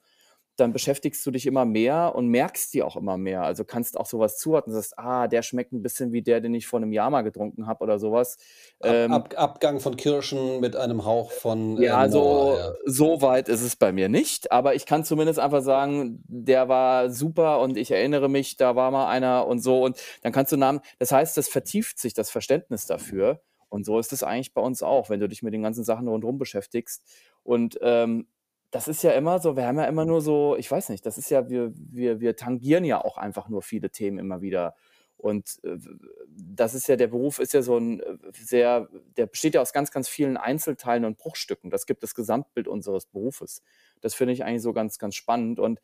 dann 0.55 0.73
beschäftigst 0.73 1.25
du 1.25 1.31
dich 1.31 1.45
immer 1.45 1.65
mehr 1.65 2.13
und 2.15 2.27
merkst 2.27 2.73
die 2.73 2.83
auch 2.83 2.95
immer 2.95 3.17
mehr. 3.17 3.43
Also 3.43 3.65
kannst 3.65 3.97
auch 3.97 4.05
sowas 4.05 4.37
zuordnen, 4.37 4.73
sagst, 4.73 4.97
ah, 4.97 5.27
der 5.27 5.41
schmeckt 5.41 5.73
ein 5.73 5.81
bisschen 5.81 6.11
wie 6.11 6.21
der, 6.21 6.41
den 6.41 6.53
ich 6.53 6.67
vor 6.67 6.79
einem 6.79 6.91
Jahr 6.91 7.09
mal 7.09 7.21
getrunken 7.21 7.67
habe 7.67 7.83
oder 7.83 7.99
sowas. 7.99 8.37
Ab, 8.79 8.91
Ähm, 8.91 9.11
Ab, 9.11 9.33
Abgang 9.37 9.79
von 9.79 9.97
Kirschen 9.97 10.59
mit 10.59 10.75
einem 10.75 11.05
Hauch 11.05 11.31
von 11.31 11.77
äh, 11.77 11.85
ja, 11.85 12.07
Noah, 12.07 12.09
so, 12.09 12.55
ja. 12.57 12.73
so 12.85 13.21
weit 13.21 13.49
ist 13.49 13.61
es 13.61 13.75
bei 13.75 13.91
mir 13.91 14.09
nicht, 14.09 14.51
aber 14.51 14.75
ich 14.75 14.85
kann 14.85 15.03
zumindest 15.03 15.39
einfach 15.39 15.61
sagen, 15.61 16.23
der 16.27 16.69
war 16.69 17.09
super 17.09 17.59
und 17.59 17.77
ich 17.77 17.91
erinnere 17.91 18.29
mich, 18.29 18.57
da 18.57 18.75
war 18.75 18.91
mal 18.91 19.07
einer 19.07 19.47
und 19.47 19.59
so 19.59 19.83
und 19.83 19.97
dann 20.21 20.31
kannst 20.31 20.51
du 20.51 20.57
Namen, 20.57 20.81
das 20.99 21.11
heißt, 21.11 21.37
das 21.37 21.47
vertieft 21.47 21.99
sich, 21.99 22.13
das 22.13 22.29
Verständnis 22.29 22.85
dafür 22.85 23.41
und 23.69 23.85
so 23.85 23.99
ist 23.99 24.13
es 24.13 24.23
eigentlich 24.23 24.53
bei 24.53 24.61
uns 24.61 24.83
auch, 24.83 25.09
wenn 25.09 25.19
du 25.19 25.27
dich 25.27 25.43
mit 25.43 25.53
den 25.53 25.63
ganzen 25.63 25.83
Sachen 25.83 26.07
rundherum 26.07 26.37
beschäftigst 26.37 27.03
und 27.43 27.77
ähm, 27.81 28.27
das 28.75 28.89
ist 28.89 29.03
ja 29.03 29.11
immer 29.11 29.39
so, 29.39 29.55
wir 29.55 29.65
haben 29.67 29.77
ja 29.77 29.85
immer 29.85 30.03
nur 30.03 30.19
so, 30.19 30.57
ich 30.57 30.69
weiß 30.69 30.89
nicht, 30.89 31.05
das 31.05 31.17
ist 31.17 31.29
ja, 31.29 31.47
wir, 31.49 31.71
wir, 31.73 32.19
wir 32.19 32.35
tangieren 32.35 32.83
ja 32.83 32.99
auch 32.99 33.17
einfach 33.17 33.47
nur 33.47 33.61
viele 33.61 33.89
Themen 33.89 34.17
immer 34.17 34.41
wieder. 34.41 34.75
Und 35.15 35.61
äh, 35.63 35.77
das 36.27 36.73
ist 36.73 36.89
ja, 36.89 36.97
der 36.97 37.07
Beruf 37.07 37.39
ist 37.39 37.53
ja 37.53 37.61
so 37.61 37.77
ein 37.77 38.01
äh, 38.01 38.17
sehr, 38.33 38.89
der 39.15 39.27
besteht 39.27 39.55
ja 39.55 39.61
aus 39.61 39.71
ganz, 39.71 39.91
ganz 39.91 40.09
vielen 40.09 40.35
Einzelteilen 40.35 41.05
und 41.05 41.17
Bruchstücken. 41.17 41.69
Das 41.69 41.85
gibt 41.85 42.03
das 42.03 42.15
Gesamtbild 42.15 42.67
unseres 42.67 43.05
Berufes. 43.05 43.63
Das 44.01 44.13
finde 44.13 44.33
ich 44.33 44.43
eigentlich 44.43 44.61
so 44.61 44.73
ganz, 44.73 44.99
ganz 44.99 45.15
spannend. 45.15 45.57
Und 45.57 45.79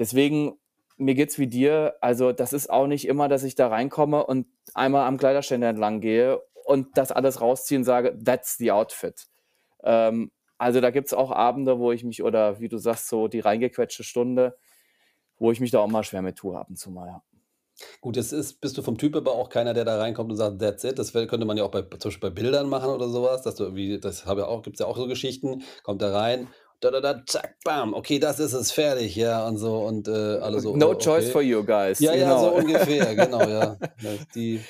deswegen, 0.00 0.58
mir 0.96 1.14
geht's 1.14 1.38
wie 1.38 1.46
dir. 1.46 1.94
Also, 2.00 2.32
das 2.32 2.52
ist 2.52 2.70
auch 2.70 2.88
nicht 2.88 3.06
immer, 3.06 3.28
dass 3.28 3.44
ich 3.44 3.54
da 3.54 3.68
reinkomme 3.68 4.26
und 4.26 4.48
einmal 4.74 5.06
am 5.06 5.16
Kleiderständer 5.16 5.68
entlang 5.68 6.00
gehe 6.00 6.42
und 6.64 6.98
das 6.98 7.12
alles 7.12 7.40
rausziehe 7.40 7.78
und 7.78 7.84
sage, 7.84 8.18
that's 8.24 8.58
the 8.58 8.72
outfit. 8.72 9.28
Ähm, 9.84 10.32
also 10.62 10.80
da 10.80 10.90
gibt 10.90 11.08
es 11.08 11.12
auch 11.12 11.32
Abende, 11.32 11.80
wo 11.80 11.90
ich 11.90 12.04
mich, 12.04 12.22
oder 12.22 12.60
wie 12.60 12.68
du 12.68 12.78
sagst, 12.78 13.08
so 13.08 13.26
die 13.26 13.40
reingequetschte 13.40 14.04
Stunde, 14.04 14.56
wo 15.36 15.50
ich 15.50 15.58
mich 15.58 15.72
da 15.72 15.80
auch 15.80 15.88
mal 15.88 16.04
schwer 16.04 16.22
mit 16.22 16.36
tue, 16.36 16.56
ab 16.56 16.68
und 16.70 16.76
zu 16.76 16.90
mal, 16.90 17.06
ja. 17.08 17.22
Gut, 18.00 18.16
jetzt 18.16 18.32
ist, 18.32 18.60
bist 18.60 18.78
du 18.78 18.82
vom 18.82 18.96
Typ 18.96 19.16
aber 19.16 19.32
auch 19.32 19.48
keiner, 19.48 19.74
der 19.74 19.84
da 19.84 19.98
reinkommt 19.98 20.30
und 20.30 20.36
sagt, 20.36 20.60
that's 20.60 20.84
it. 20.84 21.00
Das 21.00 21.12
könnte 21.12 21.44
man 21.44 21.56
ja 21.56 21.64
auch 21.64 21.70
bei, 21.70 21.82
zum 21.82 22.10
Beispiel 22.10 22.30
bei 22.30 22.34
Bildern 22.34 22.68
machen 22.68 22.90
oder 22.90 23.08
sowas, 23.08 23.42
dass 23.42 23.56
du 23.56 23.64
irgendwie, 23.64 23.98
das 23.98 24.24
habe 24.24 24.42
ja 24.42 24.46
auch, 24.46 24.62
gibt 24.62 24.76
es 24.76 24.80
ja 24.80 24.86
auch 24.86 24.96
so 24.96 25.08
Geschichten, 25.08 25.64
kommt 25.82 26.00
da 26.00 26.12
rein, 26.12 26.48
da, 26.78 26.92
da, 26.92 27.00
da, 27.00 27.24
zack, 27.26 27.56
bam, 27.64 27.92
okay, 27.92 28.20
das 28.20 28.38
ist 28.38 28.52
es, 28.52 28.70
fertig, 28.70 29.16
ja, 29.16 29.48
und 29.48 29.56
so, 29.56 29.78
und 29.78 30.06
äh, 30.06 30.10
alle 30.10 30.60
so, 30.60 30.76
No 30.76 30.94
choice 30.94 31.24
okay. 31.24 31.32
for 31.32 31.42
you 31.42 31.64
guys. 31.64 31.98
Ja, 31.98 32.14
ja, 32.14 32.38
so 32.38 32.50
genau. 32.50 32.58
ungefähr, 32.58 33.14
genau, 33.16 33.42
ja. 33.48 33.76
Die, 34.34 34.60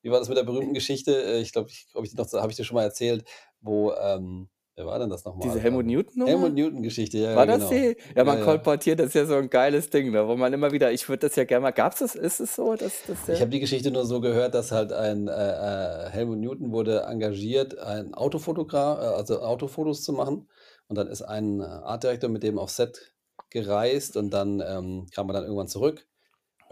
wie 0.00 0.10
war 0.10 0.18
das 0.18 0.28
mit 0.28 0.38
der 0.38 0.44
berühmten 0.44 0.72
Geschichte? 0.72 1.24
Äh, 1.24 1.40
Ich 1.40 1.52
glaube, 1.52 1.68
ich, 1.68 1.88
ob 1.92 2.04
ich 2.04 2.10
die 2.10 2.16
noch, 2.16 2.32
habe 2.32 2.50
ich 2.50 2.56
dir 2.56 2.64
schon 2.64 2.76
mal 2.76 2.84
erzählt, 2.84 3.24
wo, 3.60 3.92
ähm, 3.92 4.48
wer 4.76 4.86
war 4.86 4.98
denn 4.98 5.10
das 5.10 5.24
nochmal? 5.24 5.48
Diese 5.48 5.60
Helmut 5.60 5.82
Ähm, 5.84 5.92
Newton-Nummer? 5.92 6.30
Helmut 6.30 6.54
Newton-Geschichte, 6.54 7.18
ja, 7.18 7.36
War 7.36 7.46
ja, 7.46 7.58
das 7.58 7.70
genau. 7.70 7.82
die? 7.82 7.96
Ja, 8.16 8.24
man 8.24 8.38
Ja, 8.38 8.44
kolportiert, 8.44 8.98
das 8.98 9.08
ist 9.08 9.14
ja 9.14 9.26
so 9.26 9.34
ein 9.34 9.50
geiles 9.50 9.90
Ding, 9.90 10.10
ne, 10.10 10.26
wo 10.26 10.36
man 10.36 10.52
immer 10.52 10.72
wieder, 10.72 10.92
ich 10.92 11.08
würde 11.08 11.28
das 11.28 11.36
ja 11.36 11.44
gerne 11.44 11.62
mal, 11.62 11.70
gab's 11.70 11.98
das, 11.98 12.14
ist 12.14 12.40
es 12.40 12.54
so, 12.54 12.74
dass, 12.74 12.92
dass 13.06 13.28
Ich 13.28 13.40
habe 13.40 13.50
die 13.50 13.60
Geschichte 13.60 13.90
nur 13.90 14.04
so 14.04 14.20
gehört, 14.20 14.54
dass 14.54 14.72
halt 14.72 14.92
ein 14.92 15.28
äh, 15.28 15.32
äh, 15.32 16.10
Helmut 16.10 16.38
Newton 16.38 16.72
wurde 16.72 17.02
engagiert, 17.02 17.78
ein 17.78 18.14
Autofotograf, 18.14 18.98
äh, 18.98 19.16
also 19.16 19.40
Autofotos 19.42 20.02
zu 20.02 20.12
machen. 20.12 20.48
Und 20.88 20.96
dann 20.96 21.08
ist 21.08 21.22
ein 21.22 21.60
äh, 21.60 21.64
Artdirektor 21.64 22.28
mit 22.28 22.42
dem 22.42 22.58
auf 22.58 22.70
Set 22.70 23.14
gereist 23.50 24.16
und 24.16 24.30
dann 24.30 24.62
ähm, 24.66 25.06
kam 25.14 25.28
er 25.28 25.34
dann 25.34 25.44
irgendwann 25.44 25.68
zurück 25.68 26.06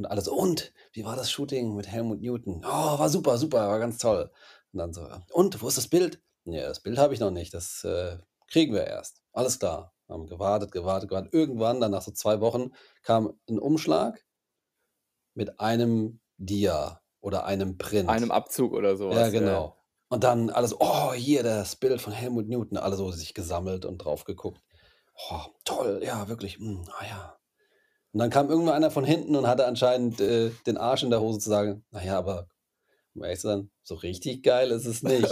und 0.01 0.07
alles 0.07 0.29
und 0.29 0.73
wie 0.93 1.05
war 1.05 1.15
das 1.15 1.31
Shooting 1.31 1.75
mit 1.75 1.87
Helmut 1.87 2.23
Newton? 2.23 2.63
Oh, 2.65 2.99
war 2.99 3.09
super, 3.11 3.37
super, 3.37 3.69
war 3.69 3.79
ganz 3.79 3.99
toll. 3.99 4.31
Und 4.73 4.79
dann 4.79 4.93
so, 4.95 5.07
und 5.33 5.61
wo 5.61 5.69
ist 5.69 5.77
das 5.77 5.89
Bild? 5.89 6.23
Ja, 6.53 6.69
das 6.69 6.81
Bild 6.81 6.99
habe 6.99 7.15
ich 7.15 7.21
noch 7.21 7.31
nicht, 7.31 7.55
das 7.55 7.85
äh, 7.85 8.19
kriegen 8.49 8.75
wir 8.75 8.87
erst. 8.87 9.23
Alles 9.33 9.59
klar. 9.59 9.95
Haben 10.09 10.27
gewartet, 10.27 10.73
gewartet, 10.73 11.09
gewartet. 11.09 11.33
Irgendwann, 11.33 11.81
dann 11.81 11.93
nach 11.93 12.03
so 12.03 12.11
zwei 12.11 12.41
Wochen, 12.41 12.73
kam 13.03 13.39
ein 13.49 13.59
Umschlag 13.61 14.25
mit 15.35 15.61
einem 15.61 16.21
Dia 16.37 17.01
oder 17.21 17.45
einem 17.45 17.79
Print. 17.79 18.09
einem 18.09 18.33
Abzug 18.33 18.73
oder 18.73 18.97
sowas. 18.97 19.17
ja, 19.17 19.29
genau. 19.29 19.77
Und 20.09 20.25
dann 20.25 20.51
alles, 20.51 20.75
oh, 20.81 21.13
hier 21.13 21.45
das 21.45 21.77
Bild 21.77 22.01
von 22.01 22.13
Helmut 22.13 22.49
Newton, 22.49 22.77
alle 22.77 22.97
so 22.97 23.13
sich 23.13 23.35
gesammelt 23.35 23.85
und 23.85 23.99
drauf 23.99 24.25
geguckt. 24.25 24.61
Oh, 25.31 25.43
toll, 25.65 26.01
ja, 26.05 26.29
wirklich. 26.29 26.59
Mm, 26.59 26.83
ah 26.99 27.07
ja. 27.07 27.37
Und 28.13 28.19
dann 28.19 28.31
kam 28.31 28.51
irgendwann 28.51 28.75
einer 28.75 28.91
von 28.91 29.05
hinten 29.05 29.37
und 29.37 29.47
hatte 29.47 29.67
anscheinend 29.67 30.21
äh, 30.21 30.51
den 30.67 30.77
Arsch 30.77 31.05
in 31.05 31.11
der 31.11 31.21
Hose 31.21 31.39
zu 31.39 31.49
sagen, 31.49 31.85
naja, 31.93 32.19
aber 32.19 32.49
um 33.15 33.25
ehrlich 33.25 33.41
zu 33.41 33.49
sein, 33.49 33.71
so 33.83 33.95
richtig 33.97 34.43
geil 34.45 34.71
ist 34.71 34.87
es 34.87 35.03
nicht. 35.03 35.29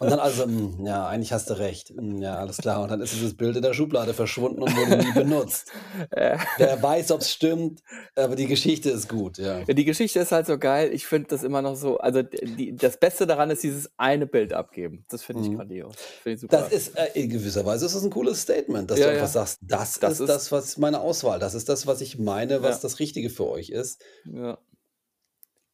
Und 0.00 0.10
dann 0.10 0.18
also, 0.18 0.46
mm, 0.46 0.84
ja, 0.86 1.06
eigentlich 1.06 1.32
hast 1.32 1.48
du 1.50 1.58
recht. 1.58 1.92
Mm, 1.94 2.18
ja, 2.20 2.36
alles 2.36 2.56
klar. 2.56 2.82
Und 2.82 2.90
dann 2.90 3.00
ist 3.00 3.12
dieses 3.12 3.36
Bild 3.36 3.54
in 3.56 3.62
der 3.62 3.74
Schublade 3.74 4.12
verschwunden 4.12 4.60
und 4.62 4.76
wurde 4.76 4.96
nie 5.04 5.12
benutzt. 5.12 5.70
Äh, 6.10 6.36
Wer 6.58 6.82
weiß, 6.82 7.12
ob 7.12 7.20
es 7.20 7.30
stimmt, 7.30 7.80
aber 8.16 8.34
die 8.36 8.46
Geschichte 8.46 8.90
ist 8.90 9.08
gut, 9.08 9.38
ja. 9.38 9.60
Ja, 9.60 9.74
Die 9.74 9.84
Geschichte 9.84 10.18
ist 10.18 10.32
halt 10.32 10.46
so 10.46 10.58
geil. 10.58 10.90
Ich 10.92 11.06
finde 11.06 11.28
das 11.28 11.42
immer 11.44 11.62
noch 11.62 11.76
so. 11.76 11.98
Also 11.98 12.22
die, 12.22 12.74
das 12.74 12.96
Beste 12.98 13.26
daran 13.26 13.50
ist 13.50 13.62
dieses 13.62 13.90
eine 13.96 14.26
Bild 14.26 14.52
abgeben. 14.52 15.04
Das 15.08 15.22
finde 15.22 15.42
ich 15.42 15.48
Mhm. 15.50 15.56
grandios. 15.56 15.94
Finde 16.22 16.34
ich 16.34 16.40
super. 16.40 16.56
Das 16.58 16.72
ist 16.72 16.96
äh, 16.96 17.08
in 17.14 17.30
gewisser 17.30 17.64
Weise 17.64 17.86
ist 17.86 17.94
das 17.94 18.02
ein 18.02 18.10
cooles 18.10 18.42
Statement, 18.42 18.90
dass 18.90 18.98
Ja, 18.98 19.06
du 19.06 19.12
einfach 19.12 19.26
ja. 19.26 19.32
sagst, 19.32 19.58
das, 19.62 19.98
Das 20.00 20.12
ist, 20.14 20.20
ist- 20.20 20.28
das, 20.28 20.52
was 20.52 20.78
meine 20.78 21.00
Auswahl, 21.00 21.38
das 21.38 21.54
ist 21.54 21.68
das, 21.68 21.86
was 21.86 22.00
ich 22.00 22.18
meine, 22.18 22.62
was 22.62 22.80
das 22.80 22.98
Richtige 22.98 23.30
für 23.30 23.46
euch 23.48 23.70
ist. 23.70 24.02
ja. 24.24 24.58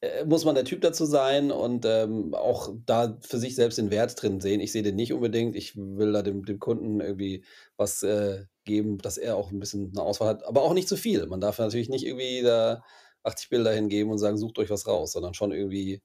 Äh, 0.00 0.24
muss 0.24 0.44
man 0.44 0.54
der 0.54 0.64
Typ 0.64 0.80
dazu 0.80 1.04
sein 1.04 1.50
und 1.50 1.84
ähm, 1.84 2.34
auch 2.34 2.72
da 2.86 3.18
für 3.20 3.38
sich 3.38 3.54
selbst 3.54 3.78
den 3.78 3.90
Wert 3.90 4.20
drin 4.20 4.40
sehen. 4.40 4.60
Ich 4.60 4.72
sehe 4.72 4.82
den 4.82 4.96
nicht 4.96 5.12
unbedingt. 5.12 5.56
Ich 5.56 5.76
will 5.76 6.12
da 6.12 6.22
dem, 6.22 6.44
dem 6.44 6.58
Kunden 6.58 7.00
irgendwie 7.00 7.44
was 7.76 8.02
äh, 8.02 8.44
geben, 8.64 8.98
dass 8.98 9.18
er 9.18 9.36
auch 9.36 9.50
ein 9.50 9.60
bisschen 9.60 9.92
eine 9.94 10.02
Auswahl 10.02 10.28
hat, 10.28 10.44
aber 10.44 10.62
auch 10.62 10.74
nicht 10.74 10.88
zu 10.88 10.96
viel. 10.96 11.26
Man 11.26 11.40
darf 11.40 11.58
natürlich 11.58 11.88
nicht 11.88 12.06
irgendwie 12.06 12.42
da 12.42 12.82
80 13.24 13.50
Bilder 13.50 13.72
hingeben 13.72 14.10
und 14.10 14.18
sagen, 14.18 14.38
sucht 14.38 14.58
euch 14.58 14.70
was 14.70 14.86
raus, 14.86 15.12
sondern 15.12 15.34
schon 15.34 15.52
irgendwie, 15.52 16.02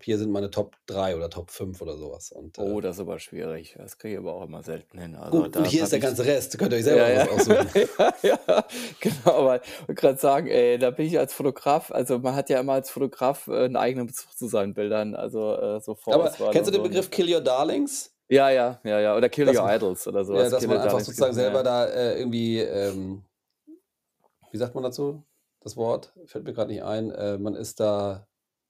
hier 0.00 0.18
sind 0.18 0.30
meine 0.30 0.50
Top 0.50 0.76
3 0.86 1.16
oder 1.16 1.28
Top 1.28 1.50
5 1.50 1.80
oder 1.82 1.96
sowas. 1.96 2.30
Und, 2.30 2.58
äh, 2.58 2.62
Oh, 2.62 2.80
das 2.80 2.96
ist 2.96 3.00
aber 3.00 3.18
schwierig. 3.18 3.74
Das 3.76 3.98
kriege 3.98 4.14
ich 4.14 4.18
aber 4.20 4.34
auch 4.34 4.44
immer 4.44 4.62
selten 4.62 4.98
hin. 4.98 5.16
Also 5.16 5.42
gut, 5.42 5.56
und 5.56 5.66
hier 5.66 5.82
ist 5.82 5.92
der 5.92 5.98
ganze 5.98 6.24
Rest. 6.24 6.56
Könnt 6.58 6.72
ihr 6.72 6.78
euch 6.78 6.84
selber 6.84 7.10
ja, 7.10 7.26
was 7.28 7.46
ja. 7.46 7.56
aussuchen. 7.56 7.88
ja, 8.22 8.38
ja, 8.46 8.64
genau, 9.00 9.32
aber 9.32 9.62
ich 9.62 9.80
wollte 9.80 9.94
gerade 9.94 10.18
sagen, 10.18 10.46
ey, 10.46 10.78
da 10.78 10.90
bin 10.90 11.06
ich 11.06 11.18
als 11.18 11.34
Fotograf, 11.34 11.90
also 11.90 12.18
man 12.18 12.34
hat 12.34 12.48
ja 12.48 12.60
immer 12.60 12.74
als 12.74 12.90
Fotograf 12.90 13.48
äh, 13.48 13.64
einen 13.64 13.76
eigenen 13.76 14.06
Bezug 14.06 14.36
zu 14.36 14.46
seinen 14.46 14.74
Bildern, 14.74 15.14
also 15.14 15.54
äh, 15.56 15.80
so 15.80 15.96
Aber 16.06 16.30
kennst 16.52 16.68
du 16.68 16.72
den 16.72 16.82
so. 16.82 16.88
Begriff 16.88 17.10
Kill 17.10 17.32
Your 17.32 17.40
Darlings? 17.40 18.14
Ja, 18.28 18.50
ja, 18.50 18.78
ja, 18.84 19.00
ja, 19.00 19.16
oder 19.16 19.28
Kill 19.28 19.46
Dass 19.46 19.56
Your 19.56 19.64
man- 19.64 19.76
Idols 19.76 20.06
oder 20.06 20.24
sowas. 20.24 20.44
ja, 20.44 20.50
dass 20.50 20.60
Kill 20.60 20.68
man 20.68 20.76
einfach 20.76 20.88
Darlings, 20.90 21.06
sozusagen 21.06 21.32
ja, 21.32 21.42
selber 21.42 21.58
ja. 21.58 21.62
da 21.62 21.86
äh, 21.86 22.18
irgendwie, 22.18 22.60
ähm, 22.60 23.24
wie 24.52 24.58
sagt 24.58 24.74
man 24.74 24.84
dazu? 24.84 25.24
Das 25.60 25.76
Wort 25.76 26.12
fällt 26.26 26.44
mir 26.44 26.52
gerade 26.52 26.70
nicht 26.70 26.82
ein. 26.82 27.10
Äh, 27.10 27.38
man 27.38 27.54
ist 27.54 27.80
da 27.80 28.26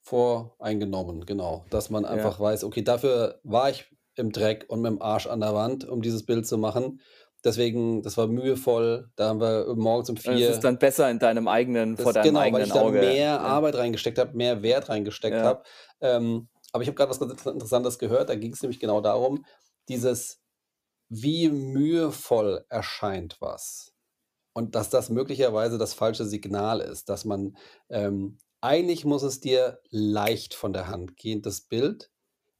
voreingenommen, 0.08 1.24
genau. 1.26 1.64
Dass 1.70 1.90
man 1.90 2.04
Ja. 2.04 2.10
einfach 2.10 2.40
weiß, 2.40 2.64
okay, 2.64 2.82
dafür 2.82 3.40
war 3.44 3.70
ich 3.70 3.84
im 4.16 4.32
Dreck 4.32 4.64
und 4.68 4.80
mit 4.82 4.90
dem 4.90 5.02
Arsch 5.02 5.26
an 5.26 5.40
der 5.40 5.54
Wand, 5.54 5.88
um 5.88 6.02
dieses 6.02 6.24
Bild 6.26 6.46
zu 6.46 6.58
machen. 6.58 7.00
Deswegen, 7.44 8.02
das 8.02 8.16
war 8.16 8.26
mühevoll. 8.26 9.10
Da 9.14 9.28
haben 9.28 9.40
wir 9.40 9.72
morgens 9.76 10.10
um 10.10 10.16
vier. 10.16 10.48
Es 10.48 10.56
ist 10.56 10.64
dann 10.64 10.78
besser 10.78 11.08
in 11.08 11.20
deinem 11.20 11.46
eigenen, 11.46 11.94
Das 11.94 12.02
vor 12.02 12.12
deinem 12.12 12.24
genau, 12.24 12.40
weil 12.40 12.46
eigenen 12.46 12.66
ich 12.66 12.72
da 12.72 12.80
Auge. 12.80 12.98
mehr 12.98 13.14
ja. 13.14 13.38
Arbeit 13.38 13.76
reingesteckt 13.76 14.18
habe, 14.18 14.36
mehr 14.36 14.62
Wert 14.62 14.88
reingesteckt 14.88 15.36
Ja. 15.36 15.44
habe. 15.44 15.62
Ähm, 16.00 16.48
aber 16.72 16.82
ich 16.82 16.88
habe 16.88 16.96
gerade 16.96 17.10
was 17.10 17.20
ganz 17.20 17.30
Inter- 17.32 17.52
Interessantes 17.52 17.98
gehört. 18.00 18.28
Da 18.28 18.34
ging 18.34 18.52
es 18.52 18.60
nämlich 18.62 18.80
genau 18.80 19.00
darum, 19.00 19.44
dieses, 19.88 20.40
wie 21.08 21.48
mühevoll 21.48 22.64
erscheint 22.68 23.36
was. 23.40 23.92
Und 24.52 24.74
dass 24.74 24.90
das 24.90 25.08
möglicherweise 25.08 25.78
das 25.78 25.94
falsche 25.94 26.24
Signal 26.24 26.80
ist, 26.80 27.08
dass 27.08 27.24
man, 27.24 27.56
ähm, 27.88 28.38
eigentlich 28.60 29.04
muss 29.04 29.22
es 29.22 29.40
dir 29.40 29.80
leicht 29.90 30.54
von 30.54 30.72
der 30.72 30.88
Hand 30.88 31.16
gehen, 31.16 31.42
das 31.42 31.62
Bild. 31.62 32.10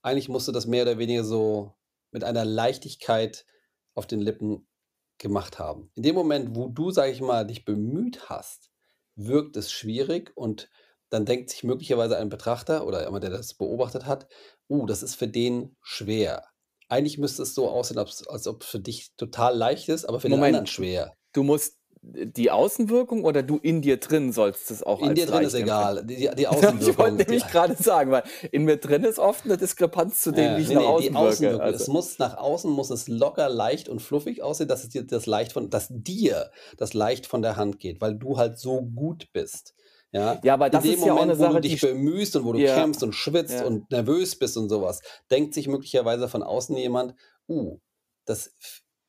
Eigentlich 0.02 0.28
musst 0.28 0.48
du 0.48 0.52
das 0.52 0.66
mehr 0.66 0.82
oder 0.82 0.98
weniger 0.98 1.24
so 1.24 1.74
mit 2.10 2.24
einer 2.24 2.44
Leichtigkeit 2.44 3.44
auf 3.94 4.06
den 4.06 4.20
Lippen 4.20 4.68
gemacht 5.18 5.58
haben. 5.58 5.90
In 5.94 6.04
dem 6.04 6.14
Moment, 6.14 6.54
wo 6.54 6.68
du, 6.68 6.90
sage 6.90 7.12
ich 7.12 7.20
mal, 7.20 7.46
dich 7.46 7.64
bemüht 7.64 8.28
hast, 8.28 8.70
wirkt 9.16 9.56
es 9.56 9.72
schwierig 9.72 10.32
und 10.36 10.70
dann 11.10 11.26
denkt 11.26 11.50
sich 11.50 11.64
möglicherweise 11.64 12.16
ein 12.16 12.28
Betrachter 12.28 12.86
oder 12.86 13.04
jemand, 13.04 13.24
der 13.24 13.30
das 13.30 13.54
beobachtet 13.54 14.06
hat, 14.06 14.28
uh, 14.68 14.86
das 14.86 15.02
ist 15.02 15.16
für 15.16 15.28
den 15.28 15.76
schwer. 15.82 16.44
Eigentlich 16.88 17.18
müsste 17.18 17.42
es 17.42 17.54
so 17.54 17.68
aussehen, 17.68 17.98
als, 17.98 18.46
ob 18.46 18.64
für 18.64 18.80
dich 18.80 19.14
total 19.16 19.56
leicht 19.56 19.88
ist, 19.88 20.04
aber 20.04 20.20
für 20.20 20.28
den 20.28 20.38
Moment. 20.38 20.56
anderen 20.56 20.66
schwer. 20.66 21.14
Du 21.32 21.42
musst 21.42 21.77
die 22.02 22.50
Außenwirkung 22.50 23.24
oder 23.24 23.42
du 23.42 23.56
in 23.58 23.82
dir 23.82 23.98
drin 23.98 24.32
sollst 24.32 24.70
es 24.70 24.82
auch 24.82 25.00
In 25.00 25.14
dir 25.14 25.26
drin 25.26 25.44
ist 25.44 25.54
egal. 25.54 26.04
Die, 26.04 26.28
die 26.36 26.46
empfinden? 26.50 26.86
Ich 26.88 26.98
Außenwirkung. 26.98 26.98
wollte 26.98 27.16
nämlich 27.16 27.46
die, 27.46 27.46
gerade 27.46 27.74
sagen, 27.80 28.10
weil 28.10 28.24
in 28.52 28.64
mir 28.64 28.76
drin 28.78 29.04
ist 29.04 29.18
oft 29.18 29.44
eine 29.44 29.56
Diskrepanz 29.56 30.22
zu 30.22 30.32
dem, 30.32 30.56
Ja, 30.56 30.56
wie 30.56 30.62
ich 30.62 30.68
nee, 30.68 30.74
nach 30.74 30.84
nee, 30.84 30.86
außen. 30.86 31.14
Außenwirkung. 31.14 31.72
Es 31.72 31.86
Also, 31.86 31.92
muss 31.92 32.18
nach 32.18 32.36
außen 32.36 32.70
muss 32.70 32.90
es 32.90 33.08
locker, 33.08 33.48
leicht 33.48 33.88
und 33.88 34.00
fluffig 34.00 34.42
aussehen, 34.42 34.68
dass 34.68 34.82
es 34.84 34.90
dir 34.90 35.04
das 35.06 35.26
leicht 35.26 35.52
von, 35.52 35.70
dass 35.70 35.88
dir 35.90 36.50
das 36.76 36.94
leicht 36.94 37.26
von 37.26 37.42
der 37.42 37.56
Hand 37.56 37.78
geht, 37.80 38.00
weil 38.00 38.14
du 38.16 38.36
halt 38.38 38.58
so 38.58 38.82
gut 38.82 39.28
bist. 39.32 39.74
Ja, 40.12 40.42
Ja, 40.42 40.54
aber 40.54 40.70
in 40.72 40.72
das 40.72 40.82
dem 40.82 41.00
ist 41.00 41.04
ja 41.04 41.14
auch 41.14 41.20
Moment, 41.20 41.22
eine 41.22 41.38
wo 41.38 41.46
du 41.48 41.56
Sache, 41.56 41.60
dich 41.60 41.72
die 41.72 41.78
st 41.78 41.88
bemühst 41.88 42.36
und 42.36 42.44
wo 42.44 42.52
du 42.52 42.60
ja, 42.60 42.74
kämpfst 42.74 43.02
und 43.02 43.14
schwitzt 43.14 43.60
ja. 43.60 43.66
und 43.66 43.90
nervös 43.90 44.38
bist 44.38 44.56
und 44.56 44.68
sowas, 44.68 45.00
denkt 45.30 45.54
sich 45.54 45.68
möglicherweise 45.68 46.28
von 46.28 46.42
außen 46.42 46.76
jemand: 46.76 47.14
„Uh, 47.48 47.78
das 48.24 48.54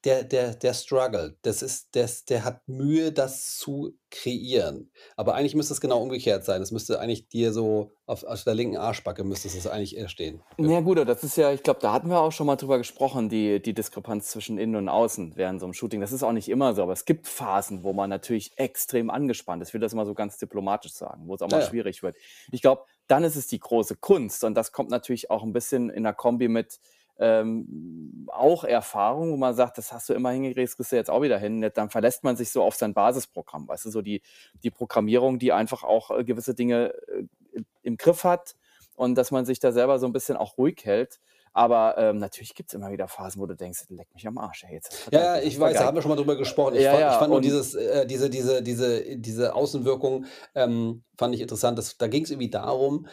der 0.06 0.24
der 0.24 0.56
der 0.56 0.74
struggelt. 0.74 1.38
Das 1.43 1.62
ist 1.62 1.89
das 1.95 2.26
der 2.26 2.43
hat 2.45 2.68
Mühe, 2.68 3.12
das 3.12 3.58
zu 3.58 3.97
kreieren.“ 4.12 4.91
Aber 5.18 5.36
eigentlich 5.36 5.56
müsste 5.56 5.74
es 5.74 5.82
genau 5.82 6.02
umgekehrt 6.02 6.45
sein. 6.45 6.62
Es 6.62 6.72
müsste 6.72 7.00
eigentlich 7.00 7.28
dir 7.30 7.54
so 7.54 7.91
auf 8.06 8.24
auf 8.24 8.43
der 8.43 8.56
linken 8.56 8.78
Arschbacke 8.78 9.24
müsste 9.24 9.47
es 9.50 9.68
eigentlich 9.68 9.97
eher 9.97 10.10
stehen. 10.10 10.43
Na 10.62 10.68
Ja. 10.68 10.74
ja, 10.74 10.80
gut, 10.82 10.97
das 11.08 11.24
ist 11.24 11.38
ja 11.38 11.54
ich 11.54 11.64
glaube, 11.64 11.80
da 11.80 11.93
hatten 11.93 12.10
wir 12.10 12.20
auch 12.20 12.34
schon 12.34 12.45
mal 12.45 12.58
drüber 12.58 12.78
gesprochen, 12.78 13.30
die 13.30 13.62
die 13.62 13.74
Diskrepanz 13.74 14.28
zwischen 14.30 14.58
Innen 14.58 14.76
und 14.76 14.89
Außen 14.89 15.38
während 15.38 15.62
so 15.62 15.66
'm 15.68 15.72
Shooting. 15.74 16.02
Das 16.02 16.12
ist 16.12 16.22
auch 16.22 16.34
nicht 16.34 16.50
immer 16.50 16.74
so, 16.76 16.84
aber 16.84 16.91
es 16.91 17.06
gibt 17.06 17.28
Phasen, 17.30 17.84
wo 17.84 17.93
man 17.93 18.10
natürlich 18.10 18.58
extrem 18.58 19.10
angespannt 19.10 19.62
ist. 19.62 19.70
Ich 19.70 19.74
will 19.74 19.80
das 19.80 19.93
mal 19.93 20.06
so 20.06 20.14
ganz 20.14 20.38
diplomatisch 20.38 20.91
sagen, 20.91 21.30
wo 21.30 21.36
es 21.36 21.41
auch 21.41 21.47
mal 21.47 21.62
ja. 21.62 21.62
schwierig 21.62 22.04
wird. 22.04 22.18
Ich 22.52 22.62
glaube, 22.62 22.84
dann 23.08 23.24
ist 23.24 23.38
es 23.38 23.47
die 23.47 23.60
große 23.60 23.95
Kunst 23.95 24.43
und 24.43 24.54
das 24.56 24.74
kommt 24.74 24.89
natürlich 24.89 25.32
auch 25.32 25.43
'n 25.43 25.54
bisschen 25.54 25.89
in 25.89 26.04
'ner 26.04 26.14
Kombi 26.14 26.50
mit, 26.50 26.78
ähm, 27.20 28.28
auch 28.32 28.64
Erfahrung, 28.64 29.32
wo 29.34 29.38
man 29.38 29.54
sagt: 29.56 29.78
„Das 29.78 29.92
hast 29.94 30.10
du 30.10 30.14
immer 30.14 30.32
hingekriegt, 30.32 30.70
das 30.70 30.76
kriegst 30.78 30.92
du 30.92 30.96
jetzt 30.98 31.10
auch 31.12 31.22
wieder 31.22 31.38
hin.“ 31.40 31.60
Ne, 31.60 31.72
dann 31.72 31.90
verlässt 31.90 32.24
man 32.24 32.36
sich 32.38 32.52
so 32.52 32.64
auf 32.64 32.76
sein 32.76 32.94
Basisprogramm, 32.94 33.68
weißt 33.68 33.86
du, 33.86 33.90
so 33.92 34.02
die 34.02 34.22
die 34.64 34.72
Programmierung, 34.72 35.40
die 35.40 35.52
einfach 35.54 35.84
auch, 35.84 36.12
äh, 36.12 36.24
gewisse 36.24 36.56
Dinge, 36.56 36.94
äh, 37.10 37.24
im 37.84 37.98
Griff 37.98 38.24
hat 38.24 38.56
und 38.96 39.16
dass 39.16 39.32
man 39.32 39.46
sich 39.46 39.60
da 39.60 39.72
selber 39.72 40.00
so 40.00 40.06
'n 40.08 40.14
bisschen 40.14 40.38
auch 40.38 40.58
ruhig 40.58 40.86
hält. 40.86 41.20
Aber, 41.54 41.98
ähm, 41.98 42.18
natürlich 42.18 42.54
gibt's 42.56 42.74
immer 42.76 42.92
wieder 42.92 43.08
Phasen, 43.08 43.42
wo 43.42 43.46
du 43.48 43.56
denkst: 43.56 43.86
„Leck 43.90 44.14
mich 44.14 44.28
am 44.28 44.38
Arsch, 44.38 44.64
ey, 44.66 44.74
jetzt 44.74 44.94
Ja, 45.12 45.22
ja, 45.38 45.42
ich 45.42 45.60
weiß, 45.60 45.78
da 45.78 45.86
haben 45.86 45.96
vergeigt.“ 45.96 45.98
wir 45.98 46.02
schon 46.02 46.10
mal 46.10 46.16
drüber 46.16 46.36
gesprochen. 46.36 46.76
Ich 46.76 46.88
Ja, 46.88 46.90
fand 46.90 47.08
ich 47.10 47.18
ja, 47.18 47.18
fand 47.18 47.32
nur 47.32 47.42
dieses 47.42 47.74
äh, 47.76 48.06
diese 48.06 48.30
diese 48.30 48.62
diese 48.64 49.18
diese 49.18 49.54
Außenwirkung, 49.56 50.26
ähm, 50.56 51.04
fand 51.18 51.34
ich 51.36 51.42
interessant. 51.42 51.78
Das 51.78 51.98
da 51.98 52.08
ging's 52.08 52.30
irgendwie 52.32 52.50
darum, 52.50 53.08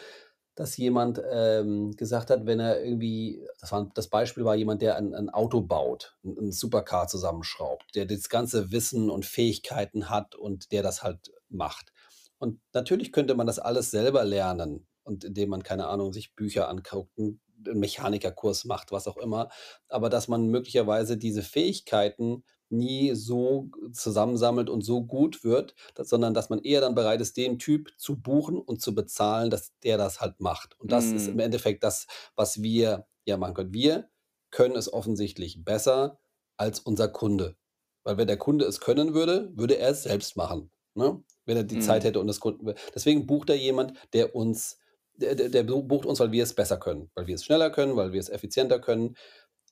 dass 0.57 0.77
jemand, 0.77 1.21
ähm, 1.31 1.91
gesagt 1.97 2.29
hat, 2.31 2.45
wenn 2.47 2.59
er 2.59 2.83
irgendwie 2.83 3.45
das 3.61 3.71
war 3.71 3.89
das 3.95 4.09
Beispiel 4.09 4.45
war 4.45 4.55
jemand, 4.55 4.81
der 4.81 4.97
ein 4.97 5.13
ein 5.15 5.29
Auto 5.29 5.61
baut, 5.61 6.17
'n 6.25 6.37
'n 6.37 6.51
Supercar 6.51 7.07
zusammenschraubt, 7.07 7.95
der 7.95 8.05
das 8.07 8.29
ganze 8.29 8.71
Wissen 8.71 9.09
und 9.11 9.25
Fähigkeiten 9.25 10.09
hat 10.09 10.35
und 10.35 10.71
der 10.73 10.83
das 10.83 11.03
halt 11.03 11.31
macht. 11.49 11.93
Und 12.39 12.59
natürlich 12.73 13.11
könnte 13.13 13.35
man 13.35 13.47
das 13.47 13.59
alles 13.59 13.91
selber 13.91 14.25
lernen 14.25 14.87
und 15.03 15.23
indem 15.25 15.49
man, 15.49 15.63
keine 15.63 15.87
Ahnung, 15.87 16.13
sich 16.13 16.35
Bücher 16.35 16.69
anguckt, 16.69 17.17
'n 17.19 17.39
'n 17.67 17.79
Mechanikerkurs 17.79 18.65
macht, 18.65 18.91
was 18.91 19.07
auch 19.07 19.17
immer. 19.17 19.49
Aber 19.89 20.09
dass 20.09 20.27
man 20.27 20.47
möglicherweise 20.47 21.17
diese 21.17 21.43
Fähigkeiten 21.43 22.43
nie 22.69 23.13
so 23.15 23.69
zusammensammelt 23.93 24.69
und 24.69 24.81
so 24.83 25.03
gut 25.05 25.43
wird, 25.43 25.75
da 25.95 26.03
sondern 26.03 26.33
dass 26.33 26.49
man 26.49 26.59
eher 26.59 26.81
dann 26.81 26.95
bereit 26.95 27.21
ist, 27.21 27.37
den 27.37 27.59
Typ 27.59 27.91
zu 27.97 28.19
buchen 28.21 28.57
und 28.59 28.81
zu 28.81 28.93
bezahlen, 28.95 29.49
dass 29.49 29.73
der 29.83 29.97
das 29.97 30.21
halt 30.21 30.39
macht. 30.39 30.79
Und 30.79 30.91
das 30.91 31.11
ist 31.11 31.27
im 31.27 31.39
Mhm. 31.39 31.39
Endeffekt 31.39 31.83
das, 31.83 32.07
was 32.35 32.61
wir 32.61 33.07
ja 33.25 33.37
machen 33.37 33.53
können. 33.55 33.73
Wir 33.73 34.09
können 34.51 34.75
es 34.75 34.91
offensichtlich 34.91 35.63
besser 35.63 36.19
als 36.57 36.79
unser 36.79 37.07
Kunde. 37.09 37.55
Weil 38.03 38.17
wenn 38.17 38.27
der 38.27 38.37
Kunde 38.37 38.65
es 38.65 38.79
können 38.79 39.13
würde, 39.13 39.51
würde 39.55 39.77
er 39.77 39.89
es 39.89 40.03
selbst 40.03 40.37
machen, 40.37 40.71
ne? 40.95 41.23
Wenn 41.45 41.57
er 41.57 41.63
die 41.63 41.79
Zeit 41.79 42.03
Mhm. 42.03 42.05
hätte 42.05 42.19
und 42.19 42.27
das 42.27 42.39
Kunden 42.39 42.73
deswegen 42.95 43.25
bucht 43.27 43.49
er 43.49 43.55
jemand, 43.55 43.93
der 44.13 44.35
uns 44.35 44.77
der 45.15 45.35
der 45.35 45.49
der 45.49 45.63
bu 45.63 45.83
bucht 45.83 46.05
uns, 46.05 46.19
weil 46.19 46.31
wir 46.31 46.43
es 46.43 46.53
besser 46.53 46.77
können, 46.77 47.09
weil 47.15 47.27
wir 47.27 47.35
es 47.35 47.43
schneller 47.45 47.69
können, 47.69 47.95
weil 47.95 48.13
wir 48.13 48.19
es 48.19 48.29
effizienter 48.29 48.79
können, 48.79 49.15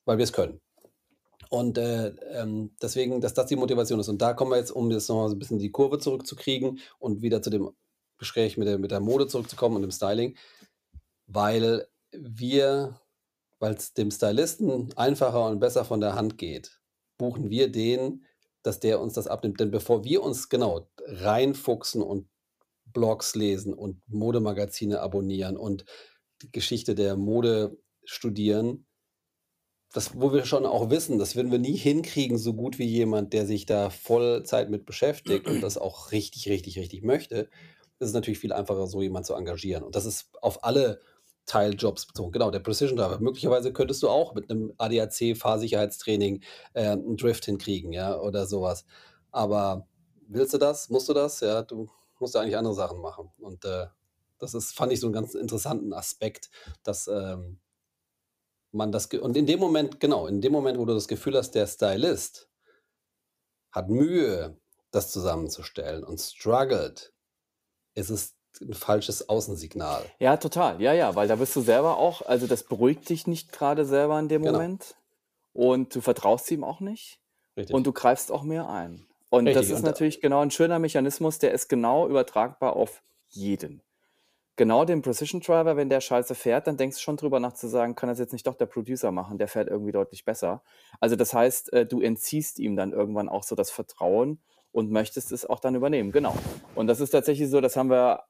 weil 0.06 0.18
wir 0.18 0.24
es 0.24 0.34
können. 0.34 0.62
Und, 1.56 1.78
äh, 1.78 2.10
ähm, 2.34 2.76
deswegen, 2.82 3.22
dass 3.22 3.34
das 3.34 3.45
die 3.45 3.56
Motivation 3.56 3.99
ist. 4.01 4.10
Und 4.10 4.22
da 4.22 4.34
kommen 4.34 4.51
wir 4.51 4.58
jetzt, 4.58 4.72
um 4.72 4.91
jetzt 4.91 5.08
noch 5.08 5.16
mal 5.16 5.30
so 5.30 5.36
'n 5.36 5.39
bisschen 5.39 5.58
die 5.58 5.72
Kurve 5.72 5.99
zurückzukriegen 5.99 6.80
und 6.99 7.22
wieder 7.22 7.41
zu 7.41 7.49
dem 7.49 7.70
Gespräch 8.18 8.58
mit 8.58 8.68
der 8.68 8.78
mit 8.78 8.91
der 8.91 8.99
Mode 8.99 9.28
zurückzukommen 9.28 9.78
und 9.78 9.82
dem 9.84 9.91
Styling, 9.91 10.36
weil 11.28 11.88
wir 12.12 12.99
weil's 13.60 13.93
dem 13.93 14.12
Stylisten 14.12 14.91
einfacher 14.97 15.45
und 15.47 15.60
besser 15.62 15.86
von 15.86 16.01
der 16.01 16.16
Hand 16.16 16.38
geht, 16.38 16.82
buchen 17.18 17.49
wir 17.49 17.72
den, 17.72 18.26
dass 18.64 18.82
der 18.82 18.99
uns 18.99 19.14
das 19.14 19.28
abnimmt. 19.28 19.60
Denn 19.62 19.72
bevor 19.72 20.03
wir 20.03 20.24
uns 20.24 20.49
genau 20.49 20.89
reinfuchsen 21.08 22.01
und 22.01 22.28
Blogs 22.86 23.34
lesen 23.36 23.74
und 23.74 24.01
Modemagazine 24.08 24.99
abonnieren 25.01 25.56
und 25.58 25.86
die 26.41 26.51
Geschichte 26.51 26.95
der 26.95 27.16
Mode 27.16 27.78
studieren 28.03 28.85
das 29.96 30.20
wo 30.20 30.34
wir 30.34 30.46
schon 30.46 30.66
auch 30.66 30.89
wissen, 30.89 31.20
das 31.20 31.36
würden 31.38 31.52
wir 31.52 31.60
nie 31.60 31.76
hinkriegen, 31.78 32.38
so 32.38 32.54
gut 32.54 32.80
wie 32.80 32.86
jemand, 32.86 33.34
der 33.34 33.46
sich 33.46 33.66
da 33.66 33.89
Vollzeit 33.89 34.70
mit 34.70 34.86
beschäftigt 34.86 35.48
und 35.48 35.62
das 35.64 35.78
auch 35.78 36.12
richtig, 36.12 36.50
richtig, 36.50 36.78
richtig 36.80 37.04
möchte, 37.04 37.50
ist 38.00 38.10
es 38.10 38.14
natürlich 38.14 38.39
viel 38.39 38.54
einfacher, 38.54 38.88
so 38.88 39.02
jemand 39.02 39.26
zu 39.26 39.34
engagieren. 39.36 39.84
Und 39.84 39.96
das 39.96 40.06
ist 40.06 40.32
auf 40.41 40.64
alle 40.66 41.00
Teiljobs 41.46 42.08
bezogen. 42.08 42.32
Genau, 42.34 42.52
der 42.52 42.60
Precision 42.60 42.98
Driver. 42.98 43.20
Möglicherweise 43.20 43.72
könntest 43.74 44.04
du 44.04 44.10
auch 44.10 44.34
mit 44.36 44.50
'nem 44.50 44.74
ADAC-Fahrsicherheitstraining, 44.80 46.43
äh, 46.74 46.91
'n 46.93 47.18
Drift 47.18 47.46
hinkriegen, 47.46 47.93
ja, 47.93 48.20
oder 48.20 48.48
so 48.48 48.62
was. 48.64 48.86
Aber 49.32 49.88
willst 50.28 50.54
du 50.54 50.58
das? 50.58 50.89
Musst 50.89 51.08
du 51.10 51.14
das? 51.14 51.39
Ja, 51.41 51.62
du 51.64 51.89
musst 52.20 52.36
ja 52.36 52.41
eigentlich 52.41 52.58
andere 52.58 52.74
Sachen 52.76 53.00
machen. 53.02 53.32
Und, 53.39 53.66
äh, 53.66 53.88
das 54.39 54.54
ist 54.56 54.74
fand 54.76 54.91
ich 54.93 55.00
so 55.00 55.08
'n 55.08 55.14
ganz 55.14 55.36
interessanten 55.36 55.93
Aspekt, 55.93 56.50
dass, 56.84 57.08
ähm 57.08 57.60
man 58.76 58.91
das 58.91 59.07
und 59.07 59.38
in 59.38 59.45
dem 59.47 59.59
Moment 59.59 59.99
genau, 59.99 60.28
in 60.28 60.41
dem 60.41 60.51
Moment, 60.53 60.78
wo 60.80 60.86
du 60.86 60.93
das 60.93 61.07
Gefühl 61.07 61.38
hast, 61.38 61.51
der 61.55 61.67
Stylist 61.67 62.47
hat 63.71 63.89
Mühe, 63.89 64.59
das 64.91 65.11
zusammenzustellen 65.11 66.03
und 66.03 66.19
struggelt, 66.19 67.13
ist 67.95 68.09
es 68.11 68.36
'n 68.61 68.73
falsches 68.76 69.30
Außensignal. 69.30 70.15
Ja, 70.19 70.38
total. 70.38 70.82
Ja, 70.82 70.93
ja, 70.93 71.13
weil 71.15 71.28
da 71.28 71.36
bist 71.36 71.55
du 71.57 71.61
selber 71.61 71.97
auch 71.97 72.21
also, 72.21 72.47
das 72.47 72.63
beruhigt 72.63 73.09
dich 73.09 73.28
nicht 73.28 73.51
grade 73.51 73.84
selber 73.86 74.17
in 74.19 74.30
dem 74.30 74.41
Genau. 74.43 74.61
Moment 74.61 74.95
und 75.53 75.93
du 75.95 76.01
vertraust 76.01 76.49
ihm 76.51 76.63
auch 76.63 76.80
nicht 76.82 77.19
und 77.69 77.86
Richtig. 77.86 77.88
du 77.88 77.93
greifst 77.93 78.32
auch 78.32 78.43
mehr 78.43 78.69
ein. 78.69 79.07
Und 79.30 79.55
das 79.55 79.69
Richtig, 79.69 79.71
ist 79.71 79.82
und 79.82 79.86
natürlich 79.86 80.21
genau 80.21 80.41
'n 80.41 80.51
schöner 80.51 80.80
Mechanismus, 80.80 81.39
der 81.39 81.51
ist 81.53 81.67
genau 81.69 82.07
übertragbar 82.07 82.76
auf 82.78 83.03
jeden. 83.30 83.82
Genau 84.58 84.86
den 84.86 85.01
Precision 85.01 85.41
Driver, 85.41 85.76
wenn 85.76 85.89
der 85.89 85.99
Scheiße 85.99 86.34
fährt, 86.34 86.68
dann 86.68 86.78
denkst 86.78 86.95
du 86.97 87.01
schon 87.01 87.18
drüber 87.18 87.39
nach 87.41 87.53
zu 87.53 87.68
sagen: 87.68 87.95
„Kann 87.95 88.08
das 88.10 88.20
jetzt 88.20 88.32
nicht 88.32 88.47
doch 88.47 88.56
der 88.56 88.68
Producer 88.68 89.12
machen? 89.12 89.38
Der 89.38 89.49
fährt 89.49 89.68
irgendwie 89.68 89.91
deutlich 89.91 90.24
besser.“ 90.24 90.64
Also, 91.01 91.16
das 91.18 91.34
heißt, 91.34 91.74
äh, 91.74 91.86
du 91.86 91.99
entziehst 92.01 92.60
ihm 92.60 92.76
dann 92.78 92.93
irgendwann 92.93 93.28
auch 93.28 93.43
so 93.43 93.56
das 93.56 93.70
Vertrauen 93.72 94.41
und 94.72 94.91
möchtest 94.91 95.32
es 95.34 95.45
auch 95.45 95.60
dann 95.60 95.76
übernehmen, 95.76 96.12
genau. 96.12 96.36
Und 96.74 96.88
das 96.88 97.01
ist 97.01 97.10
tatsächlich 97.12 97.49
so, 97.49 97.60
das 97.62 97.76
haben 97.76 97.89
wir 97.89 98.24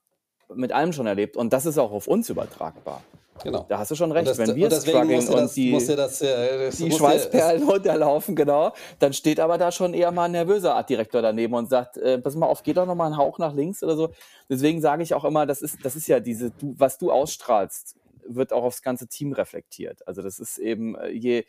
mit 0.53 0.71
allem 0.71 0.93
schon 0.93 1.07
erlebt 1.07 1.37
und 1.37 1.53
das 1.53 1.65
ist 1.65 1.77
auch 1.77 1.91
auf 1.91 2.07
uns 2.07 2.29
übertragbar. 2.29 3.07
Genau. 3.43 3.69
Da 3.69 3.79
hast 3.79 3.91
du 3.91 3.95
schon 3.95 4.11
recht, 4.11 4.37
das 4.37 4.39
wenn 4.39 4.55
wir 4.55 4.69
dir 4.69 5.27
und 5.29 5.35
das 5.35 5.53
die 5.53 5.95
das, 5.95 6.21
äh 6.21 6.73
die 6.77 6.91
Schweißperlen 6.91 7.63
runterlaufen, 7.69 8.35
genau, 8.35 8.73
dann 8.99 9.13
steht 9.13 9.39
aber 9.39 9.57
da 9.57 9.71
schon 9.71 9.93
eher 9.93 10.11
mal 10.11 10.25
'n 10.27 10.33
nervöser 10.33 10.75
Artdirektor 10.75 11.21
daneben 11.21 11.53
und 11.55 11.69
sagt: 11.69 11.97
„Äh, 11.97 12.19
pass 12.19 12.35
mal 12.35 12.47
auf, 12.47 12.63
geh 12.63 12.73
doch 12.73 12.85
noch 12.87 12.95
mal 12.95 13.07
'n 13.07 13.17
Hauch 13.17 13.39
nach 13.39 13.53
links“ 13.53 13.83
oder 13.83 13.95
so. 13.97 14.11
Deswegen 14.49 14.81
sage 14.81 15.03
ich 15.03 15.13
auch 15.15 15.25
immer, 15.25 15.45
das 15.47 15.61
ist 15.61 15.85
das 15.85 15.95
ist 15.95 16.07
ja 16.07 16.19
diese 16.21 16.51
du 16.51 16.75
was 16.77 16.97
du 16.99 17.11
ausstrahlst, 17.11 17.97
wird 18.27 18.53
auch 18.53 18.63
aufs 18.65 18.81
ganze 18.83 19.07
Team 19.09 19.33
reflektiert. 19.33 20.07
Also, 20.07 20.21
das 20.23 20.39
ist 20.39 20.57
eben, 20.59 20.95
äh, 20.97 21.09
je 21.11 21.45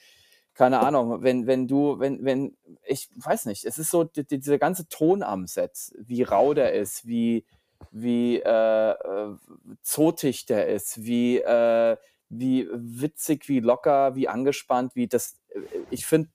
keine 0.54 0.80
Ahnung, 0.80 1.22
wenn 1.22 1.46
wenn 1.46 1.68
du 1.68 1.98
wenn 2.00 2.24
wenn 2.24 2.56
ich 2.86 3.10
weiß 3.16 3.46
nicht, 3.46 3.64
es 3.66 3.78
ist 3.78 3.90
so 3.90 4.04
d 4.04 4.24
d 4.24 4.38
dieser 4.38 4.58
ganze 4.58 4.88
Ton 4.88 5.22
am 5.22 5.46
Set, 5.48 5.92
wie 5.98 6.22
rau 6.24 6.54
der 6.54 6.74
ist, 6.74 7.06
wie 7.06 7.46
wie, 7.90 8.38
äh, 8.40 8.90
äh, 8.92 9.36
zotig 9.82 10.46
der 10.46 10.68
ist, 10.68 11.04
wie, 11.04 11.38
äh 11.38 11.96
wie 12.28 12.68
witzig, 12.72 13.48
wie 13.48 13.60
locker, 13.60 14.16
wie 14.16 14.28
angespannt, 14.28 14.96
wie 14.96 15.06
das 15.08 15.38
äh, 15.54 15.60
ich 15.90 16.06
finde, 16.06 16.30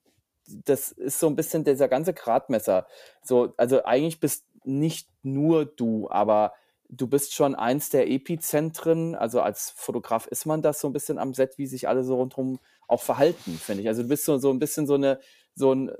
das 0.46 0.90
ist 0.92 1.20
so 1.20 1.26
'n 1.28 1.36
bisschen 1.36 1.64
dieser 1.64 1.88
ganze 1.88 2.14
Gradmesser. 2.14 2.86
So, 3.22 3.54
also, 3.58 3.84
eigentlich 3.84 4.20
bist 4.20 4.46
nicht 4.64 5.08
nur 5.22 5.66
du, 5.66 6.08
aber 6.10 6.54
du 6.88 7.06
bist 7.08 7.34
schon 7.34 7.54
eins 7.54 7.90
der 7.90 8.08
Epizentren. 8.10 9.14
Also, 9.14 9.40
als 9.42 9.70
Fotograf 9.70 10.26
ist 10.28 10.46
man 10.46 10.62
das 10.62 10.80
so 10.80 10.88
'n 10.88 10.92
bisschen 10.94 11.18
am 11.18 11.34
Set, 11.34 11.58
wie 11.58 11.66
sich 11.66 11.88
alle 11.88 12.04
so 12.04 12.16
rundrum 12.16 12.58
auch 12.88 13.02
verhalten, 13.02 13.52
finde 13.58 13.82
ich. 13.82 13.88
Also, 13.88 14.02
du 14.02 14.08
bist 14.08 14.24
so 14.24 14.38
so 14.38 14.50
'n 14.50 14.58
bisschen 14.58 14.86
so 14.86 14.96
'ne 14.96 15.20
so 15.54 15.72
'n 15.72 15.92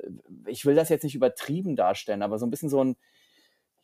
ich 0.46 0.64
will 0.66 0.74
das 0.74 0.88
jetzt 0.90 1.04
nicht 1.04 1.14
übertrieben 1.16 1.76
darstellen, 1.76 2.22
aber 2.22 2.38
so 2.38 2.46
'n 2.46 2.50
bisschen 2.50 2.70
so 2.70 2.80
'n 2.82 2.96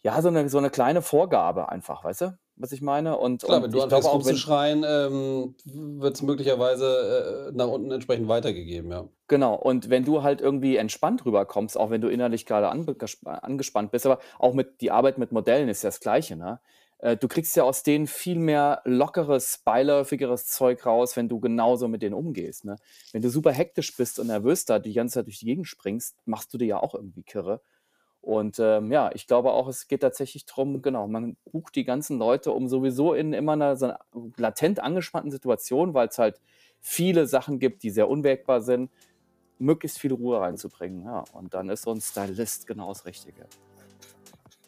ja, 0.02 0.20
so 0.22 0.30
'ne 0.30 0.48
so 0.48 0.60
'ne 0.60 0.70
kleine 0.70 1.02
Vorgabe 1.02 1.68
einfach, 1.70 2.04
weißt 2.04 2.20
du, 2.22 2.38
was 2.56 2.72
ich 2.72 2.82
meine? 2.82 3.16
Und 3.18 3.44
Klar, 3.44 3.62
wenn 3.62 3.70
und 3.70 3.72
du 3.72 3.80
ich 3.80 3.88
glaube 3.88 4.08
anfängst 4.08 4.24
wenn 4.24 4.44
rumzuschreien, 4.48 4.84
ähm, 4.86 5.54
w 5.64 6.00
wird's 6.02 6.22
möglicherweise, 6.22 7.48
äh, 7.50 7.56
nach 7.56 7.68
unten 7.68 7.90
entsprechend 7.92 8.28
weitergegeben, 8.28 8.90
ja. 8.90 9.08
Genau, 9.30 9.54
und 9.56 9.90
wenn 9.90 10.06
du 10.06 10.22
halt 10.22 10.40
irgendwie 10.40 10.76
entspannt 10.76 11.26
rüberkommst, 11.26 11.76
auch 11.76 11.90
wenn 11.90 12.00
du 12.00 12.08
innerlich 12.08 12.46
gesp 12.46 13.26
angespannt 13.26 13.90
bist, 13.90 14.06
aber 14.06 14.20
auch 14.38 14.54
mit 14.54 14.80
die 14.80 14.90
Arbeit 14.90 15.18
mit 15.18 15.32
Modellen 15.32 15.68
ist 15.68 15.82
ja 15.82 15.88
das 15.88 16.00
Gleiche, 16.00 16.34
ne? 16.34 16.60
Äh, 17.00 17.18
du 17.18 17.28
kriegst 17.28 17.54
ja 17.54 17.62
aus 17.64 17.82
denen 17.82 18.06
viel 18.06 18.38
mehr 18.38 18.80
lockeres, 18.86 19.58
beiläufigeres 19.58 20.46
Zeug 20.46 20.84
raus, 20.86 21.14
wenn 21.16 21.28
du 21.28 21.40
genauso 21.40 21.88
mit 21.88 22.00
denen 22.00 22.14
umgehst, 22.14 22.64
ne? 22.64 22.76
Wenn 23.12 23.20
du 23.20 23.28
super 23.28 23.52
hektisch 23.52 23.94
bist 23.98 24.18
und 24.18 24.28
nervös 24.28 24.64
da 24.64 24.78
die 24.78 24.94
ganze 24.94 25.16
Zeit 25.16 25.26
durch 25.26 25.40
die 25.40 25.44
Gegend 25.46 25.68
springst, 25.68 26.16
machst 26.24 26.54
du 26.54 26.56
dir 26.58 26.66
ja 26.66 26.82
auch 26.82 26.94
irgendwie 26.94 27.22
kirre. 27.22 27.60
Und 28.20 28.58
ähm, 28.58 28.92
ja, 28.92 29.10
ich 29.14 29.26
glaube 29.26 29.52
auch, 29.52 29.68
es 29.68 29.88
geht 29.88 30.02
tatsächlich 30.02 30.44
darum, 30.44 30.82
genau, 30.82 31.06
man 31.06 31.36
bucht 31.50 31.76
die 31.76 31.84
ganzen 31.84 32.18
Leute, 32.18 32.52
um 32.52 32.68
sowieso 32.68 33.14
in 33.14 33.32
immer 33.32 33.52
einer, 33.52 33.76
so 33.76 33.86
einer 33.86 34.00
latent 34.36 34.80
angespannten 34.80 35.30
Situation, 35.30 35.94
weil 35.94 36.08
es 36.08 36.18
halt 36.18 36.40
viele 36.80 37.26
Sachen 37.26 37.58
gibt, 37.58 37.82
die 37.82 37.90
sehr 37.90 38.08
unwägbar 38.08 38.60
sind, 38.60 38.90
möglichst 39.58 39.98
viel 39.98 40.12
Ruhe 40.12 40.40
reinzubringen. 40.40 41.04
Ja, 41.04 41.24
und 41.32 41.54
dann 41.54 41.68
ist 41.68 41.82
so 41.82 41.92
ein 41.92 42.00
Stylist 42.00 42.66
genau 42.66 42.88
das 42.88 43.06
Richtige. 43.06 43.46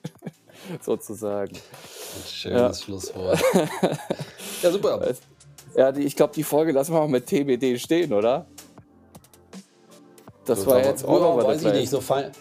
Sozusagen. 0.81 1.55
Ein 1.55 2.29
schönes 2.29 2.61
ja. 2.61 2.75
Schlusswort. 2.75 3.43
ja, 4.63 4.71
super. 4.71 5.15
Ja, 5.75 5.93
die, 5.93 6.03
ich 6.03 6.17
glaube, 6.17 6.35
die 6.35 6.43
Folge 6.43 6.73
lassen 6.73 6.93
wir 6.93 7.01
auch 7.01 7.09
mit 7.09 7.27
TBD 7.27 7.79
stehen, 7.79 8.13
oder? 8.13 8.47
Das 10.45 10.63
so, 10.63 10.71
war 10.71 10.85
jetzt 10.85 11.05
auch 11.05 11.21
noch 11.21 11.45
Weiß 11.45 11.65
ich 11.65 11.73
nicht, 11.73 11.91
so 11.91 12.01
fein. 12.01 12.33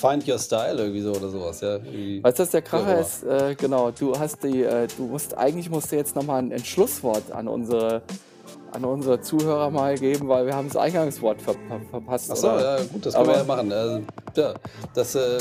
Find 0.00 0.28
Your 0.28 0.38
Style 0.38 0.76
irgendwie 0.78 1.00
so 1.00 1.12
oder 1.12 1.28
sowas, 1.28 1.60
ja. 1.60 1.76
Irgendwie 1.76 2.22
weißt 2.22 2.38
du, 2.38 2.42
was 2.42 2.50
der 2.50 2.62
Kracher 2.62 3.00
ist? 3.00 3.24
Äh, 3.24 3.54
genau, 3.54 3.90
du 3.90 4.18
hast 4.18 4.42
die, 4.42 4.62
äh, 4.62 4.86
du 4.96 5.04
musst, 5.04 5.36
eigentlich 5.36 5.70
musst 5.70 5.90
du 5.90 5.96
jetzt 5.96 6.14
nochmal 6.14 6.42
ein, 6.42 6.52
ein 6.52 6.64
Schlusswort 6.64 7.32
an 7.32 7.48
unsere 7.48 8.02
an 8.72 8.84
unsere 8.84 9.20
Zuhörer 9.20 9.70
mal 9.70 9.96
geben, 9.96 10.28
weil 10.28 10.46
wir 10.46 10.54
haben 10.54 10.68
das 10.68 10.76
Eingangswort 10.76 11.40
ver 11.40 11.54
ver 11.54 11.80
verpasst. 11.90 12.30
Achso, 12.30 12.58
ja, 12.58 12.76
gut, 12.76 13.06
das 13.06 13.14
können 13.14 13.28
wir 13.28 13.36
ja 13.36 13.44
machen. 13.44 13.72
Also, 13.72 14.02
ja, 14.36 14.54
das 14.94 15.14
äh, 15.14 15.38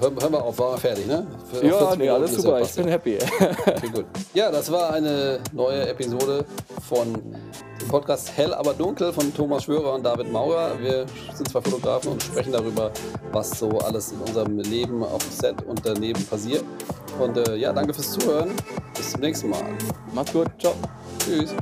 hören, 0.00 0.20
hören 0.20 0.32
wir 0.32 0.42
auf, 0.42 0.58
war 0.58 0.76
fertig, 0.78 1.06
ne? 1.06 1.26
Für, 1.50 1.64
ja, 1.64 1.94
nee, 1.96 2.08
alles 2.08 2.34
super, 2.34 2.60
ich 2.60 2.72
bin 2.74 2.88
happy. 2.88 3.18
Okay, 3.66 3.88
gut. 3.94 4.06
Ja, 4.34 4.50
das 4.50 4.70
war 4.72 4.92
eine 4.92 5.38
neue 5.52 5.88
Episode 5.88 6.44
von 6.88 7.14
Podcast 7.92 8.32
Hell 8.38 8.54
aber 8.54 8.72
dunkel 8.72 9.12
von 9.12 9.34
Thomas 9.34 9.64
Schwörer 9.64 9.92
und 9.92 10.02
David 10.02 10.32
Maurer. 10.32 10.80
Wir 10.80 11.04
sind 11.34 11.46
zwei 11.50 11.60
Fotografen 11.60 12.12
und 12.12 12.22
sprechen 12.22 12.50
darüber, 12.50 12.90
was 13.32 13.50
so 13.58 13.68
alles 13.80 14.12
in 14.12 14.18
unserem 14.20 14.58
Leben 14.60 15.04
auf 15.04 15.22
Set 15.24 15.60
und 15.66 15.84
daneben 15.84 16.24
passiert. 16.24 16.64
Und 17.20 17.36
äh, 17.36 17.56
ja, 17.56 17.70
danke 17.70 17.92
fürs 17.92 18.12
Zuhören. 18.12 18.52
Bis 18.96 19.10
zum 19.10 19.20
nächsten 19.20 19.50
Mal. 19.50 19.62
Macht's 20.14 20.32
gut. 20.32 20.48
Ciao. 20.58 20.72
Tschüss. 21.18 21.54